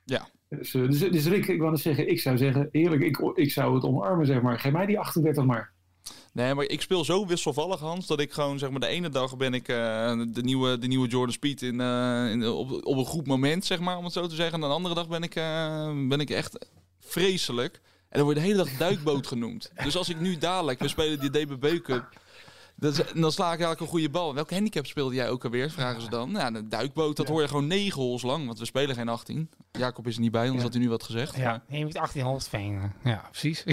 Ja. 0.04 0.28
Dus, 0.50 0.74
eh, 0.74 0.82
dus, 0.90 1.00
dus 1.00 1.26
Rick, 1.28 1.48
ik 1.48 1.60
wou 1.60 1.72
net 1.72 1.80
zeggen, 1.80 2.10
ik 2.10 2.20
zou 2.20 2.38
zeggen, 2.38 2.70
eerlijk, 2.72 3.02
ik, 3.02 3.18
ik 3.36 3.52
zou 3.52 3.76
het 3.76 3.84
omarmen, 3.84 4.26
zeg 4.26 4.42
maar. 4.42 4.60
Geef 4.60 4.72
mij 4.72 4.86
die 4.86 5.00
38 5.00 5.46
maar. 5.46 5.74
Nee, 6.34 6.54
maar 6.54 6.66
ik 6.66 6.82
speel 6.82 7.06
zo 7.06 7.26
wisselvallig, 7.26 7.80
Hans, 7.80 8.08
dat 8.08 8.20
ik 8.20 8.32
gewoon, 8.32 8.60
zeg 8.60 8.70
maar, 8.70 8.80
de 8.80 8.88
ene 8.88 9.10
dag 9.10 9.38
ben 9.38 9.54
ik 9.54 9.68
eh, 9.68 10.22
de, 10.28 10.42
nieuwe, 10.42 10.78
de 10.78 10.88
nieuwe 10.88 11.08
Jordan 11.08 11.34
Speed 11.34 11.62
in, 11.62 11.82
eh, 11.82 12.32
in, 12.32 12.48
op, 12.48 12.86
op 12.86 12.98
een 12.98 13.06
goed 13.06 13.28
moment, 13.28 13.66
zeg 13.66 13.80
maar, 13.80 13.98
om 13.98 14.04
het 14.04 14.14
zo 14.14 14.28
te 14.28 14.36
zeggen. 14.36 14.54
En 14.54 14.68
de 14.68 14.76
andere 14.76 14.96
dag 14.96 15.08
ben 15.08 15.24
ik, 15.24 15.36
eh, 15.36 15.92
ben 16.08 16.20
ik 16.20 16.30
echt 16.30 16.66
vreselijk. 17.00 17.82
En 18.10 18.18
dan 18.18 18.24
word 18.24 18.36
de 18.36 18.42
hele 18.42 18.64
dag 18.64 18.78
duikboot 18.78 19.28
genoemd. 19.28 19.72
Dus 19.84 19.98
als 19.98 20.10
ik 20.10 20.20
nu 20.20 20.38
dadelijk, 20.38 20.80
we 20.80 20.88
spelen 20.88 21.20
die 21.20 21.30
DBB 21.30 21.82
Cup, 21.82 22.20
dat 22.82 22.92
is- 23.00 23.22
dan 23.22 23.32
sla 23.32 23.44
ik 23.46 23.50
eigenlijk 23.50 23.80
een 23.82 23.88
goede 23.88 24.10
bal. 24.10 24.34
Welke 24.34 24.54
handicap 24.54 24.86
speelde 24.86 25.16
jij 25.16 25.30
ook 25.30 25.44
alweer, 25.44 25.72
vragen 25.72 26.02
ze 26.02 26.10
dan. 26.10 26.32
Nou, 26.32 26.56
een 26.56 26.70
duikboot, 26.70 27.16
dat 27.18 27.28
hoor 27.28 27.42
je 27.42 27.48
gewoon 27.48 27.68
negen 27.68 28.02
holes 28.02 28.22
lang, 28.22 28.46
want 28.46 28.60
we 28.60 28.66
spelen 28.66 28.96
geen 28.96 29.08
18. 29.10 29.50
Jacob 29.72 30.08
is 30.08 30.16
er 30.16 30.22
niet 30.22 30.32
bij, 30.32 30.42
anders 30.42 30.58
Ja. 30.58 30.64
had 30.64 30.74
hij 30.74 30.82
nu 30.84 30.90
wat 30.90 31.04
gezegd. 31.04 31.36
Ja, 31.36 31.64
je 31.68 31.86
moet 31.86 31.98
18 31.98 32.22
Holstveen. 32.22 32.92
Ja, 33.04 33.28
precies. 33.32 33.64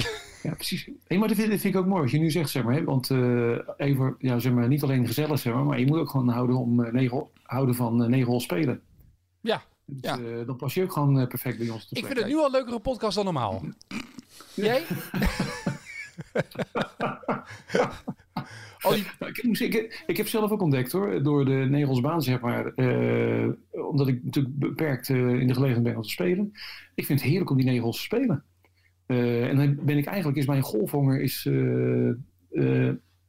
Ja, 0.42 0.54
precies. 0.54 0.88
Hey, 1.06 1.18
maar 1.18 1.28
dat 1.28 1.36
vind, 1.36 1.50
dat 1.50 1.60
vind 1.60 1.74
ik 1.74 1.80
ook 1.80 1.86
mooi 1.86 2.02
wat 2.02 2.10
je 2.10 2.18
nu 2.18 2.30
zegt, 2.30 2.50
zeg 2.50 2.62
maar. 2.64 2.74
Hè? 2.74 2.84
Want 2.84 3.10
eh, 3.10 3.58
even, 3.76 4.14
ja, 4.18 4.38
zeg 4.38 4.52
maar, 4.52 4.68
niet 4.68 4.82
alleen 4.82 5.06
gezellig, 5.06 5.38
zeg 5.38 5.52
maar, 5.54 5.64
maar 5.64 5.80
je 5.80 5.86
moet 5.86 5.98
ook 5.98 6.10
gewoon 6.10 6.28
houden, 6.28 6.56
om, 6.56 6.84
eh, 6.84 6.92
negen, 6.92 7.26
houden 7.42 7.74
van 7.74 8.02
eh, 8.02 8.08
negen 8.08 8.26
hol 8.26 8.40
spelen. 8.40 8.80
Ja, 9.40 9.62
Dus, 9.84 9.98
Ja. 10.00 10.18
eh, 10.18 10.46
dan 10.46 10.56
pas 10.56 10.74
je 10.74 10.82
ook 10.82 10.92
gewoon 10.92 11.20
eh, 11.20 11.26
perfect 11.26 11.58
bij 11.58 11.68
ons 11.70 11.88
te 11.88 11.94
ik 11.94 12.04
vind 12.06 12.18
het 12.18 12.26
nu 12.26 12.36
al 12.36 12.44
een 12.44 12.50
leukere 12.50 12.78
podcast 12.80 13.14
dan 13.16 13.24
normaal. 13.24 13.62
Jij? 14.54 14.82
Al 18.78 18.92
die 18.92 19.04
Nou, 19.18 19.32
ik, 19.64 19.74
ik, 19.74 20.02
ik 20.06 20.16
heb 20.16 20.28
zelf 20.28 20.50
ook 20.50 20.62
ontdekt 20.62 20.92
hoor, 20.92 21.22
door 21.22 21.44
de 21.44 21.66
Negelsbaan 21.70 22.22
zeg 22.22 22.40
maar, 22.40 22.74
eh, 22.74 23.48
omdat 23.70 24.08
ik 24.08 24.24
natuurlijk 24.24 24.58
beperkt 24.58 25.08
eh, 25.08 25.16
in 25.16 25.46
de 25.46 25.54
gelegenheid 25.54 25.82
ben 25.82 25.96
om 25.96 26.02
te 26.02 26.08
spelen. 26.08 26.52
Ik 26.94 27.06
vind 27.06 27.20
het 27.20 27.28
heerlijk 27.28 27.50
om 27.50 27.56
die 27.56 27.66
negels 27.66 27.96
te 27.96 28.02
spelen. 28.02 28.44
Eh, 29.06 29.48
en 29.48 29.56
dan 29.56 29.84
ben 29.84 29.98
ik 29.98 30.06
eigenlijk, 30.06 30.38
is 30.38 30.46
mijn 30.46 30.62
golfhonger 30.62 31.20
is, 31.20 31.48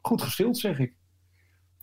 goed 0.01 0.21
gestild 0.21 0.57
zeg 0.57 0.79
ik. 0.79 0.93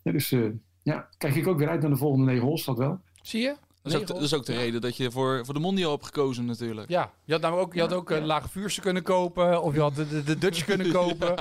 Ja, 0.03 0.11
dus 0.11 0.35
ja, 0.83 1.09
kijk 1.17 1.35
ik 1.35 1.47
ook 1.47 1.59
weer 1.59 1.69
uit 1.69 1.81
naar 1.81 1.89
de 1.89 1.97
volgende 1.97 2.55
dat 2.65 2.77
wel. 2.77 3.01
Zie 3.21 3.41
je? 3.41 3.55
Dat 3.91 3.95
is, 3.95 4.01
ook, 4.01 4.07
de- 4.07 4.13
dat 4.13 4.21
is 4.23 4.33
ook 4.33 4.45
de 4.45 4.53
reden 4.53 4.81
dat 4.81 4.97
je 4.97 5.11
voor, 5.11 5.45
voor 5.45 5.53
de 5.53 5.59
Mondial 5.59 5.91
hebt 5.91 6.05
gekozen 6.05 6.45
natuurlijk. 6.45 6.89
Ja, 6.89 7.11
je 7.25 7.31
had, 7.33 7.41
namelijk 7.41 7.67
ook, 7.67 7.73
je 7.73 7.79
had 7.79 7.93
ook 7.93 8.09
een 8.09 8.25
lage 8.25 8.49
vuurse 8.49 8.81
kunnen 8.81 9.03
kopen. 9.03 9.61
Of 9.61 9.73
je 9.73 9.79
had 9.79 9.95
de, 9.95 10.07
de, 10.07 10.23
de 10.23 10.37
Dutch 10.37 10.65
kunnen 10.71 10.91
kopen. 10.91 11.35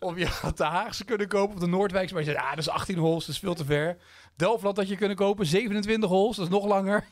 Of 0.00 0.18
je 0.18 0.26
had 0.26 0.56
de 0.56 0.64
Haagse 0.64 1.04
kunnen 1.04 1.28
kopen. 1.28 1.54
Of 1.54 1.60
de 1.60 1.66
Noordwijkse. 1.66 2.14
Maar 2.14 2.22
je 2.24 2.30
zei, 2.30 2.42
ah, 2.42 2.48
dat 2.50 2.58
is 2.58 2.68
18 2.68 2.98
holes. 2.98 3.26
Dat 3.26 3.34
is 3.34 3.40
veel 3.40 3.54
te 3.54 3.64
ver. 3.64 3.96
Delftland 4.36 4.76
had 4.76 4.88
je 4.88 4.96
kunnen 4.96 5.16
kopen. 5.16 5.46
27 5.46 6.10
holes. 6.10 6.36
Dat 6.36 6.46
is 6.46 6.52
nog 6.52 6.66
langer. 6.66 7.04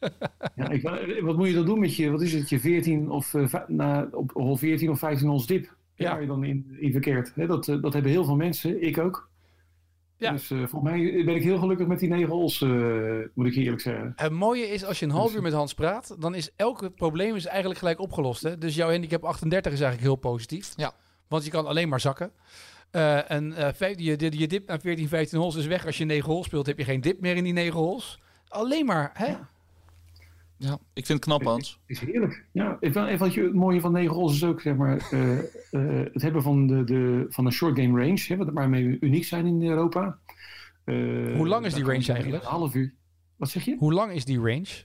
Ja, 0.54 0.68
ik, 0.70 0.82
wat 1.22 1.36
moet 1.36 1.48
je 1.48 1.54
dan 1.54 1.64
doen 1.64 1.78
met 1.80 1.96
je, 1.96 2.10
wat 2.10 2.22
is 2.22 2.32
het, 2.32 2.48
je 2.48 2.60
14 2.60 3.10
of 3.10 3.34
eh, 3.34 3.54
na, 3.66 4.08
op 4.12 4.30
hole 4.32 4.56
14 4.58 4.90
of 4.90 4.98
15 4.98 5.28
holes 5.28 5.46
dip? 5.46 5.74
Ja. 5.94 6.10
Waar 6.10 6.20
je 6.20 6.26
dan 6.26 6.44
in, 6.44 6.76
in 6.78 6.92
verkeert. 6.92 7.32
Hè, 7.34 7.46
dat, 7.46 7.68
eh, 7.68 7.82
dat 7.82 7.92
hebben 7.92 8.10
heel 8.10 8.24
veel 8.24 8.36
mensen, 8.36 8.82
ik 8.82 8.98
ook. 8.98 9.28
Ja. 10.22 10.30
Dus 10.30 10.50
eh 10.50 10.58
volgens 10.58 10.92
mij 10.92 11.24
ben 11.24 11.34
ik 11.34 11.42
heel 11.42 11.58
gelukkig 11.58 11.86
met 11.86 11.98
die 11.98 12.08
negen 12.08 12.28
holes, 12.28 12.62
eh, 12.62 12.70
moet 13.34 13.46
ik 13.46 13.54
je 13.54 13.60
eerlijk 13.60 13.82
zeggen. 13.82 14.12
Het 14.16 14.32
mooie 14.32 14.68
is, 14.68 14.84
als 14.84 14.98
je 14.98 15.04
een 15.04 15.10
half 15.10 15.34
uur 15.34 15.42
met 15.42 15.52
Hans 15.52 15.74
praat, 15.74 16.16
dan 16.18 16.34
is 16.34 16.50
elk 16.56 16.94
probleem 16.94 17.34
is 17.34 17.46
eigenlijk 17.46 17.78
gelijk 17.78 18.00
opgelost. 18.00 18.42
Hè? 18.42 18.58
Dus 18.58 18.74
jouw 18.74 18.90
handicap 18.90 19.24
38 19.24 19.72
is 19.72 19.80
eigenlijk 19.80 20.10
heel 20.10 20.30
positief. 20.30 20.72
Ja. 20.76 20.92
Want 21.28 21.44
je 21.44 21.50
kan 21.50 21.66
alleen 21.66 21.88
maar 21.88 22.00
zakken. 22.00 22.32
Eh, 22.90 23.30
en 23.30 23.52
eh, 23.52 23.94
je, 23.96 24.14
je, 24.18 24.38
je 24.38 24.48
dip 24.48 24.68
naar 24.68 24.80
14, 24.80 25.08
15 25.08 25.38
holes 25.38 25.54
is 25.54 25.66
weg. 25.66 25.86
Als 25.86 25.98
je 25.98 26.04
9 26.04 26.30
holes 26.30 26.46
speelt, 26.46 26.66
heb 26.66 26.78
je 26.78 26.84
geen 26.84 27.00
dip 27.00 27.20
meer 27.20 27.36
in 27.36 27.44
die 27.44 27.52
9 27.52 27.78
holes. 27.78 28.20
Alleen 28.48 28.86
maar, 28.86 29.10
hè? 29.14 29.26
Ja, 29.26 29.50
ik 30.92 31.06
vind 31.06 31.08
het 31.08 31.18
knap, 31.18 31.42
Hans. 31.42 31.78
is 31.86 32.00
heerlijk. 32.00 32.44
Ja, 32.52 32.76
en 32.80 32.92
wel- 32.92 33.06
en 33.06 33.18
wat 33.18 33.34
je, 33.34 33.42
het 33.42 33.54
mooie 33.54 33.80
van 33.80 33.92
negen 33.92 34.14
holes 34.14 34.34
is 34.34 34.44
ook 34.44 34.60
zeg 34.60 34.76
maar, 34.76 35.08
eh, 35.10 35.38
eh, 35.38 35.44
het 36.12 36.22
hebben 36.22 36.42
van, 36.42 36.66
de, 36.66 36.84
de, 36.84 37.26
van 37.28 37.46
een 37.46 37.52
short 37.52 37.78
game 37.78 38.00
range, 38.04 38.24
hè, 38.28 38.36
wat- 38.36 38.52
waarmee 38.52 38.86
we 38.88 38.96
uniek 39.00 39.24
zijn 39.24 39.46
in 39.46 39.62
Europa. 39.62 40.18
Eh, 40.84 41.36
Hoe 41.36 41.48
lang 41.48 41.64
is 41.66 41.74
die 41.74 41.84
range 41.84 42.12
eigenlijk? 42.12 42.42
Een 42.44 42.50
half 42.50 42.74
uur. 42.74 42.92
Wat 43.36 43.48
zeg 43.50 43.64
je? 43.64 43.76
Hoe 43.78 43.92
lang 43.92 44.12
is 44.12 44.24
die 44.24 44.38
range? 44.38 44.84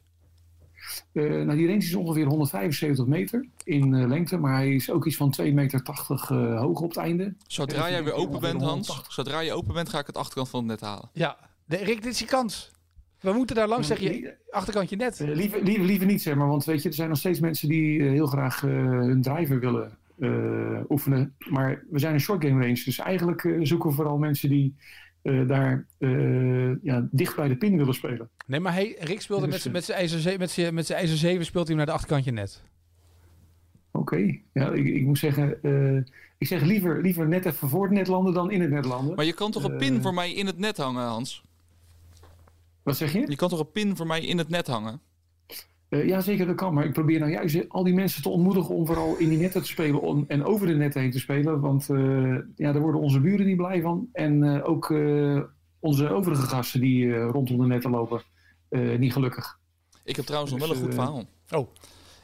Eh, 1.14 1.24
nou, 1.24 1.56
die 1.58 1.66
range 1.68 1.78
is 1.78 1.96
ongeveer 1.96 2.26
175 2.26 3.06
meter 3.06 3.48
in 3.64 3.94
eh, 3.94 4.08
lengte, 4.08 4.38
maar 4.38 4.54
hij 4.56 4.74
is 4.76 4.92
ook 4.92 5.06
iets 5.06 5.16
van 5.16 5.34
2,80 5.42 5.54
meter 5.54 5.82
eh, 5.84 6.60
hoog 6.60 6.80
op 6.80 6.90
het 6.90 6.98
einde. 6.98 7.34
Zodra 7.48 7.90
jij 7.90 8.04
weer 8.04 8.14
open 8.14 8.40
bent, 8.40 8.62
Hans, 8.62 8.88
180. 8.88 9.14
zodra 9.14 9.40
je 9.40 9.54
open 9.54 9.74
bent, 9.74 9.90
ga 9.90 10.00
ik 10.00 10.08
het 10.08 10.18
achterkant 10.18 10.50
van 10.50 10.60
het 10.60 10.68
net 10.68 10.82
halen. 10.90 11.10
Ja, 11.14 11.38
de, 11.66 11.76
Rick, 11.78 12.02
dit 12.04 12.14
is 12.14 12.20
je 12.20 12.26
kans. 12.26 12.72
We 13.20 13.32
moeten 13.34 13.56
daar 13.56 13.68
langs, 13.68 13.88
zeg 13.88 14.00
je, 14.00 14.34
achterkantje 14.50 14.96
net. 14.96 15.20
Eh, 15.22 15.28
liever, 15.36 15.64
liever, 15.64 15.86
liever 15.86 16.08
niet, 16.08 16.22
zeg 16.22 16.36
maar. 16.36 16.48
Want 16.48 16.66
weet 16.66 16.82
je, 16.84 16.90
er 16.90 16.96
zijn 16.96 17.10
nog 17.10 17.18
steeds 17.18 17.40
mensen 17.40 17.70
die 17.70 18.00
eh, 18.04 18.10
heel 18.10 18.28
graag 18.28 18.64
eh, 18.64 18.70
hun 18.90 19.22
driver 19.22 19.60
willen 19.60 19.98
eh, 20.20 20.80
oefenen. 20.90 21.34
Maar 21.50 21.84
we 21.90 22.00
zijn 22.00 22.14
een 22.14 22.20
short 22.20 22.44
game 22.46 22.62
range. 22.62 22.82
Dus 22.86 23.00
eigenlijk 23.00 23.44
eh, 23.44 23.60
zoeken 23.62 23.90
we 23.90 23.96
vooral 23.96 24.18
mensen 24.18 24.50
die 24.50 24.76
eh, 25.22 25.48
daar 25.48 25.86
eh, 25.98 26.84
ja, 26.84 27.08
dicht 27.12 27.36
bij 27.36 27.48
de 27.48 27.56
pin 27.58 27.78
willen 27.78 27.94
spelen. 27.94 28.30
Nee, 28.46 28.60
maar 28.60 28.74
hij, 28.74 28.96
Rick 29.00 29.22
speelde 29.22 29.46
Dus, 29.48 29.52
met 29.54 29.62
zijn- 29.62 29.74
eh, 29.74 29.80
met 29.80 29.86
zijn 29.86 29.98
ijzer, 29.98 30.20
ze- 30.20 30.38
met 30.38 30.50
zijn- 30.52 30.74
met 30.74 30.86
zijn 30.86 31.00
ijzer 31.00 31.18
7 31.18 31.46
speelt 31.46 31.68
hij 31.68 31.76
hem 31.76 31.86
naar 31.86 31.94
de 31.96 32.00
achterkantje 32.02 32.32
net. 32.32 32.62
Oké. 33.92 34.38
Ja, 34.54 34.72
ik, 34.72 34.86
ik 34.86 35.06
moet 35.06 35.18
zeggen, 35.18 35.64
eh, 35.64 35.96
ik 36.38 36.48
zeg 36.48 36.62
liever, 36.62 37.02
liever 37.02 37.28
net 37.28 37.46
even 37.46 37.70
voor 37.70 37.84
het 37.84 37.92
net 37.94 38.08
landen 38.08 38.34
dan 38.34 38.52
in 38.52 38.62
het 38.62 38.70
net 38.70 38.86
landen. 38.86 39.16
Maar 39.16 39.26
je 39.26 39.34
kan 39.34 39.52
toch 39.52 39.64
een 39.64 39.72
Eh. 39.72 39.78
pin 39.78 40.02
voor 40.02 40.14
mij 40.14 40.32
in 40.34 40.46
het 40.46 40.58
net 40.58 40.78
hangen, 40.78 41.04
Hans? 41.04 41.44
Wat 42.88 42.98
zeg 42.98 43.14
je? 43.14 43.24
Je 43.30 43.36
kan 43.36 43.50
toch 43.50 43.60
een 43.60 43.72
pin 43.72 43.96
voor 43.96 44.08
mij 44.08 44.22
in 44.22 44.38
het 44.38 44.50
net 44.50 44.68
hangen? 44.68 45.02
Eh, 45.90 46.08
ja, 46.08 46.22
zeker 46.22 46.46
dat 46.46 46.56
kan. 46.56 46.74
Maar 46.74 46.86
ik 46.86 46.94
probeer 46.94 47.20
nou 47.20 47.32
juist 47.32 47.70
al 47.70 47.84
die 47.84 47.94
mensen 47.94 48.22
te 48.22 48.30
ontmoedigen 48.30 48.76
om 48.76 48.86
vooral 48.86 49.16
in 49.18 49.30
die 49.30 49.38
netten 49.38 49.62
te 49.62 49.68
spelen 49.68 50.02
om- 50.02 50.26
en 50.28 50.44
over 50.46 50.68
de 50.68 50.74
netten 50.74 51.02
heen 51.02 51.12
te 51.12 51.20
spelen. 51.20 51.60
Want 51.60 51.90
eh, 51.90 52.36
ja, 52.56 52.72
daar 52.72 52.82
worden 52.82 53.02
onze 53.02 53.20
buren 53.20 53.46
niet 53.46 53.58
blij 53.58 53.82
van. 53.82 54.08
En 54.14 54.44
eh, 54.44 54.70
ook 54.70 54.92
eh, 54.92 55.42
onze 55.80 56.10
overige 56.10 56.42
gasten 56.42 56.80
die 56.80 57.14
eh, 57.16 57.30
rondom 57.32 57.58
de 57.58 57.66
netten 57.66 57.92
lopen, 57.92 58.22
eh, 58.70 58.98
niet 58.98 59.14
gelukkig. 59.14 59.60
Ik 60.04 60.16
heb 60.16 60.26
trouwens 60.26 60.52
nog 60.54 60.62
Dus, 60.62 60.70
wel 60.70 60.78
een 60.78 60.84
goed 60.84 60.94
verhaal. 60.94 61.24
Oh. 61.50 61.68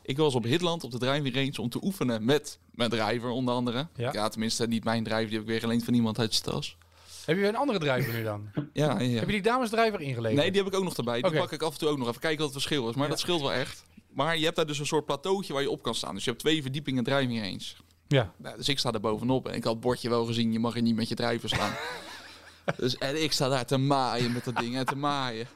Ik 0.05 0.17
was 0.17 0.35
op 0.35 0.43
Hitland 0.43 0.83
op 0.83 0.91
de 0.91 0.97
driving 0.99 1.35
range 1.35 1.61
om 1.61 1.69
te 1.69 1.79
oefenen 1.83 2.25
met 2.25 2.59
mijn 2.71 2.89
driver 2.89 3.29
onder 3.29 3.53
andere. 3.53 3.87
Ja. 3.95 4.09
Ja, 4.13 4.27
tenminste 4.29 4.67
niet 4.67 4.83
mijn 4.83 5.03
driver, 5.03 5.25
die 5.25 5.33
heb 5.33 5.41
ik 5.41 5.47
weer 5.47 5.59
geleend 5.59 5.83
van 5.83 5.93
iemand 5.93 6.19
uit 6.19 6.33
zijn 6.33 6.49
tas. 6.55 6.77
Heb 7.25 7.37
je 7.37 7.47
een 7.47 7.55
andere 7.55 7.79
drijver 7.79 8.13
nu 8.13 8.23
dan? 8.23 8.49
Ja, 8.73 8.99
ja. 8.99 9.19
Heb 9.19 9.25
je 9.25 9.31
die 9.31 9.41
damesdrijver 9.41 10.01
ingeleverd? 10.01 10.41
Nee, 10.41 10.51
die 10.51 10.61
heb 10.63 10.71
ik 10.73 10.77
ook 10.79 10.83
nog 10.83 10.97
erbij. 10.97 11.21
Die 11.21 11.31
pak 11.39 11.51
ik 11.51 11.61
af 11.61 11.73
en 11.73 11.79
toe 11.79 11.89
ook 11.89 11.97
nog 11.97 12.07
even 12.07 12.19
kijken 12.21 12.39
wat 12.45 12.53
het 12.53 12.61
verschil 12.63 12.89
is. 12.89 12.95
Maar 12.95 13.03
Ja. 13.03 13.09
dat 13.09 13.19
scheelt 13.19 13.41
wel 13.41 13.53
echt. 13.53 13.83
Maar 14.13 14.37
je 14.37 14.43
hebt 14.43 14.55
daar 14.55 14.65
dus 14.65 14.79
een 14.79 14.85
soort 14.85 15.05
plateautje 15.05 15.53
waar 15.53 15.61
je 15.61 15.69
op 15.69 15.81
kan 15.83 15.95
staan. 15.95 16.13
Dus 16.15 16.23
je 16.23 16.29
hebt 16.29 16.41
twee 16.41 16.61
verdiepingen 16.61 17.03
driving 17.03 17.41
range. 17.41 17.63
Ja. 18.07 18.33
Nou, 18.37 18.57
dus 18.57 18.69
ik 18.69 18.79
sta 18.79 18.91
daar 18.91 19.01
bovenop 19.01 19.47
en 19.47 19.53
ik 19.55 19.63
had 19.63 19.71
het 19.73 19.81
bordje 19.81 20.09
wel 20.09 20.25
gezien, 20.25 20.51
je 20.51 20.59
mag 20.59 20.75
er 20.75 20.81
niet 20.81 20.95
met 20.95 21.07
je 21.09 21.15
drijver 21.15 21.49
staan. 21.49 21.73
dus, 22.77 22.97
en 22.97 23.23
ik 23.23 23.31
sta 23.31 23.49
daar 23.49 23.65
te 23.65 23.77
maaien 23.77 24.31
met 24.33 24.43
dat 24.45 24.55
ding 24.57 24.75
en 24.77 24.85
te 24.85 24.95
maaien. 24.95 25.47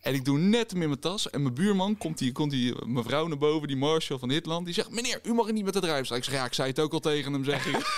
En 0.00 0.14
ik 0.14 0.24
doe 0.24 0.38
net 0.38 0.70
hem 0.70 0.82
in 0.82 0.88
mijn 0.88 1.00
tas 1.00 1.30
en 1.30 1.42
mijn 1.42 1.54
buurman 1.54 1.96
komt 1.98 2.18
die, 2.18 2.32
komt 2.32 2.50
die 2.50 2.86
mevrouw 2.86 3.26
naar 3.26 3.38
boven, 3.38 3.68
die 3.68 3.76
Marshall 3.76 4.18
van 4.18 4.30
Hitland. 4.30 4.64
Die 4.64 4.74
zegt, 4.74 4.90
meneer, 4.90 5.20
u 5.22 5.32
mag 5.32 5.46
er 5.46 5.52
niet 5.52 5.64
met 5.64 5.74
de 5.74 5.80
drijver 5.80 6.04
staan. 6.06 6.18
Ik 6.18 6.24
zeg, 6.24 6.34
ja, 6.34 6.44
ik 6.44 6.54
zei 6.54 6.68
het 6.68 6.80
ook 6.80 6.92
al 6.92 7.00
tegen 7.00 7.32
hem, 7.32 7.44
zeg 7.44 7.66
ik. 7.66 7.76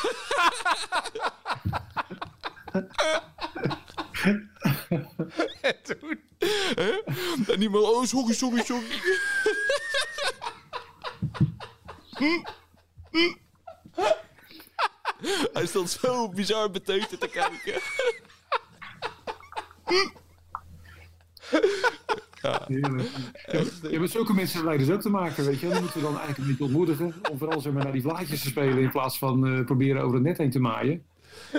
En 5.60 5.82
toen? 5.82 6.20
En 7.46 7.58
die 7.58 7.70
man, 7.70 7.82
oh, 7.82 8.04
sorry, 8.04 8.32
sorry, 8.32 8.62
sorry. 8.62 8.86
Hij 15.52 15.66
stond 15.66 15.90
zo 15.90 16.28
bizar 16.28 16.70
beteuterd 16.70 17.20
te 17.20 17.28
kijken. 17.28 17.80
Heerlijk. 22.66 23.10
Ja, 23.90 24.00
met 24.00 24.10
zulke 24.10 24.34
mensen 24.34 24.56
hebben 24.56 24.76
wij 24.76 24.86
dus 24.86 24.94
ook 24.94 25.00
te 25.00 25.10
maken, 25.10 25.44
weet 25.44 25.60
je. 25.60 25.68
Die 25.68 25.80
moeten 25.80 25.98
we 25.98 26.06
dan 26.06 26.18
eigenlijk 26.18 26.48
beetje 26.48 26.64
ontmoedigen. 26.64 27.14
Om 27.30 27.38
vooral 27.38 27.60
zeg 27.60 27.72
maar, 27.72 27.82
naar 27.82 27.92
die 27.92 28.02
vlaatjes 28.02 28.42
te 28.42 28.48
spelen 28.48 28.78
in 28.78 28.90
plaats 28.90 29.18
van 29.18 29.46
eh, 29.46 29.64
proberen 29.64 30.02
over 30.02 30.14
het 30.14 30.24
net 30.24 30.38
heen 30.38 30.50
te 30.50 30.60
maaien. 30.60 31.04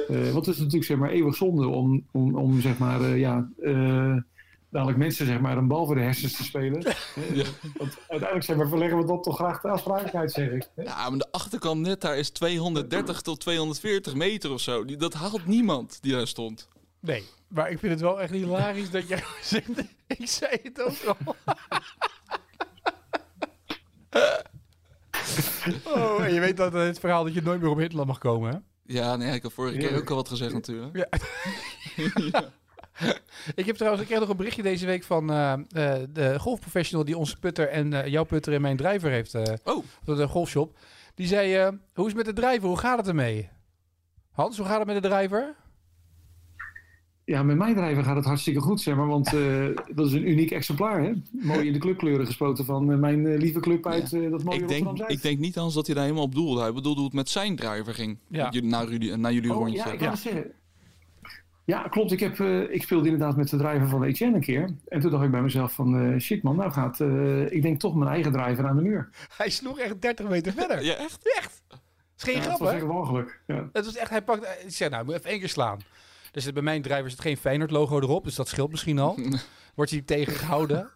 Eh, 0.09 0.31
want 0.31 0.45
het 0.45 0.55
is 0.55 0.61
natuurlijk 0.61 0.85
zeg 0.85 0.97
maar, 0.97 1.09
eeuwig 1.09 1.35
zonde 1.35 1.67
om, 1.67 2.05
om, 2.11 2.35
om 2.35 2.61
zeg 2.61 2.77
maar, 2.77 3.01
eh, 3.01 3.17
ja, 3.19 3.49
eh, 3.61 4.15
dadelijk 4.69 4.97
mensen 4.97 5.25
zeg 5.25 5.39
maar, 5.39 5.57
een 5.57 5.67
bal 5.67 5.85
voor 5.85 5.95
de 5.95 6.01
hersens 6.01 6.35
te 6.37 6.43
spelen. 6.43 6.83
Eh, 7.15 7.45
Want 7.77 7.97
uiteindelijk 8.07 8.43
zeg 8.43 8.55
maar, 8.55 8.67
verleggen 8.67 8.97
we 8.97 9.05
dat 9.05 9.23
toch 9.23 9.35
graag 9.35 9.61
de 9.61 9.67
afspraakheid, 9.67 10.31
zeg 10.31 10.49
ik. 10.51 10.69
Ja, 10.75 11.09
maar 11.09 11.19
de 11.19 11.31
achterkant 11.31 11.81
net 11.81 12.01
daar 12.01 12.17
is 12.17 12.29
230 12.29 13.21
tot 13.21 13.39
240 13.39 14.15
meter 14.15 14.51
of 14.51 14.61
zo. 14.61 14.85
Die, 14.85 14.97
dat 14.97 15.13
haalt 15.13 15.45
niemand 15.45 15.97
die 16.01 16.11
daar 16.11 16.27
stond. 16.27 16.67
Nee, 16.99 17.23
maar 17.47 17.71
ik 17.71 17.79
vind 17.79 17.91
het 17.91 18.01
wel 18.01 18.21
echt 18.21 18.31
hilarisch 18.31 18.89
dat 18.91 19.07
jij 19.07 19.23
zegt... 19.41 19.69
Ik 20.07 20.27
zei 20.27 20.59
het 20.63 20.81
ook 20.81 21.17
al. 21.25 21.35
oh, 25.95 26.25
en 26.25 26.33
je 26.33 26.39
weet 26.39 26.57
dat 26.57 26.73
het 26.73 26.99
verhaal 26.99 27.23
dat 27.23 27.33
je 27.33 27.41
nooit 27.41 27.61
meer 27.61 27.69
op 27.69 27.77
Hitler 27.77 28.05
mag 28.05 28.17
komen, 28.17 28.51
hè? 28.51 28.57
Ja, 28.85 29.15
nee, 29.15 29.33
ik 29.33 29.43
heb 29.43 29.51
vorige 29.51 29.77
keer 29.77 29.97
ook 29.97 30.09
al 30.09 30.15
wat 30.15 30.29
gezegd 30.29 30.53
natuurlijk. 30.53 30.95
Ja. 30.95 31.07
Ik 33.55 33.65
heb 33.65 33.75
trouwens, 33.75 34.01
ik 34.01 34.07
kreeg 34.09 34.19
nog 34.19 34.29
een 34.29 34.37
berichtje 34.37 34.63
deze 34.63 34.85
week 34.85 35.03
van 35.03 35.29
eh, 35.29 35.53
eh, 35.53 36.03
de 36.09 36.39
golfprofessional 36.39 37.05
die 37.05 37.17
onze 37.17 37.39
putter 37.39 37.67
en 37.67 37.93
eh, 37.93 38.07
jouw 38.11 38.23
putter 38.23 38.53
en 38.53 38.61
mijn 38.61 38.77
drijver 38.77 39.09
heeft, 39.09 39.35
Oh, 39.63 39.83
voor 40.03 40.15
de 40.15 40.27
golfshop. 40.27 40.77
Die 41.15 41.27
zei, 41.27 41.77
hoe 41.93 42.05
is 42.07 42.13
het 42.13 42.15
met 42.15 42.25
de 42.25 42.41
drijver? 42.41 42.67
Hoe 42.67 42.77
gaat 42.77 42.97
het 42.97 43.07
ermee? 43.07 43.49
Hans, 44.31 44.57
hoe 44.57 44.65
gaat 44.65 44.77
het 44.77 44.87
met 44.87 45.01
de 45.01 45.07
drijver? 45.07 45.55
Ja, 47.25 47.43
met 47.43 47.57
mijn 47.57 47.75
drijver 47.75 48.03
gaat 48.03 48.15
het 48.15 48.25
hartstikke 48.25 48.59
goed, 48.59 48.81
zeg 48.81 48.95
maar. 48.95 49.07
Want 49.07 49.33
eh, 49.33 49.65
dat 49.95 50.07
is 50.07 50.13
een 50.13 50.29
uniek 50.29 50.51
exemplaar, 50.51 51.01
hè. 51.03 51.11
Mooi 51.31 51.67
in 51.67 51.73
de 51.73 51.79
clubkleuren 51.79 52.25
gespoten 52.25 52.65
van 52.65 52.91
eh, 52.91 52.97
mijn 52.97 53.25
eh, 53.27 53.37
lieve 53.37 53.59
club 53.59 53.87
uit 53.87 54.13
eh, 54.13 54.31
dat 54.31 54.43
mooie 54.43 54.59
ik 54.59 54.67
denk, 54.67 54.99
ik 55.07 55.21
denk 55.21 55.39
niet 55.39 55.55
Hans 55.55 55.73
dat 55.73 55.85
hij 55.85 55.95
daar 55.95 56.03
helemaal 56.03 56.25
op 56.25 56.35
doelde. 56.35 56.61
Hij 56.61 56.73
bedoelde 56.73 56.97
hoe 56.99 57.05
het 57.07 57.15
met 57.17 57.29
zijn 57.29 57.55
driver 57.55 57.93
ging. 57.93 58.17
Ja. 58.27 58.49
Jullie- 58.51 58.69
Naar, 58.69 58.89
jullie, 58.89 59.15
naar 59.15 59.33
jullie 59.33 59.51
Oh, 59.51 59.57
rondje. 59.57 59.77
Ja, 59.77 59.85
ik 59.91 59.99
Ja. 59.99 60.09
het 60.09 60.19
zeggen. 60.19 60.51
Ja, 61.65 61.81
klopt. 61.87 62.11
Ik, 62.11 62.19
heb, 62.19 62.39
eh, 62.39 62.59
ik 62.73 62.83
speelde 62.83 63.09
inderdaad 63.09 63.35
met 63.37 63.49
de 63.49 63.57
driver 63.57 63.87
van 63.87 64.03
Etienne 64.03 64.35
een 64.35 64.41
keer. 64.41 64.69
En 64.87 64.99
toen 64.99 65.11
dacht 65.11 65.23
ik 65.23 65.31
bij 65.31 65.41
mezelf 65.41 65.73
van, 65.73 65.99
eh, 65.99 66.19
shit 66.19 66.43
man, 66.43 66.55
nou 66.55 66.71
gaat, 66.71 66.99
eh, 66.99 67.51
ik 67.51 67.61
denk 67.61 67.79
toch 67.79 67.95
mijn 67.95 68.09
eigen 68.11 68.31
driver 68.31 68.67
aan 68.67 68.75
de 68.75 68.81
muur. 68.81 69.09
Hij 69.37 69.49
sloeg 69.49 69.79
echt 69.79 70.01
30 70.01 70.27
meter 70.29 70.53
verder. 70.53 70.83
Ja, 70.85 70.93
echt? 70.95 71.33
Echt? 71.37 71.63
Dat 71.69 71.79
is 72.17 72.23
geen 72.23 72.35
Ja, 72.35 72.41
grap, 72.41 72.51
dat 72.51 72.87
was 72.87 73.09
hè? 73.09 73.17
echt. 73.19 73.39
Ja. 73.47 73.69
Het 73.73 73.85
was 73.85 73.95
echt, 73.95 74.09
hij 74.09 74.21
pakt, 74.21 74.43
ik 74.65 74.71
zei 74.71 74.89
nou, 74.89 75.01
ik 75.01 75.07
moet 75.07 75.17
even 75.17 75.29
één 75.29 75.39
keer 75.39 75.49
slaan. 75.49 75.79
Dus 76.35 76.51
bij 76.53 76.61
mijn 76.63 76.81
driver 76.81 77.09
zit 77.09 77.21
geen 77.21 77.37
Feyenoord 77.37 77.71
logo 77.71 77.99
erop, 77.99 78.23
dus 78.23 78.35
dat 78.35 78.47
scheelt 78.47 78.71
misschien 78.71 78.99
al. 78.99 79.19
Wordt 79.75 79.91
hij 79.91 80.01
tegengehouden. 80.01 80.89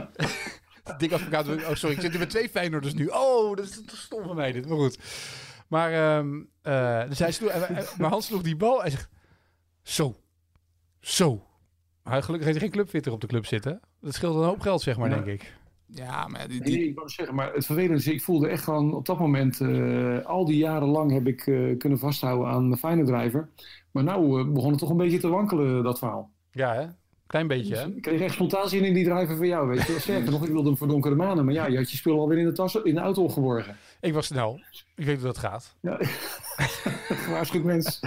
Dik 0.98 1.12
advocaat, 1.12 1.48
oh 1.48 1.74
sorry, 1.74 1.94
ik 1.94 2.00
zit 2.00 2.10
hier 2.10 2.18
met 2.18 2.30
twee 2.30 2.48
Feyenoorders 2.48 2.94
nu. 2.94 3.06
Oh, 3.06 3.56
dat 3.56 3.64
is 3.66 3.80
stom 3.86 4.24
van 4.24 4.36
mij 4.36 4.52
dit, 4.52 4.68
maar 4.68 4.78
goed. 4.78 4.98
Maar, 5.68 5.92
ehm, 5.92 6.42
eh, 6.62 7.08
dus 7.08 7.18
hij 7.18 7.32
sloeg, 7.32 7.52
maar 7.98 8.10
Hans 8.10 8.26
sloeg 8.26 8.42
die 8.42 8.56
bal 8.56 8.84
en 8.84 8.90
zegt, 8.90 9.08
zo, 9.82 10.16
zo. 11.00 11.46
Maar 12.02 12.22
gelukkig 12.22 12.46
heeft 12.46 12.60
hij 12.60 12.68
geen 12.68 12.76
clubfitter 12.78 13.12
op 13.12 13.20
de 13.20 13.26
club 13.26 13.46
zitten. 13.46 13.80
Dat 14.00 14.14
scheelt 14.14 14.36
een 14.36 14.42
hoop 14.42 14.60
geld, 14.60 14.82
zeg 14.82 14.96
maar, 14.96 15.08
Ja. 15.10 15.14
denk 15.14 15.26
ik. 15.40 15.52
Ja, 15.94 16.26
maar 16.28 16.48
die, 16.48 16.60
Nee, 16.60 16.72
die, 16.72 16.88
ik 16.88 16.94
wou 16.94 17.08
zeggen, 17.08 17.34
maar 17.34 17.52
het 17.54 17.66
vervelende 17.66 17.96
is, 17.96 18.06
ik 18.06 18.22
voelde 18.22 18.48
echt 18.48 18.64
gewoon 18.64 18.94
op 18.94 19.06
dat 19.06 19.18
moment, 19.18 19.60
eh, 19.60 20.24
al 20.24 20.44
die 20.44 20.56
jaren 20.56 20.88
lang 20.88 21.10
heb 21.12 21.26
ik 21.26 21.46
eh, 21.46 21.78
kunnen 21.78 21.98
vasthouden 21.98 22.48
aan 22.48 22.70
de 22.70 22.76
fijne 22.76 23.04
driver. 23.04 23.48
Maar 23.90 24.04
nou 24.04 24.40
eh, 24.40 24.52
begon 24.52 24.70
het 24.70 24.78
toch 24.78 24.90
een 24.90 24.96
beetje 24.96 25.18
te 25.18 25.28
wankelen, 25.28 25.82
dat 25.82 25.98
verhaal. 25.98 26.30
Ja, 26.50 26.74
hè? 26.74 26.86
Klein 27.26 27.46
beetje, 27.46 27.76
hè? 27.76 27.86
Ik 27.86 28.02
kreeg 28.02 28.20
echt 28.20 28.34
spontaan 28.34 28.68
zin 28.68 28.84
in 28.84 28.94
die 28.94 29.04
driver 29.04 29.36
van 29.36 29.46
jou, 29.46 29.68
weet 29.68 29.86
je. 29.86 29.96
Sterker 30.00 30.30
nog, 30.30 30.44
ik 30.44 30.52
wilde 30.52 30.68
hem 30.68 30.76
voor 30.78 30.88
donkere 30.88 31.14
manen. 31.14 31.44
Maar 31.44 31.54
ja, 31.54 31.66
je 31.66 31.76
had 31.76 31.90
je 31.90 31.96
spul 31.96 32.20
alweer 32.20 32.38
in 32.38 32.44
de, 32.44 32.52
tas, 32.52 32.74
in 32.74 32.94
de 32.94 33.00
auto 33.00 33.22
opgeborgen. 33.22 33.76
Ik 34.00 34.14
was 34.14 34.26
snel. 34.26 34.60
Ik 34.96 35.04
weet 35.04 35.16
hoe 35.16 35.24
dat 35.26 35.38
gaat. 35.38 35.76
Ja, 35.80 35.98
gewaarschuwd 37.24 37.64
mens. 37.64 38.00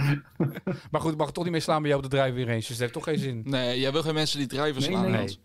Maar 0.90 1.00
goed, 1.00 1.12
ik 1.12 1.18
mag 1.18 1.32
toch 1.32 1.42
niet 1.44 1.52
mee 1.52 1.60
slaan 1.60 1.82
bij 1.82 1.90
jou 1.90 2.04
op 2.04 2.10
de 2.10 2.16
driver 2.16 2.44
range, 2.44 2.56
dus 2.56 2.68
dat 2.68 2.78
heeft 2.78 2.92
toch 2.92 3.04
geen 3.04 3.18
zin. 3.18 3.42
nee, 3.44 3.80
jij 3.80 3.92
wil 3.92 4.02
geen 4.02 4.14
mensen 4.14 4.38
die 4.38 4.48
drivers 4.48 4.88
Nee, 4.88 4.96
slaan. 4.96 5.10
nee. 5.10 5.38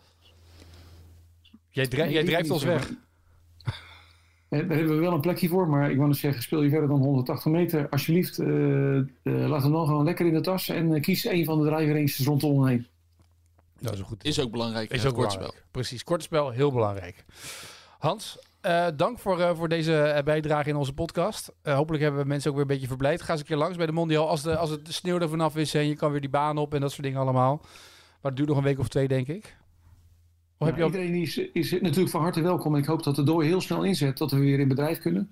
Jij, 1.73 1.87
Nee, 1.89 2.23
drijft 2.23 2.49
ons 2.49 2.63
weg. 2.63 2.91
Daar 4.49 4.59
hebben 4.59 4.87
we 4.87 4.95
wel 4.95 5.13
een 5.13 5.21
plekje 5.21 5.47
voor, 5.47 5.69
maar 5.69 5.89
ik 5.89 5.95
wou 5.95 6.07
nog 6.07 6.17
zeggen, 6.17 6.41
speel 6.41 6.61
je 6.61 6.69
verder 6.69 6.87
dan 6.87 6.99
180 6.99 7.51
meter, 7.51 7.89
alsjeblieft, 7.89 8.39
eh, 8.39 8.97
eh, 8.97 9.03
laat 9.23 9.63
hem 9.63 9.71
dan 9.71 9.85
gewoon 9.85 10.03
lekker 10.03 10.25
in 10.25 10.33
de 10.33 10.41
tas 10.41 10.69
en 10.69 10.93
eh, 10.93 11.01
kies 11.01 11.25
een 11.25 11.45
van 11.45 11.59
de 11.61 11.65
driver 11.69 11.93
ranges 11.93 12.25
rondom 12.25 12.65
heen. 12.65 12.87
Dat 13.79 13.93
is 13.93 13.99
een 13.99 14.05
goed 14.05 14.23
Is 14.23 14.39
ook 14.39 14.51
belangrijk. 14.51 14.91
Is 14.91 15.05
ook 15.05 15.13
kortspel. 15.13 15.53
Precies, 15.71 16.03
korte 16.03 16.23
spel, 16.23 16.49
heel 16.49 16.71
belangrijk. 16.71 17.25
Hans, 17.99 18.37
eh, 18.61 18.87
dank 18.95 19.19
voor, 19.19 19.39
eh, 19.39 19.55
voor 19.55 19.69
deze 19.69 20.21
bijdrage 20.25 20.69
in 20.69 20.75
onze 20.75 20.93
podcast. 20.93 21.51
Eh, 21.61 21.75
hopelijk 21.75 22.03
hebben 22.03 22.21
we 22.21 22.27
mensen 22.27 22.49
ook 22.49 22.55
weer 22.55 22.65
een 22.65 22.71
beetje 22.71 22.87
verblijd. 22.87 23.21
Ga 23.21 23.31
eens 23.31 23.41
een 23.41 23.47
keer 23.47 23.57
langs 23.57 23.77
bij 23.77 23.85
de 23.85 23.91
Mondial 23.91 24.29
als, 24.29 24.41
de, 24.41 24.57
als 24.57 24.69
het 24.69 24.85
de 24.85 24.93
sneeuw 24.93 25.19
er 25.19 25.29
vanaf 25.29 25.55
is 25.55 25.73
en 25.73 25.87
je 25.87 25.95
kan 25.95 26.11
weer 26.11 26.21
die 26.21 26.29
baan 26.29 26.57
op 26.57 26.73
en 26.73 26.81
dat 26.81 26.91
soort 26.91 27.03
dingen 27.03 27.19
allemaal. 27.19 27.57
Maar 28.21 28.31
het 28.31 28.35
duurt 28.35 28.47
nog 28.47 28.57
een 28.57 28.63
week 28.63 28.79
of 28.79 28.87
twee, 28.87 29.07
denk 29.07 29.27
ik. 29.27 29.55
Heb 30.65 30.75
je 30.75 30.83
al... 30.83 30.89
Iedereen 30.89 31.15
is, 31.15 31.37
is 31.37 31.71
natuurlijk 31.71 32.09
van 32.09 32.21
harte 32.21 32.41
welkom 32.41 32.73
en 32.73 32.81
ik 32.81 32.87
hoop 32.87 33.03
dat 33.03 33.15
de 33.15 33.23
dooi 33.23 33.47
heel 33.47 33.61
snel 33.61 33.83
inzet, 33.83 34.17
dat 34.17 34.31
we 34.31 34.39
weer 34.39 34.59
in 34.59 34.67
bedrijf 34.67 34.99
kunnen. 34.99 35.29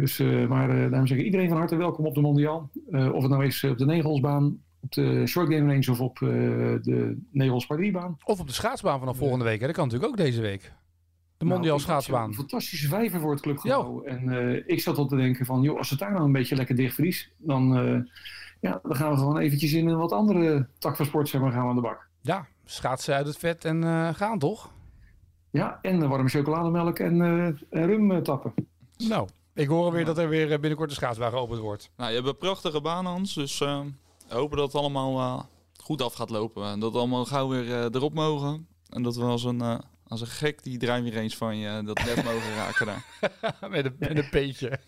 Dus, 0.00 0.18
eh, 0.18 0.46
maar 0.48 0.70
eh 0.70 0.90
daarom 0.90 1.06
zeg 1.06 1.18
ik 1.18 1.24
iedereen 1.24 1.48
van 1.48 1.56
harte 1.56 1.76
welkom 1.76 2.06
op 2.06 2.14
de 2.14 2.20
Mondial. 2.20 2.70
Eh, 2.90 3.12
of 3.12 3.22
het 3.22 3.30
nou 3.30 3.44
is 3.44 3.62
eh, 3.62 3.70
op 3.70 3.78
de 3.78 3.84
Negelsbaan, 3.84 4.58
op 4.80 4.92
de 4.92 5.26
Short 5.26 5.52
Game 5.52 5.72
Range 5.72 5.90
of 5.90 6.00
op 6.00 6.18
de 6.18 7.16
Negels 7.30 7.66
Par 7.66 7.76
3 7.76 7.92
baan. 7.92 8.16
Of 8.24 8.40
op 8.40 8.46
de 8.46 8.52
schaatsbaan 8.52 8.98
vanaf 8.98 9.16
volgende 9.16 9.44
week. 9.44 9.60
Hè? 9.60 9.66
Dat 9.66 9.74
kan 9.74 9.84
natuurlijk 9.84 10.12
ook 10.12 10.18
deze 10.18 10.40
week. 10.40 10.72
De 11.36 11.44
Nou, 11.44 11.68
had 11.68 11.80
schaatsbaan. 11.80 12.28
Een 12.28 12.34
fantastische 12.34 12.88
vijver 12.88 13.20
voor 13.20 13.30
het 13.30 13.40
clubgebouw. 13.40 14.02
En 14.02 14.62
ik 14.66 14.80
zat 14.80 14.98
al 14.98 15.06
te 15.06 15.16
denken 15.16 15.46
van, 15.46 15.62
joh, 15.62 15.78
als 15.78 15.90
het 15.90 15.98
daar 15.98 16.12
nou 16.12 16.24
een 16.24 16.32
beetje 16.32 16.56
lekker 16.56 16.76
dicht 16.76 16.94
vriest, 16.94 17.30
dan, 17.36 17.72
ja, 18.60 18.80
dan 18.82 18.96
gaan 18.96 19.10
we 19.10 19.16
gewoon 19.16 19.38
eventjes 19.38 19.72
in 19.72 19.88
een 19.88 19.98
wat 19.98 20.12
andere 20.12 20.68
tak 20.78 20.96
van 20.96 21.06
sport 21.06 21.28
zeg 21.28 21.40
maar, 21.40 21.52
gaan 21.52 21.62
we 21.62 21.68
aan 21.68 21.74
de 21.74 21.80
bak. 21.80 22.08
Ja, 22.20 22.46
schaatsen 22.64 23.14
uit 23.14 23.26
het 23.26 23.36
vet 23.36 23.64
en 23.64 23.84
eh, 23.84 24.08
gaan 24.14 24.38
toch? 24.38 24.70
Ja, 25.50 25.78
en 25.82 26.02
eh, 26.02 26.08
warme 26.08 26.28
chocolademelk 26.28 26.98
en, 26.98 27.20
eh, 27.22 27.44
en 27.80 27.86
rum 27.86 28.10
eh, 28.12 28.18
tappen. 28.18 28.54
Nou, 29.08 29.28
ik 29.54 29.68
hoor 29.68 29.92
weer 29.92 30.04
dat 30.04 30.18
er 30.18 30.28
weer 30.28 30.52
eh, 30.52 30.58
binnenkort 30.58 30.90
een 30.90 30.96
schaatsbaan 30.96 31.30
geopend 31.30 31.60
wordt. 31.60 31.90
Nou, 31.96 32.10
je 32.10 32.16
hebt 32.16 32.28
een 32.28 32.38
prachtige 32.38 32.80
baan, 32.80 33.06
Hans. 33.06 33.34
Dus 33.34 33.60
eh, 33.60 33.80
we 34.28 34.34
hopen 34.34 34.56
dat 34.56 34.66
het 34.66 34.76
allemaal 34.80 35.18
eh, 35.18 35.44
goed 35.82 36.02
af 36.02 36.14
gaat 36.14 36.30
lopen. 36.30 36.64
En 36.64 36.80
dat 36.80 36.92
we 36.92 36.98
allemaal 36.98 37.24
gauw 37.24 37.48
weer 37.48 37.72
eh, 37.72 37.84
erop 37.84 38.14
mogen. 38.14 38.66
En 38.88 39.02
dat 39.02 39.16
we 39.16 39.22
als 39.22 39.44
een, 39.44 39.60
eh, 39.60 39.78
als 40.08 40.20
een 40.20 40.26
gek 40.26 40.62
die 40.62 40.78
driving 40.78 41.14
range 41.14 41.30
van 41.30 41.56
je 41.56 41.82
dat 41.84 42.04
net 42.04 42.24
mogen 42.24 42.54
raken 42.54 42.86
daar. 42.86 43.04
met, 43.70 43.84
een, 43.84 43.96
met 43.98 44.18
een 44.18 44.28
peetje. 44.28 44.78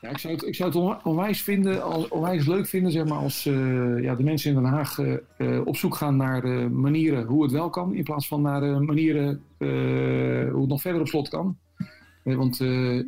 Ja, 0.00 0.08
ik 0.08 0.18
zou 0.18 0.34
het, 0.34 0.42
ik 0.42 0.54
zou 0.54 0.88
het 0.88 1.02
onwijs, 1.02 1.42
vinden, 1.42 1.82
als, 1.82 2.08
onwijs 2.08 2.46
leuk 2.46 2.66
vinden 2.66 2.92
zeg 2.92 3.04
maar, 3.04 3.18
als 3.18 3.46
eh, 3.46 4.02
ja, 4.02 4.14
de 4.14 4.22
mensen 4.22 4.50
in 4.50 4.56
Den 4.56 4.70
Haag 4.70 4.98
eh, 4.98 5.14
eh, 5.38 5.66
op 5.66 5.76
zoek 5.76 5.94
gaan 5.94 6.16
naar 6.16 6.70
manieren 6.70 7.24
hoe 7.24 7.42
het 7.42 7.52
wel 7.52 7.70
kan. 7.70 7.94
In 7.94 8.04
plaats 8.04 8.28
van 8.28 8.42
naar 8.42 8.82
manieren 8.82 9.42
hoe 10.52 10.60
het 10.60 10.68
nog 10.68 10.80
verder 10.80 11.00
op 11.00 11.08
slot 11.08 11.28
kan. 11.28 11.58
Want 12.24 12.56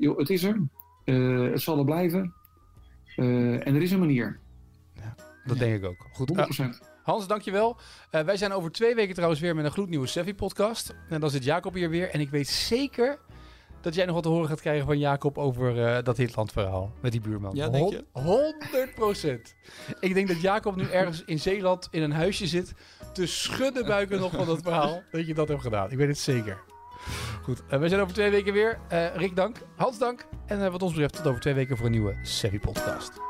joh, 0.01 0.18
het 0.18 0.30
is 0.30 0.43
er. 0.43 0.61
Het 1.51 1.61
zal 1.61 1.78
er 1.78 1.84
blijven. 1.84 2.34
En 3.16 3.74
er 3.74 3.82
is 3.82 3.91
een 3.91 3.99
manier. 3.99 4.41
Dat 5.45 5.59
denk 5.59 5.74
ik 5.74 5.84
ook. 5.84 6.07
Goed. 6.12 6.30
100%. 6.30 6.34
Eh, 6.34 6.68
Hans, 7.03 7.26
dankjewel. 7.26 7.76
Wij 8.11 8.36
zijn 8.36 8.53
over 8.53 8.70
twee 8.70 8.95
weken 8.95 9.14
trouwens 9.14 9.41
weer 9.41 9.55
met 9.55 9.64
een 9.64 9.70
gloednieuwe 9.70 10.07
Seffi-podcast. 10.07 10.95
En 11.09 11.20
dan 11.20 11.30
zit 11.30 11.45
Jacob 11.45 11.74
hier 11.74 11.91
weer. 11.91 12.11
En 12.11 12.20
ik 12.20 12.30
weet 12.30 12.49
zeker 12.49 13.18
dat 13.81 13.95
jij 13.95 14.05
nog 14.05 14.14
wat 14.14 14.22
te 14.22 14.28
horen 14.28 14.49
gaat 14.49 14.61
krijgen 14.61 14.87
van 14.87 14.99
Jacob 14.99 15.39
over 15.39 15.85
eh, 15.85 16.03
dat 16.05 16.16
Hitland-verhaal 16.16 16.93
met 17.01 17.12
die 17.12 17.20
buurman. 17.20 17.55
Ja, 17.55 17.68
denk 17.68 17.91
je? 17.91 18.05
100 18.12 18.95
procent. 18.95 19.55
Ik 20.01 20.14
denk 20.14 20.28
dat 20.28 20.41
Jacob 20.41 20.76
nu 20.76 20.85
ergens 20.85 21.22
in 21.24 21.39
Zeeland 21.39 21.89
in 21.91 22.03
een 22.03 22.12
huisje 22.12 22.47
zit 22.47 22.74
te 23.12 23.26
schudden 23.26 23.87
buiken 23.87 24.20
nog 24.20 24.33
van 24.33 24.47
dat 24.47 24.62
verhaal. 24.62 25.03
Dat 25.11 25.26
je 25.26 25.35
dat 25.35 25.49
hebt 25.49 25.62
gedaan. 25.62 25.91
Ik 25.91 25.97
weet 25.97 26.09
het 26.09 26.18
zeker. 26.18 26.61
Goed, 27.43 27.62
uh, 27.70 27.78
we 27.78 27.89
zijn 27.89 28.01
over 28.01 28.14
twee 28.14 28.31
weken 28.31 28.53
weer. 28.53 28.78
Uh, 28.93 29.14
Rick, 29.14 29.37
dank. 29.37 29.57
Hans, 29.76 29.99
dank. 29.99 30.26
En 30.47 30.72
wat 30.72 30.83
ons 30.83 30.93
betreft 30.93 31.14
tot 31.16 31.26
over 31.26 31.41
twee 31.41 31.55
weken 31.55 31.76
voor 31.76 31.87
een 31.87 31.93
nieuwe 31.93 32.16
Savvy 32.22 32.59
Podcast. 32.59 33.30